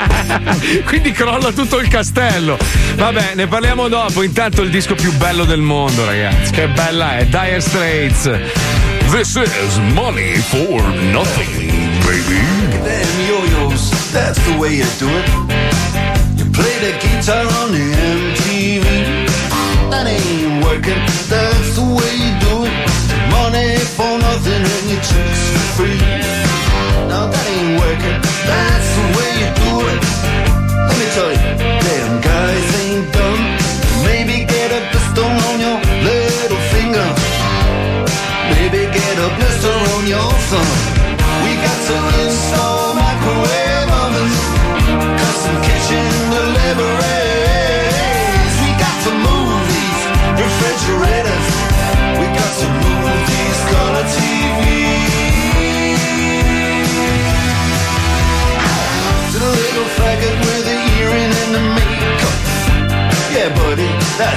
[0.84, 2.58] Quindi crolla tutto il castello.
[2.96, 4.22] Vabbè, ne parliamo dopo.
[4.22, 6.52] Intanto il disco più bello del mondo, ragazzi.
[6.52, 8.30] Che bella è, Dire Straits.
[9.10, 10.82] This is money for
[11.12, 11.70] nothing,
[12.04, 12.40] baby.
[12.84, 15.26] Damn yo-yos, that's the way you do it.
[16.36, 19.28] You play the guitar on the MTV.
[19.90, 21.00] That ain't working,
[21.30, 22.07] that's the way
[23.96, 26.00] for nothing and your chicks for free.
[27.08, 30.00] Now that ain't working, that's the way you do it.
[30.88, 31.42] Let me tell you,
[31.86, 33.42] damn guys ain't dumb.
[34.04, 35.78] Maybe get a pistol on your
[36.08, 37.08] little finger.
[38.52, 40.97] Maybe get a blister on your thumb.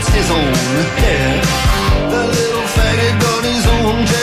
[0.01, 0.53] That's his own
[0.97, 1.41] hair.
[2.09, 4.20] The little faggot got his own jet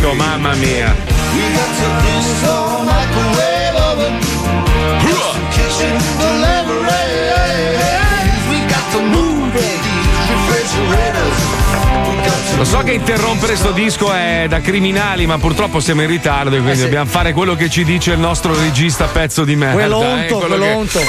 [0.00, 2.08] We got some
[12.58, 16.60] Lo so che interrompere sto disco è da criminali, ma purtroppo siamo in ritardo e
[16.60, 19.74] quindi dobbiamo fare quello che ci dice il nostro regista pezzo di merda.
[19.74, 21.00] Quello eh, onto, quello quello che- onto.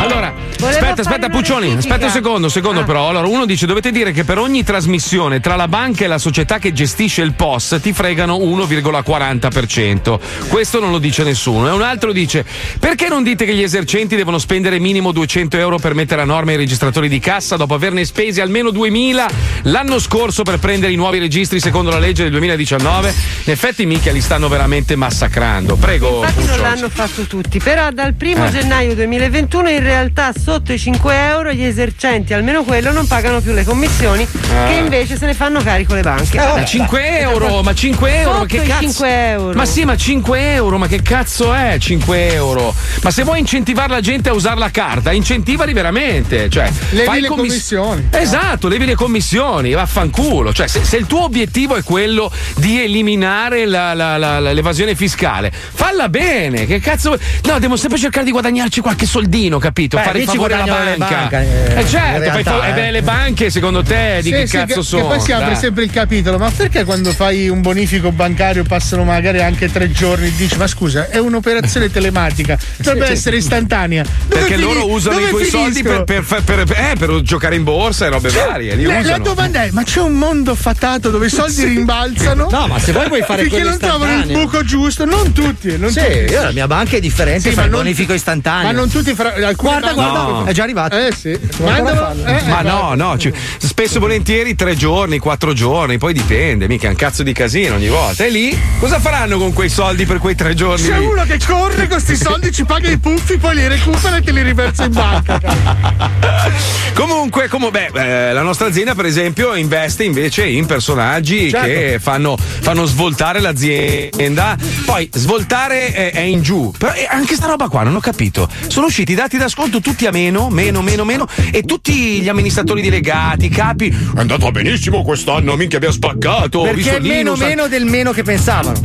[0.00, 0.32] Allora,
[0.68, 2.84] aspetta, aspetta, Puccioni, aspetta un secondo, secondo Ah.
[2.84, 3.08] però.
[3.08, 6.58] Allora, uno dice: dovete dire che per ogni trasmissione tra la banca e la società
[6.58, 10.18] che gestisce il POS ti fregano 1,40%.
[10.48, 11.68] Questo non lo dice nessuno.
[11.68, 12.44] E un altro dice:
[12.78, 16.52] perché non dite che gli esercenti devono spendere minimo 200 euro per mettere a norma
[16.52, 19.26] i registratori di cassa dopo averne spesi almeno 2000
[19.62, 23.14] l'anno scorso per prendere i nuovi registri secondo la legge del 2019?
[23.44, 25.76] In effetti, mica li stanno veramente massacrando.
[25.76, 26.22] Prego.
[26.22, 26.62] Infatti non Puccioni.
[26.62, 28.50] l'hanno fatto tutti, però dal primo Eh.
[28.50, 33.52] gennaio 2021 in realtà sotto i 5 euro gli esercenti, almeno quello, non pagano più
[33.52, 34.68] le commissioni Ah.
[34.68, 36.36] che invece se ne fanno carico le banche.
[36.36, 38.82] Ma 5 euro, ma 5 euro, ma che cazzo?
[38.82, 39.52] 5 euro.
[39.56, 42.72] Ma sì, ma 5 euro, ma che cazzo è 5 euro?
[43.02, 46.48] Ma se vuoi incentivare la gente a usare la carta, incentivali veramente.
[46.48, 48.06] Cioè, Levi fai le commiss- commissioni.
[48.12, 50.52] Esatto, levi le commissioni, vaffanculo.
[50.52, 54.94] Cioè, se, se il tuo obiettivo è quello di eliminare la- la- la- la- l'evasione
[54.94, 56.64] fiscale, falla bene.
[56.66, 57.20] Che cazzo vuoi?
[57.46, 59.96] No, devo sempre cercare di guadagnarci qualche soldino, capito?
[59.96, 61.14] Beh, Fare lì guadagnano le banca.
[61.16, 61.36] banche,
[61.74, 62.90] eh, Eh, certo, fai realtà, fa- eh, eh.
[62.90, 65.02] le banche, secondo te, di Sì, che sì, cazzo che, sono?
[65.02, 65.56] Che poi si apre Dai.
[65.56, 70.30] sempre il capitolo, ma perché quando fai un bonifico bancario passano magari anche tre giorni?
[70.34, 73.12] Dici, ma scusa, è un'operazione telematica, dovrebbe Sì.
[73.12, 74.02] essere istantanea.
[74.02, 77.54] Dove Perché fini- loro usano i tuoi soldi per, per- per- per- eh, per giocare
[77.56, 78.74] in borsa e robe Cioè, varie.
[78.74, 79.22] Li la, la usano.
[79.24, 82.48] domanda è: ma c'è un mondo fatato dove i soldi rimbalzano?
[82.50, 85.76] No, ma se vuoi puoi fare quello non trovano il buco giusto, non tutti.
[85.78, 86.32] Non Sì, tutti.
[86.32, 88.66] io la mia banca è differente, Sì, fa ma il bonifico istantaneo.
[88.66, 90.33] Ma non tutti fra, Guarda, guarda, No.
[90.44, 90.96] È già arrivato.
[90.96, 91.38] Eh sì.
[91.62, 92.24] Mandalo- farlo.
[92.26, 96.66] eh, Ma eh, no, no, ci- spesso e volentieri tre giorni, quattro giorni, poi dipende,
[96.68, 98.24] mica è un cazzo di casino ogni volta.
[98.24, 100.86] E lì cosa faranno con quei soldi per quei tre giorni?
[100.88, 101.06] C'è lì?
[101.06, 104.32] uno che corre con questi soldi, ci paga i puffi, poi li recupera e te
[104.32, 105.40] li riversa in banca.
[106.94, 111.66] Comunque, come, beh, eh, la nostra azienda, per esempio, investe invece in personaggi Certo.
[111.66, 114.56] che fanno, fanno svoltare l'azienda.
[114.84, 116.72] Poi svoltare è, è in giù.
[116.76, 118.48] Però eh, anche sta roba qua, non ho capito.
[118.68, 121.26] Sono usciti i dati d'ascolto tutti a meno, meno, meno, meno.
[121.50, 123.88] E tutti gli amministratori delegati, i capi.
[123.88, 126.62] È andato benissimo quest'anno, minchia, abbiamo spaccato.
[126.62, 128.80] Perché è meno Linus, meno del meno che pensavano.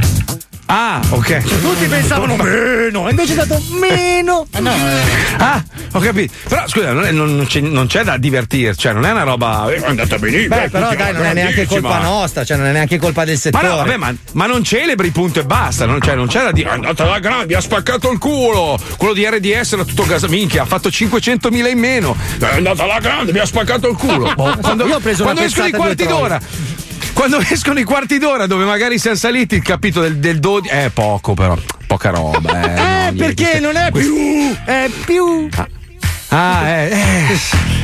[0.71, 1.43] Ah, ok.
[1.61, 4.45] Tutti pensavano meno, invece è stato meno.
[5.41, 5.63] Ah,
[5.93, 6.33] ho capito.
[6.49, 9.71] Però scusa, non, è- non- c'è, non c'è da divertirci, cioè non è una roba.
[9.71, 10.55] eh, È andata benissimo.
[10.57, 13.39] Beh, però dai, non è neanche colpa nostra, cioè non è neanche colpa del Ma
[13.39, 13.67] settore.
[13.67, 15.85] no, vabbè, ma, ma non celebri, punto e basta.
[15.85, 16.69] Non, cioè, non c'è da dire.
[16.69, 18.77] È andata alla grande, ha spaccato il culo.
[18.97, 20.23] Quello di RDS era tutto gas.
[20.23, 22.15] Minchia, ha fatto 500.000 in meno.
[22.37, 24.33] È andata alla grande, mi ha spaccato il culo.
[24.35, 26.39] Boh, quando Io ho preso quando escono i pestata quarti d'ora.
[27.19, 30.69] Quando escono i quarti d'ora dove magari siamo saliti il capito del, del 12.
[30.73, 31.53] Eh, poco però.
[31.85, 32.61] Poca roba.
[32.61, 32.67] Eh,
[33.09, 35.49] Eh, no, perché non è queste- più, è più.
[36.29, 37.39] Ah, eh, eh,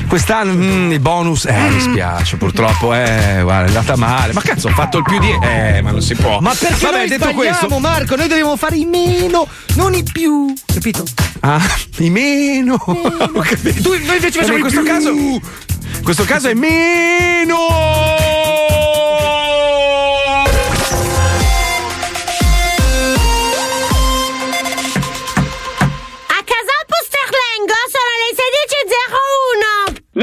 [0.07, 4.31] quest'anno mm, il bonus, eh, mi spiace, purtroppo, eh, guarda, è andata male.
[4.31, 5.35] Ma cazzo, ho fatto il più di.
[5.41, 6.39] Eh, ma non si può.
[6.39, 7.67] Ma perché Vabbè, noi detto questo.
[7.79, 8.15] Marco?
[8.15, 10.53] Noi dobbiamo fare i meno, non i più.
[10.73, 11.03] Capito?
[11.41, 11.59] Ah,
[11.97, 12.77] i meno.
[12.77, 13.81] Capito.
[13.83, 14.89] Tu, noi invece facciamo in i questo più.
[14.89, 15.09] caso.
[15.09, 17.57] In questo caso è meno.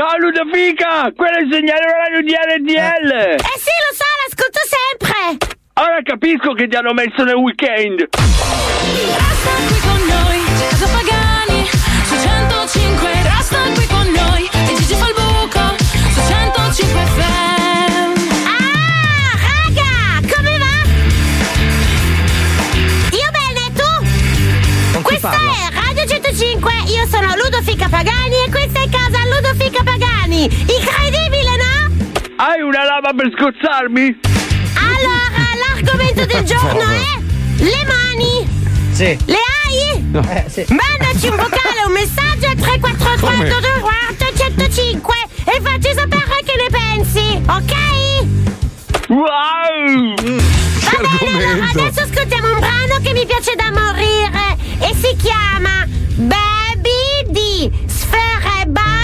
[0.02, 1.12] No, Ludovica!
[1.14, 3.10] Quello è il segnale orario di RDL!
[3.38, 5.38] Eh sì, lo so, l'ascolto sempre.
[5.74, 8.08] Ora capisco che ti hanno messo nel weekend!
[8.10, 11.68] Resta qui con noi, Casa Pagani
[12.02, 13.10] su 105.
[13.30, 15.76] Resta qui con noi e Gigi fa il buco
[16.10, 18.10] su 105 FM.
[18.42, 20.76] Ah, raga, come va?
[23.22, 23.90] Io bene, tu?
[24.94, 25.52] Con chi Questa parla?
[25.52, 28.61] è Radio 105, io sono Ludofica Pagani e questa
[29.52, 30.44] è casa Ludofica Pagani.
[30.44, 32.10] Incredibile, no?
[32.36, 34.20] Hai una lama per scozzarmi?
[34.74, 38.48] Allora, l'argomento del giorno è le mani.
[38.92, 39.18] Sì.
[39.26, 40.02] Le hai?
[40.10, 40.20] No.
[40.28, 40.64] Eh, sì.
[40.68, 43.48] Mandaci un vocale, un messaggio al 343 Come?
[43.48, 45.14] 240 105
[45.44, 47.74] e facci sapere che ne pensi, ok?
[49.08, 50.14] Wow!
[50.82, 55.86] Va bene, allora adesso ascoltiamo un brano che mi piace da morire e si chiama
[56.16, 59.01] Baby di Sfera e Basta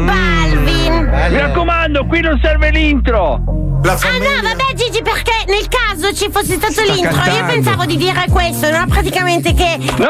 [0.00, 1.28] Balvin.
[1.30, 3.40] Mi raccomando, qui non serve l'intro!
[3.84, 7.52] Ah no, vabbè Gigi, perché nel caso ci fosse stato Sta l'intro, io cantando.
[7.52, 8.84] pensavo di dire questo, no?
[8.88, 9.78] Praticamente che...
[9.98, 10.06] No!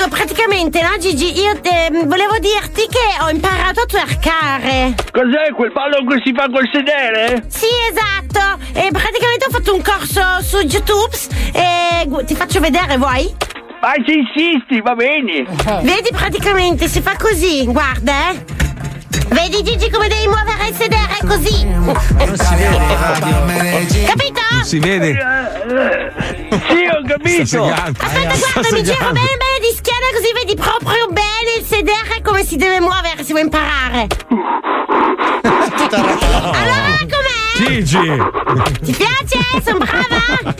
[0.00, 4.94] Ecco, praticamente, no, Gigi, io eh, volevo dirti che ho imparato a twerkare.
[5.12, 7.44] Cos'è quel ballo che si fa col sedere?
[7.48, 8.62] Sì, esatto.
[8.72, 11.14] E praticamente ho fatto un corso su YouTube
[11.52, 13.30] e ti faccio vedere, vuoi?
[13.82, 15.44] Ma se insisti, va bene.
[15.82, 18.69] Vedi praticamente si fa così, guarda, eh.
[19.10, 21.64] Vedi Gigi come devi muovere il sedere così.
[21.64, 21.96] Non
[22.36, 24.40] si vede, Capito?
[24.50, 25.18] Non si vede.
[26.50, 27.46] Sì, ho capito.
[27.46, 27.98] Segando.
[28.00, 32.44] Aspetta, guarda, mi giro bene bene di schiena così vedi proprio bene il sedere come
[32.44, 34.06] si deve muovere, si vuoi imparare.
[35.90, 37.56] Allora com'è?
[37.56, 38.22] Gigi.
[38.82, 39.38] Ti piace?
[39.64, 40.54] Sono brava?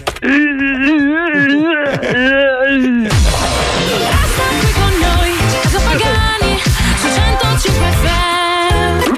[4.74, 6.58] con noi, Casa Pagani,
[6.98, 8.29] su 105 FM.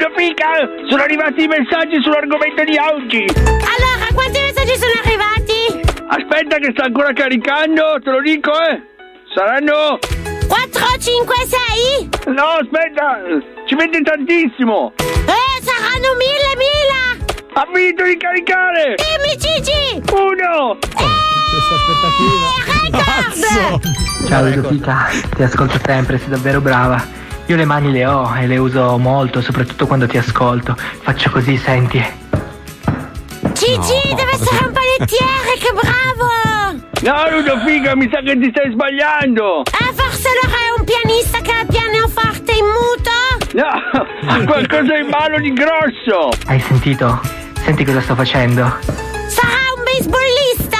[0.03, 0.51] Una fica,
[0.91, 3.23] sono arrivati i messaggi sull'argomento di oggi.
[3.47, 5.79] Allora, quanti messaggi sono arrivati?
[6.09, 8.83] Aspetta che sta ancora caricando, te lo dico, eh.
[9.33, 10.01] Saranno...
[10.49, 11.35] 4, 5,
[12.19, 12.35] 6?
[12.35, 13.23] No, aspetta,
[13.69, 14.93] ci mette tantissimo.
[14.99, 17.23] Eh, saranno mille, mille!
[17.55, 18.97] Ha finito di caricare!
[18.99, 20.03] Dimmi Gigi!
[20.11, 20.79] Uno!
[22.75, 24.27] Record!
[24.27, 27.21] Ciao Ludovica, ti ascolto sempre, sei davvero brava.
[27.53, 30.75] Io le mani le ho e le uso molto, soprattutto quando ti ascolto.
[30.75, 32.03] Faccio così, senti.
[33.53, 36.81] Gigi, deve essere un panettiere, che bravo!
[37.03, 39.65] No, Ludovica, mi sa che ti stai sbagliando.
[39.67, 43.11] Eh, forse allora è un pianista che ha pianoforte in muto?
[43.53, 46.31] No, qualcosa in mano di grosso.
[46.47, 47.21] Hai sentito?
[47.65, 48.79] Senti cosa sto facendo?
[49.27, 50.79] Sarà un baseballista?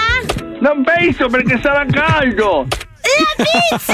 [0.61, 2.67] Non penso perché sarà caldo.
[3.03, 3.93] La pizza!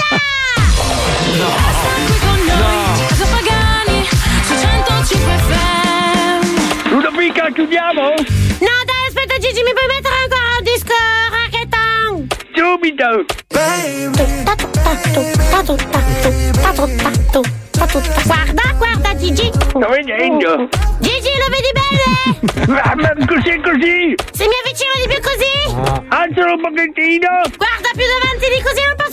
[1.29, 2.18] Con
[2.57, 4.09] noi, Casa Pagani,
[4.47, 6.91] su 105 FM.
[6.91, 8.03] Ludovica, chiudiamo?
[8.03, 10.95] No, dai, aspetta Gigi, mi puoi mettere ancora un disco
[11.31, 12.27] raccheton?
[12.55, 13.25] Subito.
[18.25, 19.51] Guarda, guarda Gigi.
[19.69, 20.69] Sto vedendo.
[21.01, 22.03] Gigi, lo vedi bene?
[22.66, 24.15] Ma, ma così così?
[24.33, 25.55] Se mi avvicino di più così?
[26.09, 27.29] Alzalo un pochettino.
[27.57, 29.07] Guarda più davanti di così non posso.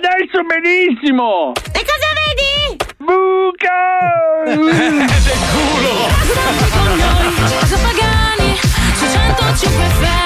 [0.00, 1.52] Adesso benissimo.
[1.72, 2.74] E cosa vedi?
[2.96, 4.48] Buca.
[4.48, 6.08] Del culo.
[6.72, 8.56] Con noi, Casa Pagani,
[8.94, 10.20] su 105 FM.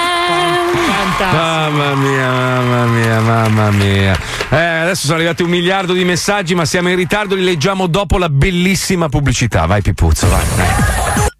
[1.32, 4.16] Mamma mia, mamma mia, mamma mia.
[4.50, 8.16] Eh, adesso sono arrivati un miliardo di messaggi, ma siamo in ritardo, li leggiamo dopo
[8.16, 9.66] la bellissima pubblicità.
[9.66, 10.44] Vai Pipuzzo, vai.
[10.54, 11.33] vai.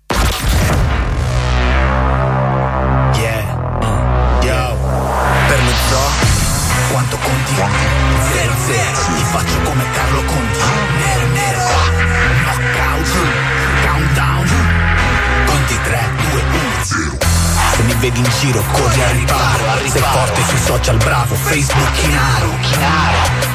[18.14, 22.50] Vedi in giro corri al riparo Sei forte sui social bravo Facebook chinaro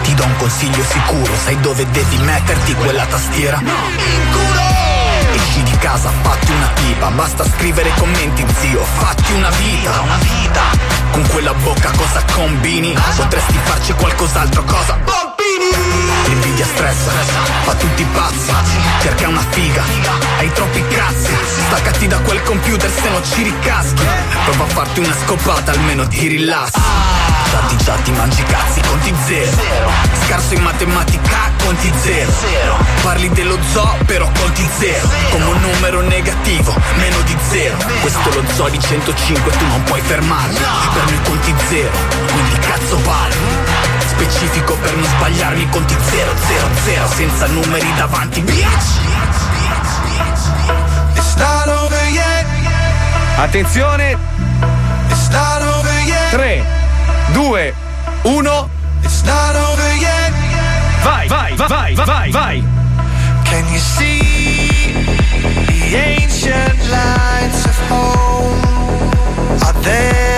[0.04, 3.58] Ti do un consiglio sicuro Sai dove devi metterti quella tastiera?
[3.60, 4.68] In culo
[5.34, 10.62] Esci di casa, fatti una pipa, basta scrivere commenti zio, fatti una vita, una vita.
[11.12, 12.98] Con quella bocca cosa combini?
[13.16, 14.94] Potresti farci qualcos'altro, cosa?
[14.96, 16.10] Bambini!
[16.26, 17.12] L'invidia stressa,
[17.64, 18.52] fa tutti pazzi,
[19.02, 19.84] cerca una figa,
[20.40, 21.32] hai troppi cazzi,
[21.70, 24.04] staccati da quel computer se no ci ricaschi.
[24.46, 26.80] Prova a farti una scopata, almeno ti rilassi.
[27.52, 29.90] Dati già ti mangi cazzi, conti zero.
[30.26, 32.32] Scarso in matematica, conti zero.
[33.02, 35.08] Parli dello zoo, però conti zero.
[35.30, 37.78] Come un numero negativo, meno di zero.
[38.02, 40.58] Questo è lo zoo di 105, tu non puoi fermarmi.
[40.94, 41.92] Per noi conti zero,
[42.32, 43.38] quindi cazzo parli.
[44.08, 48.42] Specifico per non sbagliarmi, conti zero, zero, zero, senza numeri davanti.
[48.42, 49.49] Bitch!
[53.42, 54.18] Attenzione,
[55.10, 56.30] It's not over yet.
[56.30, 56.62] 3,
[57.34, 57.74] 2,
[58.26, 58.70] 1.
[59.02, 60.34] It's not over yet.
[61.02, 62.64] Vai, vai, vai, vai, vai, vai.
[63.46, 64.92] Can you see
[65.68, 68.62] the ancient lights of home
[69.64, 70.29] are there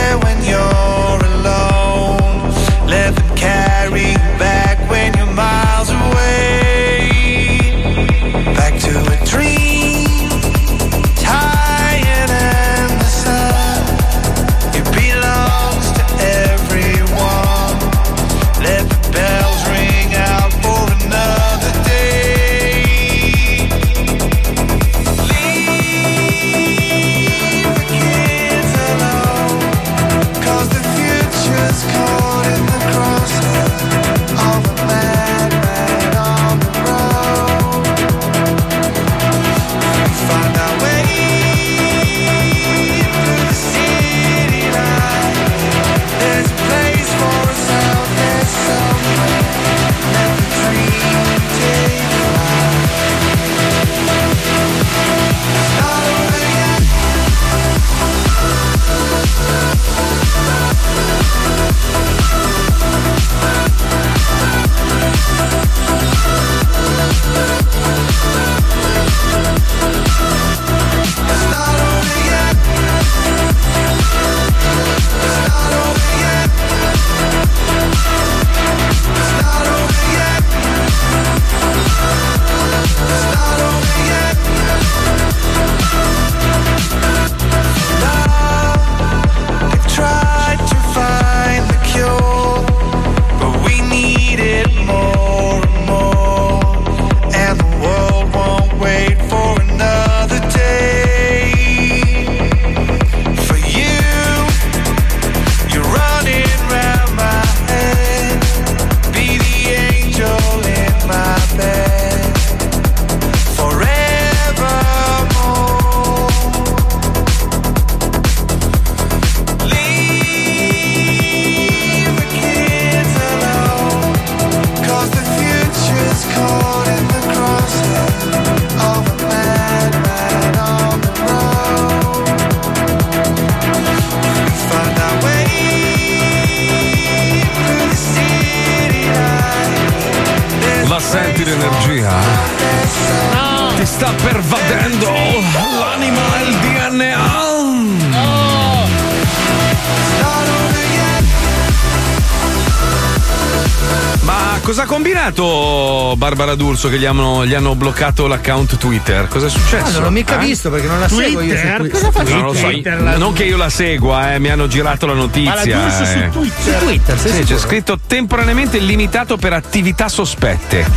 [156.82, 159.28] D'Urso che gli hanno, gli hanno bloccato l'account Twitter?
[159.28, 159.86] Cosa è successo?
[159.86, 160.46] Ah, non l'ho mica Eh?
[160.46, 161.56] visto perché non la seguo io.
[161.56, 161.78] su Twitter?
[161.78, 161.92] Twitter.
[162.02, 164.66] Cosa fa Non lo so, Twitter, io- non che io la segua, eh, mi hanno
[164.66, 165.52] girato la notizia.
[165.52, 166.30] Ma la D'Urso su eh.
[166.32, 166.80] Twitter?
[166.80, 167.60] Su Twitter, sei sì, c'è sicuro?
[167.60, 170.88] scritto temporaneamente limitato per attività sospette.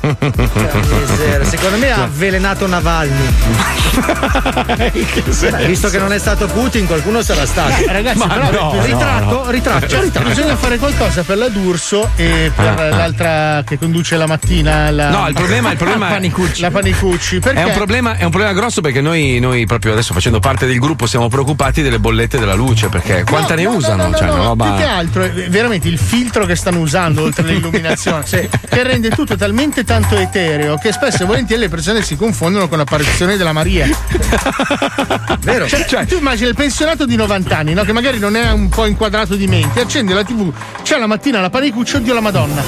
[0.00, 3.28] Miseria, Secondo me ha avvelenato Navalny.
[4.70, 7.82] Beh, visto che non è stato Putin, qualcuno sarà stato.
[7.84, 10.28] Eh, ragazzi, però ritratto, ritratto, Cioè, ritratto.
[10.28, 12.88] bisogna fare qualcosa per la D'Urso e per Ah, ah.
[12.96, 14.90] l'altra che conduce la mattina.
[14.90, 15.08] La...
[15.10, 16.60] No, il problema, il problema La Panicucci.
[16.60, 17.38] La Panicucci.
[17.38, 17.60] Perché?
[17.60, 20.78] È un, problema, è un problema grosso perché noi, noi proprio adesso facendo parte del
[20.78, 24.04] gruppo siamo preoccupati delle bollette della luce perché quanta ne no, usano?
[24.04, 26.78] No, no, cioè, no, no, roba- Più che altro è veramente il filtro che stanno
[26.80, 28.24] usando oltre all'illuminazione
[28.68, 32.78] che rende tutto talmente tanto etereo che spesso e volentieri le persone si confondono con
[32.78, 33.88] l'apparizione della Maria.
[35.40, 35.66] Vero?
[35.66, 37.84] Cioè, tu immagini il pensionato di 90 anni, no?
[37.84, 40.52] che magari non è un po' inquadrato di mente, accende la TV,
[40.82, 42.62] c'è la mattina la panicuccia, oddio la Madonna.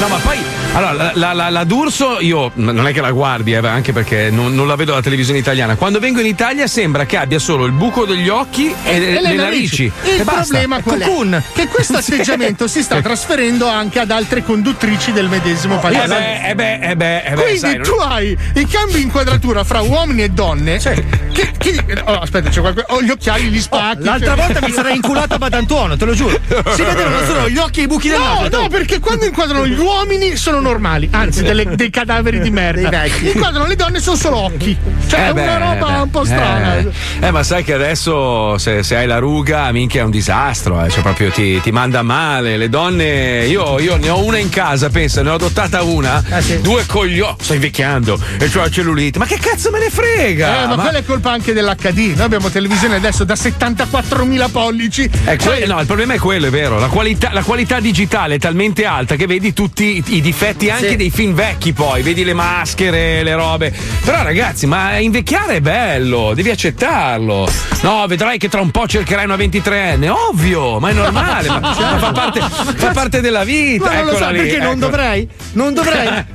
[0.00, 3.52] No, ma poi allora, la, la, la- la D'Urso, io non è che la guardi,
[3.52, 5.76] eh, anche perché non, non la vedo alla televisione italiana.
[5.76, 9.34] Quando vengo in Italia sembra che abbia solo il buco degli occhi e, le, le
[9.34, 9.84] narici.
[9.84, 10.32] Il e basta.
[10.42, 11.04] problema qual è?
[11.04, 11.42] Cocoon.
[11.54, 12.14] Che questo Sì.
[12.14, 16.02] atteggiamento si sta trasferendo anche ad altre conduttrici del medesimo paese.
[16.04, 18.94] Eh beh, eh beh, eh beh, eh beh, Quindi sai, non- tu hai i cambi
[18.94, 20.78] di inquadratura fra uomini e donne.
[20.78, 22.86] Che, che- oh, aspetta, c'è qualcosa.
[22.90, 24.02] Ho gli occhiali, li spacchi.
[24.02, 26.38] Oh, L'altra cioè- volta mi sarei inculato a Badantuono, te lo giuro.
[26.74, 28.60] Si vedevano solo gli occhi e i buchi del No, naso.
[28.62, 33.04] no, perché quando inquadrano gli uomini sono normali, anzi, delle- dei cadaveri di merda.
[33.04, 34.76] Inquadrano le donne sono solo occhi.
[35.06, 36.00] Cioè, Eh è beh, una roba eh beh.
[36.00, 36.78] un po' strana.
[36.78, 36.88] Eh,
[37.20, 40.88] eh, ma sai che adesso se, se hai la ruga, minchia è un disastro, eh,
[40.90, 42.56] cioè proprio ti, ti manda male.
[42.56, 46.22] Le donne, io, io ne ho una in casa, pensa, ne ho adottata una,
[46.60, 49.18] due coglioni, sto invecchiando, e c'ho la cellulite.
[49.18, 50.62] Ma che cazzo me ne frega?
[50.64, 52.14] Eh, ma, Ma- quella è colpa anche dell'HD.
[52.16, 55.04] Noi abbiamo televisione adesso da 74.000 pollici.
[55.24, 56.78] È Cioè, que- no, il problema è quello, è vero.
[56.78, 60.20] La qualità, la qualità digitale è talmente alta che vedi tutti i, i
[60.54, 60.96] difetti anche Sì.
[60.96, 63.72] dei film vecchi, poi vedi le maschere, le robe.
[64.04, 67.48] Però, ragazzi, ma invecchiare è bello, devi accettarlo.
[67.82, 70.08] No, vedrai che tra un po' cercherai una 23enne.
[70.08, 73.84] Ovvio, ma è normale, ma, ma fa, parte, fa parte della vita.
[73.86, 74.78] Ma non lo so lì, perché non ecco.
[74.78, 75.28] dovrei?
[75.52, 76.24] Non dovrei?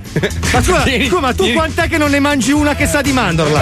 [0.52, 3.60] Ma scusa, scusa, ma tu quant'è che non ne mangi una che sa di mandorla?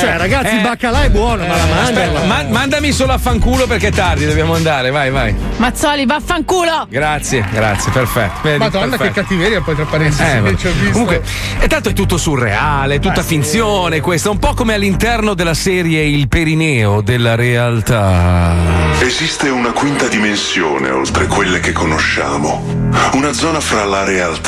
[0.00, 0.62] Cioè, ragazzi, il Eh.
[0.62, 2.24] baccalà è buono, ma la mandorla.
[2.24, 4.90] Ma- mandami solo a fanculo perché è tardi, dobbiamo andare.
[4.90, 5.34] Vai, vai.
[5.56, 6.86] Mazzoli, vaffanculo!
[6.88, 8.40] Grazie, grazie, perfetto.
[8.42, 9.04] Vedi, Madonna, perfetto.
[9.04, 10.22] che cattiveria poi tra parentesi.
[10.22, 10.56] Eh, che vabbè.
[10.56, 10.90] ci ho visto.
[10.92, 11.22] Comunque,
[11.60, 16.02] e tanto è tutto surreale, è tutta finzione questa, un po' come all'interno della serie
[16.02, 18.54] Il perineo della realtà.
[19.00, 22.86] Esiste una quinta dimensione oltre quelle che conosciamo.
[23.12, 24.47] Una zona fra la realtà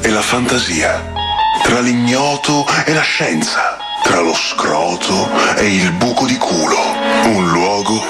[0.00, 1.12] e la fantasia.
[1.64, 3.78] Tra l'ignoto e la scienza.
[4.04, 6.78] Tra lo scroto e il buco di culo.
[7.24, 8.00] Un luogo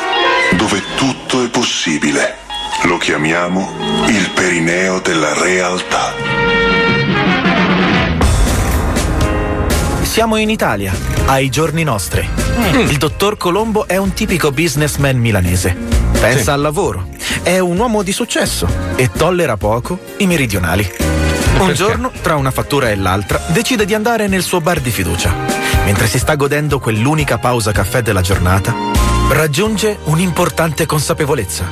[0.56, 2.36] dove tutto è possibile.
[2.82, 6.12] Lo chiamiamo il perineo della realtà.
[10.02, 10.92] Siamo in Italia,
[11.24, 12.28] ai giorni nostri.
[12.72, 15.93] Il dottor Colombo è un tipico businessman milanese.
[16.20, 17.06] Pensa al lavoro,
[17.42, 18.66] è un uomo di successo
[18.96, 20.90] e tollera poco i meridionali.
[21.58, 25.32] Un giorno, tra una fattura e l'altra, decide di andare nel suo bar di fiducia.
[25.84, 28.74] Mentre si sta godendo quell'unica pausa caffè della giornata,
[29.28, 31.64] raggiunge un'importante consapevolezza.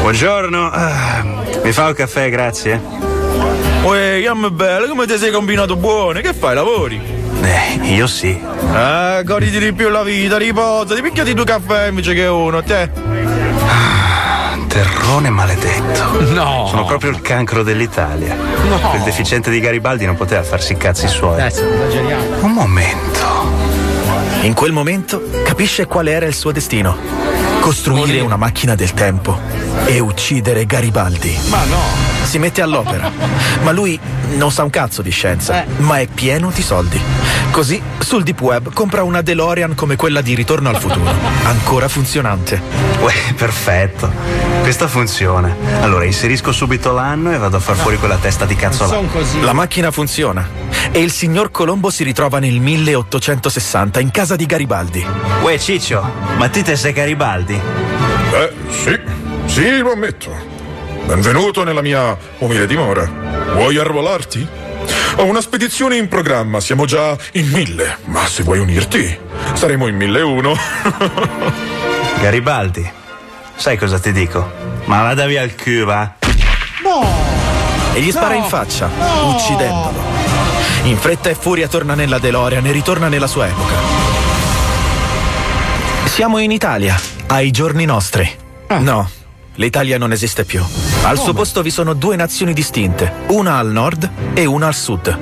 [0.00, 1.22] Buongiorno, Ah,
[1.62, 2.80] mi fa un caffè, grazie.
[3.82, 6.20] Uè, chiammi bello, come ti sei combinato buono?
[6.20, 7.00] Che fai, lavori?
[7.40, 8.38] Eh, io sì.
[8.72, 12.90] Ah, goditi di più la vita, riposa, ti picchiati due caffè invece che uno, te.
[14.68, 16.20] Terrone maledetto.
[16.32, 16.66] No.
[16.68, 18.36] Sono proprio il cancro dell'Italia.
[18.90, 21.40] Quel deficiente di Garibaldi non poteva farsi i cazzi suoi.
[22.40, 23.26] Un momento.
[24.42, 26.96] In quel momento capisce qual era il suo destino.
[27.60, 29.38] Costruire una macchina del tempo
[29.86, 31.36] e uccidere Garibaldi.
[31.48, 32.17] Ma no!
[32.28, 33.10] Si mette all'opera,
[33.62, 33.98] ma lui
[34.36, 37.00] non sa un cazzo di scienza, ma è pieno di soldi.
[37.50, 41.10] Così sul deep web compra una DeLorean come quella di Ritorno al futuro,
[41.44, 42.60] ancora funzionante.
[43.00, 44.12] Uè, perfetto.
[44.60, 45.56] Questa funziona.
[45.80, 49.00] Allora inserisco subito l'anno e vado a far fuori quella testa di cazzo là.
[49.40, 50.46] La macchina funziona
[50.92, 55.02] e il signor Colombo si ritrova nel 1860 in casa di Garibaldi.
[55.40, 56.06] Uè, Ciccio,
[56.36, 57.58] ma ti te sei Garibaldi?
[58.32, 59.00] Eh, sì,
[59.46, 60.57] sì, lo ammetto.
[61.08, 63.10] Benvenuto nella mia umile dimora.
[63.54, 64.46] Vuoi arruolarti?
[65.16, 69.18] Ho una spedizione in programma, siamo già in mille, ma se vuoi unirti,
[69.54, 70.54] saremo in mille e uno.
[72.20, 72.92] Garibaldi,
[73.56, 74.52] sai cosa ti dico?
[74.84, 76.12] Ma vada via il culo, va?
[76.82, 77.16] No!
[77.94, 78.42] e gli spara No.
[78.42, 79.34] in faccia, No.
[79.34, 79.98] uccidendolo.
[80.82, 83.74] In fretta e furia torna nella DeLorean e ritorna nella sua epoca.
[86.04, 88.30] Siamo in Italia, ai giorni nostri.
[88.68, 89.10] No,
[89.58, 90.64] l'Italia non esiste più.
[91.02, 95.16] Al suo posto vi sono due nazioni distinte, una al nord e una al sud.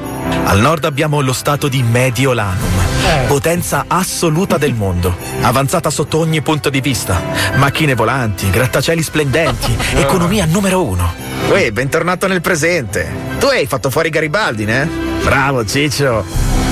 [0.44, 6.70] Al nord abbiamo lo stato di Mediolanum, potenza assoluta del mondo, avanzata sotto ogni punto
[6.70, 7.20] di vista,
[7.56, 11.12] macchine volanti, grattacieli splendenti, economia numero uno.
[11.48, 13.08] Uè, bentornato nel presente.
[13.38, 14.86] Tu hai fatto fuori Garibaldi, eh?
[15.22, 16.24] Bravo, Ciccio.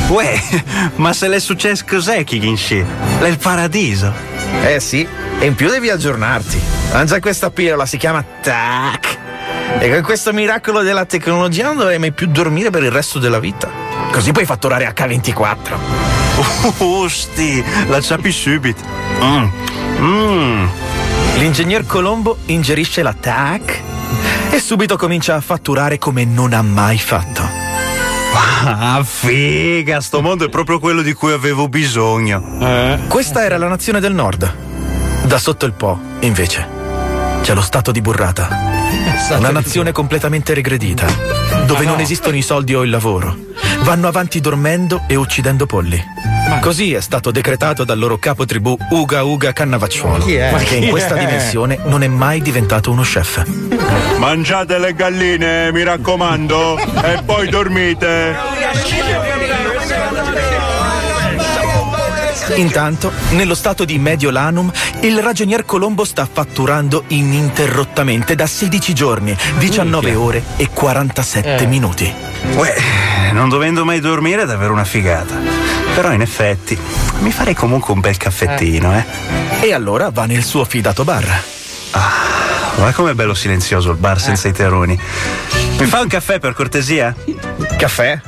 [0.08, 0.42] Uè,
[0.96, 2.84] ma se le è successo cos'è Kiginshi?
[3.20, 4.12] È il paradiso.
[4.62, 5.06] Eh sì,
[5.44, 6.58] e in più devi aggiornarti.
[6.92, 9.18] Mangia questa pillola, si chiama TAC.
[9.78, 13.38] E con questo miracolo della tecnologia non dovrai mai più dormire per il resto della
[13.38, 13.70] vita.
[14.10, 15.76] Così puoi fatturare H24.
[16.78, 18.82] Usti, la ciapi subito.
[19.22, 19.46] Mm.
[19.98, 20.66] Mm.
[21.36, 23.82] L'ingegner Colombo ingerisce la TAC
[24.50, 27.46] e subito comincia a fatturare come non ha mai fatto.
[28.64, 32.40] Ah, figa, sto mondo è proprio quello di cui avevo bisogno.
[33.08, 34.72] Questa era la nazione del nord.
[35.24, 36.66] Da sotto il Po, invece,
[37.40, 38.48] c'è lo stato di burrata.
[39.30, 41.06] Una nazione completamente regredita,
[41.64, 43.34] dove non esistono i soldi o il lavoro.
[43.80, 46.02] Vanno avanti dormendo e uccidendo polli.
[46.60, 50.26] Così è stato decretato dal loro capo tribù Uga Uga Cannavacciuolo?
[50.26, 53.42] Ma che in questa dimensione non è mai diventato uno chef.
[54.18, 58.36] Mangiate le galline, mi raccomando, e poi dormite.
[62.56, 70.14] Intanto, nello stato di Mediolanum, il ragionier Colombo sta fatturando ininterrottamente da 16 giorni, 19
[70.14, 71.66] ore e 47 Eh.
[71.66, 72.12] minuti.
[72.54, 72.74] Uè,
[73.32, 75.34] non dovendo mai dormire è davvero una figata.
[75.94, 76.76] Però in effetti
[77.20, 79.04] mi farei comunque un bel caffettino, eh.
[79.60, 81.42] E allora va nel suo fidato bar.
[82.76, 84.98] Guarda com'è bello silenzioso il bar senza i teroni.
[85.78, 87.14] Mi fa un caffè per cortesia?
[87.78, 88.20] Caffè?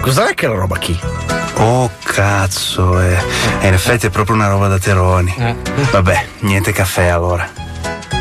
[0.00, 0.98] Cos'è che la roba qui?
[1.56, 3.16] Oh cazzo, eh.
[3.60, 5.34] E in effetti è proprio una roba da teroni.
[5.90, 7.48] Vabbè, niente caffè allora.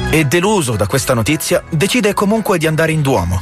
[0.10, 3.42] E deluso da questa notizia, decide comunque di andare in Duomo.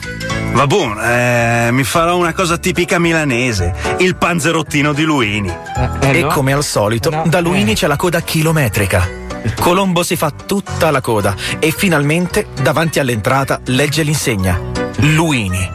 [0.53, 5.53] Va buono, eh, mi farò una cosa tipica milanese, il panzerottino di Luini.
[5.99, 9.23] e come al solito, da Luini c'è la coda chilometrica.
[9.59, 14.57] Colombo si fa tutta la coda e finalmente, davanti all'entrata, legge l'insegna.
[14.99, 15.69] Luini,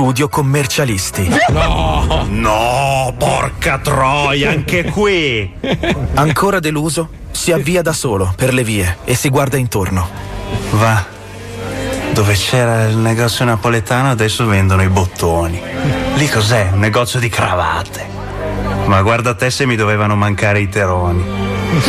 [0.00, 1.28] studio commercialisti.
[1.50, 2.24] No!
[2.30, 5.52] No, porca troia, anche qui!
[6.14, 10.08] Ancora deluso, si avvia da solo per le vie e si guarda intorno.
[10.70, 11.04] Va.
[12.14, 15.60] Dove c'era il negozio napoletano adesso vendono i bottoni.
[16.14, 16.70] Lì cos'è?
[16.72, 18.08] Un negozio di cravatte.
[18.86, 21.22] Ma guarda te se mi dovevano mancare i teroni.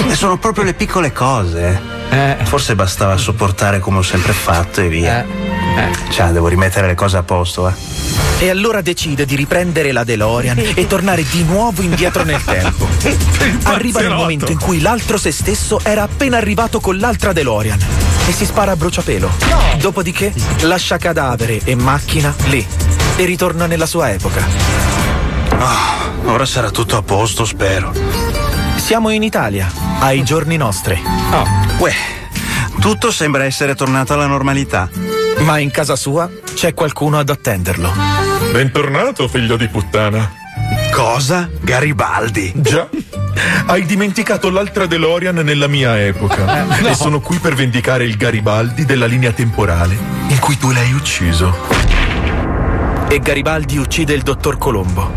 [0.10, 1.80] E sono proprio le piccole cose.
[2.10, 2.36] eh.
[2.44, 5.26] Forse bastava sopportare come ho sempre fatto e via.
[6.10, 7.74] Cioè, devo rimettere le cose a posto, eh.
[8.40, 12.88] E allora decide di riprendere la DeLorean e tornare di nuovo indietro nel tempo.
[13.70, 17.80] Arriva nel momento in cui l'altro se stesso era appena arrivato con l'altra DeLorean
[18.28, 19.30] e si spara a bruciapelo.
[19.78, 22.66] Dopodiché lascia cadavere e macchina lì
[23.16, 24.44] e ritorna nella sua epoca.
[25.60, 27.94] Ah, ora sarà tutto a posto, spero.
[28.76, 31.00] Siamo in Italia, ai giorni nostri.
[31.78, 31.94] Uè,
[32.80, 34.90] tutto sembra essere tornato alla normalità.
[35.44, 37.92] Ma in casa sua c'è qualcuno ad attenderlo.
[38.52, 40.32] Bentornato, figlio di puttana.
[40.92, 41.50] Cosa?
[41.62, 42.54] Garibaldi?
[42.56, 42.88] Già.
[43.66, 46.78] Hai dimenticato l'altra DeLorean nella mia epoca.
[46.78, 46.90] Eh, no.
[46.90, 49.98] E sono qui per vendicare il Garibaldi della linea temporale
[50.28, 51.56] in cui tu l'hai ucciso.
[53.10, 55.12] E Garibaldi uccide il dottor Colombo.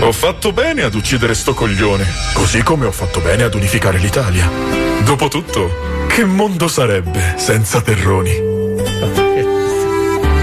[0.00, 4.50] Ho fatto bene ad uccidere sto coglione, così come ho fatto bene ad unificare l'Italia.
[5.04, 8.49] Dopotutto, che mondo sarebbe senza terroni?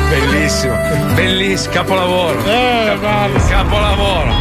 [0.09, 0.75] Bellissimo,
[1.15, 2.39] bellissimo, capolavoro.
[2.45, 2.97] Eh,
[3.49, 4.31] Capolavoro.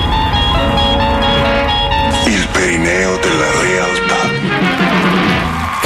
[2.27, 4.16] Il perineo della realtà.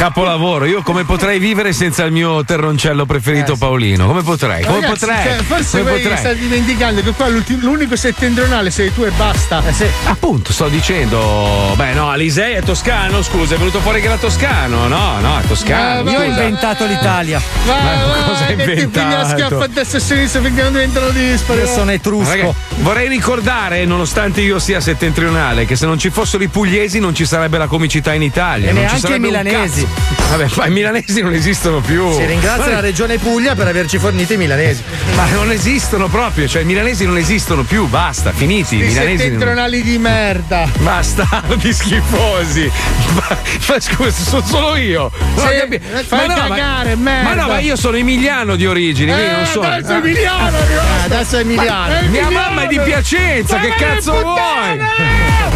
[0.00, 4.06] Capolavoro, io come potrei vivere senza il mio terroncello preferito Paolino?
[4.06, 4.64] Come potrei?
[4.64, 5.24] Come Ragazzi, potrei?
[5.24, 6.16] cioè, forse Come voi potrei?
[6.16, 9.62] state dimenticando che qua l'unico settentrionale sei tu e basta.
[10.04, 11.74] Appunto, sto dicendo.
[11.76, 14.88] Beh, no, Alisei è toscano, scusa, è venuto fuori che era toscano.
[14.88, 16.08] No, no, è toscano.
[16.08, 17.38] Eh, Io ho inventato l'Italia.
[17.66, 19.28] Ma va, cosa hai ti piglia la inventato?
[19.28, 21.60] schiaffa a destra e a sinistra finché non diventano dispari.
[21.60, 22.30] Io sono etrusco.
[22.30, 27.14] Raga, vorrei ricordare, nonostante io sia settentrionale, che se non ci fossero i pugliesi non
[27.14, 28.70] ci sarebbe la comicità in Italia.
[28.70, 29.88] E non ci neanche i milanesi.
[30.30, 32.12] Vabbè, ma i milanesi non esistono più.
[32.12, 34.82] Si ringrazia Ma- la regione Puglia per averci fornito i milanesi.
[35.16, 38.76] Ma non esistono proprio, cioè i milanesi non esistono più, basta, finiti.
[38.76, 39.18] I milanesi non...
[39.18, 40.68] settentrionali di merda.
[40.78, 42.70] Basta, di schifosi.
[43.14, 43.36] Ma,
[43.68, 45.10] ma scusa, sono solo io.
[45.34, 45.80] Non Sì,
[46.10, 47.28] Ma no, cagare, ma, merda.
[47.28, 49.66] Ma no, ma io sono emiliano di origini, quindi non sono.
[49.66, 50.86] adesso Emiliano è arrivato.
[50.86, 51.92] Eh, adesso è Emiliano.
[51.92, 54.78] Ma- Mia mamma è di Piacenza, che cazzo vuoi?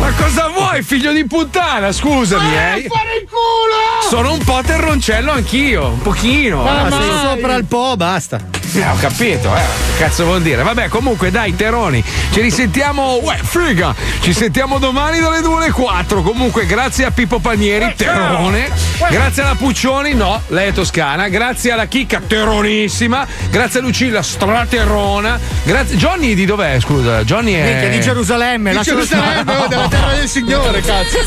[0.01, 1.93] Ma cosa vuoi, figlio di puttana?
[1.93, 2.87] Scusami, eh.
[2.89, 4.11] Fare il culo!
[4.25, 6.67] Sono un po' terroncello anch'io, un pochino.
[6.67, 6.91] Ah, eh.
[6.91, 8.64] sei sopra il po', basta.
[8.77, 9.61] Eh, ho capito, eh.
[9.97, 10.65] Che cazzo vuol dire?
[10.65, 12.03] Vabbè, comunque, dai, Teroni,
[12.33, 13.21] ci risentiamo.
[13.23, 13.95] Uè, figa!
[14.19, 16.23] Ci sentiamo domani dalle 2 alle 4.
[16.23, 18.69] Comunque, grazie a Pippo Panieri, Terone.
[19.09, 21.29] Grazie alla Puccioni, no, lei è toscana.
[21.29, 23.25] Grazie alla Chicca, Teronissima.
[23.49, 25.39] Grazie a Lucilla, straterrona.
[25.63, 25.97] Grazie.
[25.97, 26.81] Johnny di dov'è?
[26.81, 27.65] Scusa, Johnny è.
[27.65, 31.19] Minchia, di Gerusalemme, Di Gerusalemme, oh, della terra del Signore, cazzo.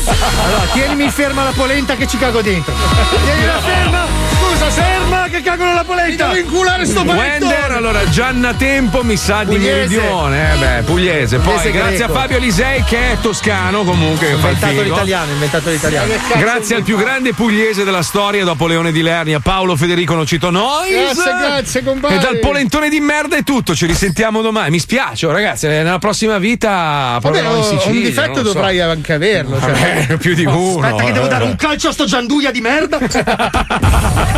[0.44, 2.74] Allora, tienimi ferma la polenta che ci cago dentro.
[3.24, 4.27] Tienila ferma!
[4.48, 6.28] Scusa, ferma che cago nella polenta!
[6.28, 7.52] Mi devo inculare sto panettone!
[7.52, 9.74] Wender, allora Gianna Tempo mi sa di Pugliese.
[9.74, 11.36] meridione, eh beh, pugliese.
[11.36, 12.12] Poi Pugliese grazie greco.
[12.12, 16.12] a Fabio Lisei che è toscano comunque, Inventato l'italiano, inventato l'italiano.
[16.34, 21.14] Grazie al più grande pugliese della storia dopo Leone di Lernia, Paolo Federico Nocito Nois.
[21.14, 22.14] Grazie, grazie, compare.
[22.14, 24.70] E dal polentone di merda è tutto, ci risentiamo domani.
[24.70, 28.00] Mi spiace, oh, ragazzi, nella prossima vita proverò in Sicilia.
[28.00, 28.52] un difetto lo so.
[28.54, 29.60] dovrai anche averlo.
[29.60, 29.70] Cioè.
[29.70, 30.86] Vabbè, più di uno.
[30.86, 31.28] Aspetta che devo eh.
[31.28, 32.98] dare un calcio a sto gianduia di merda.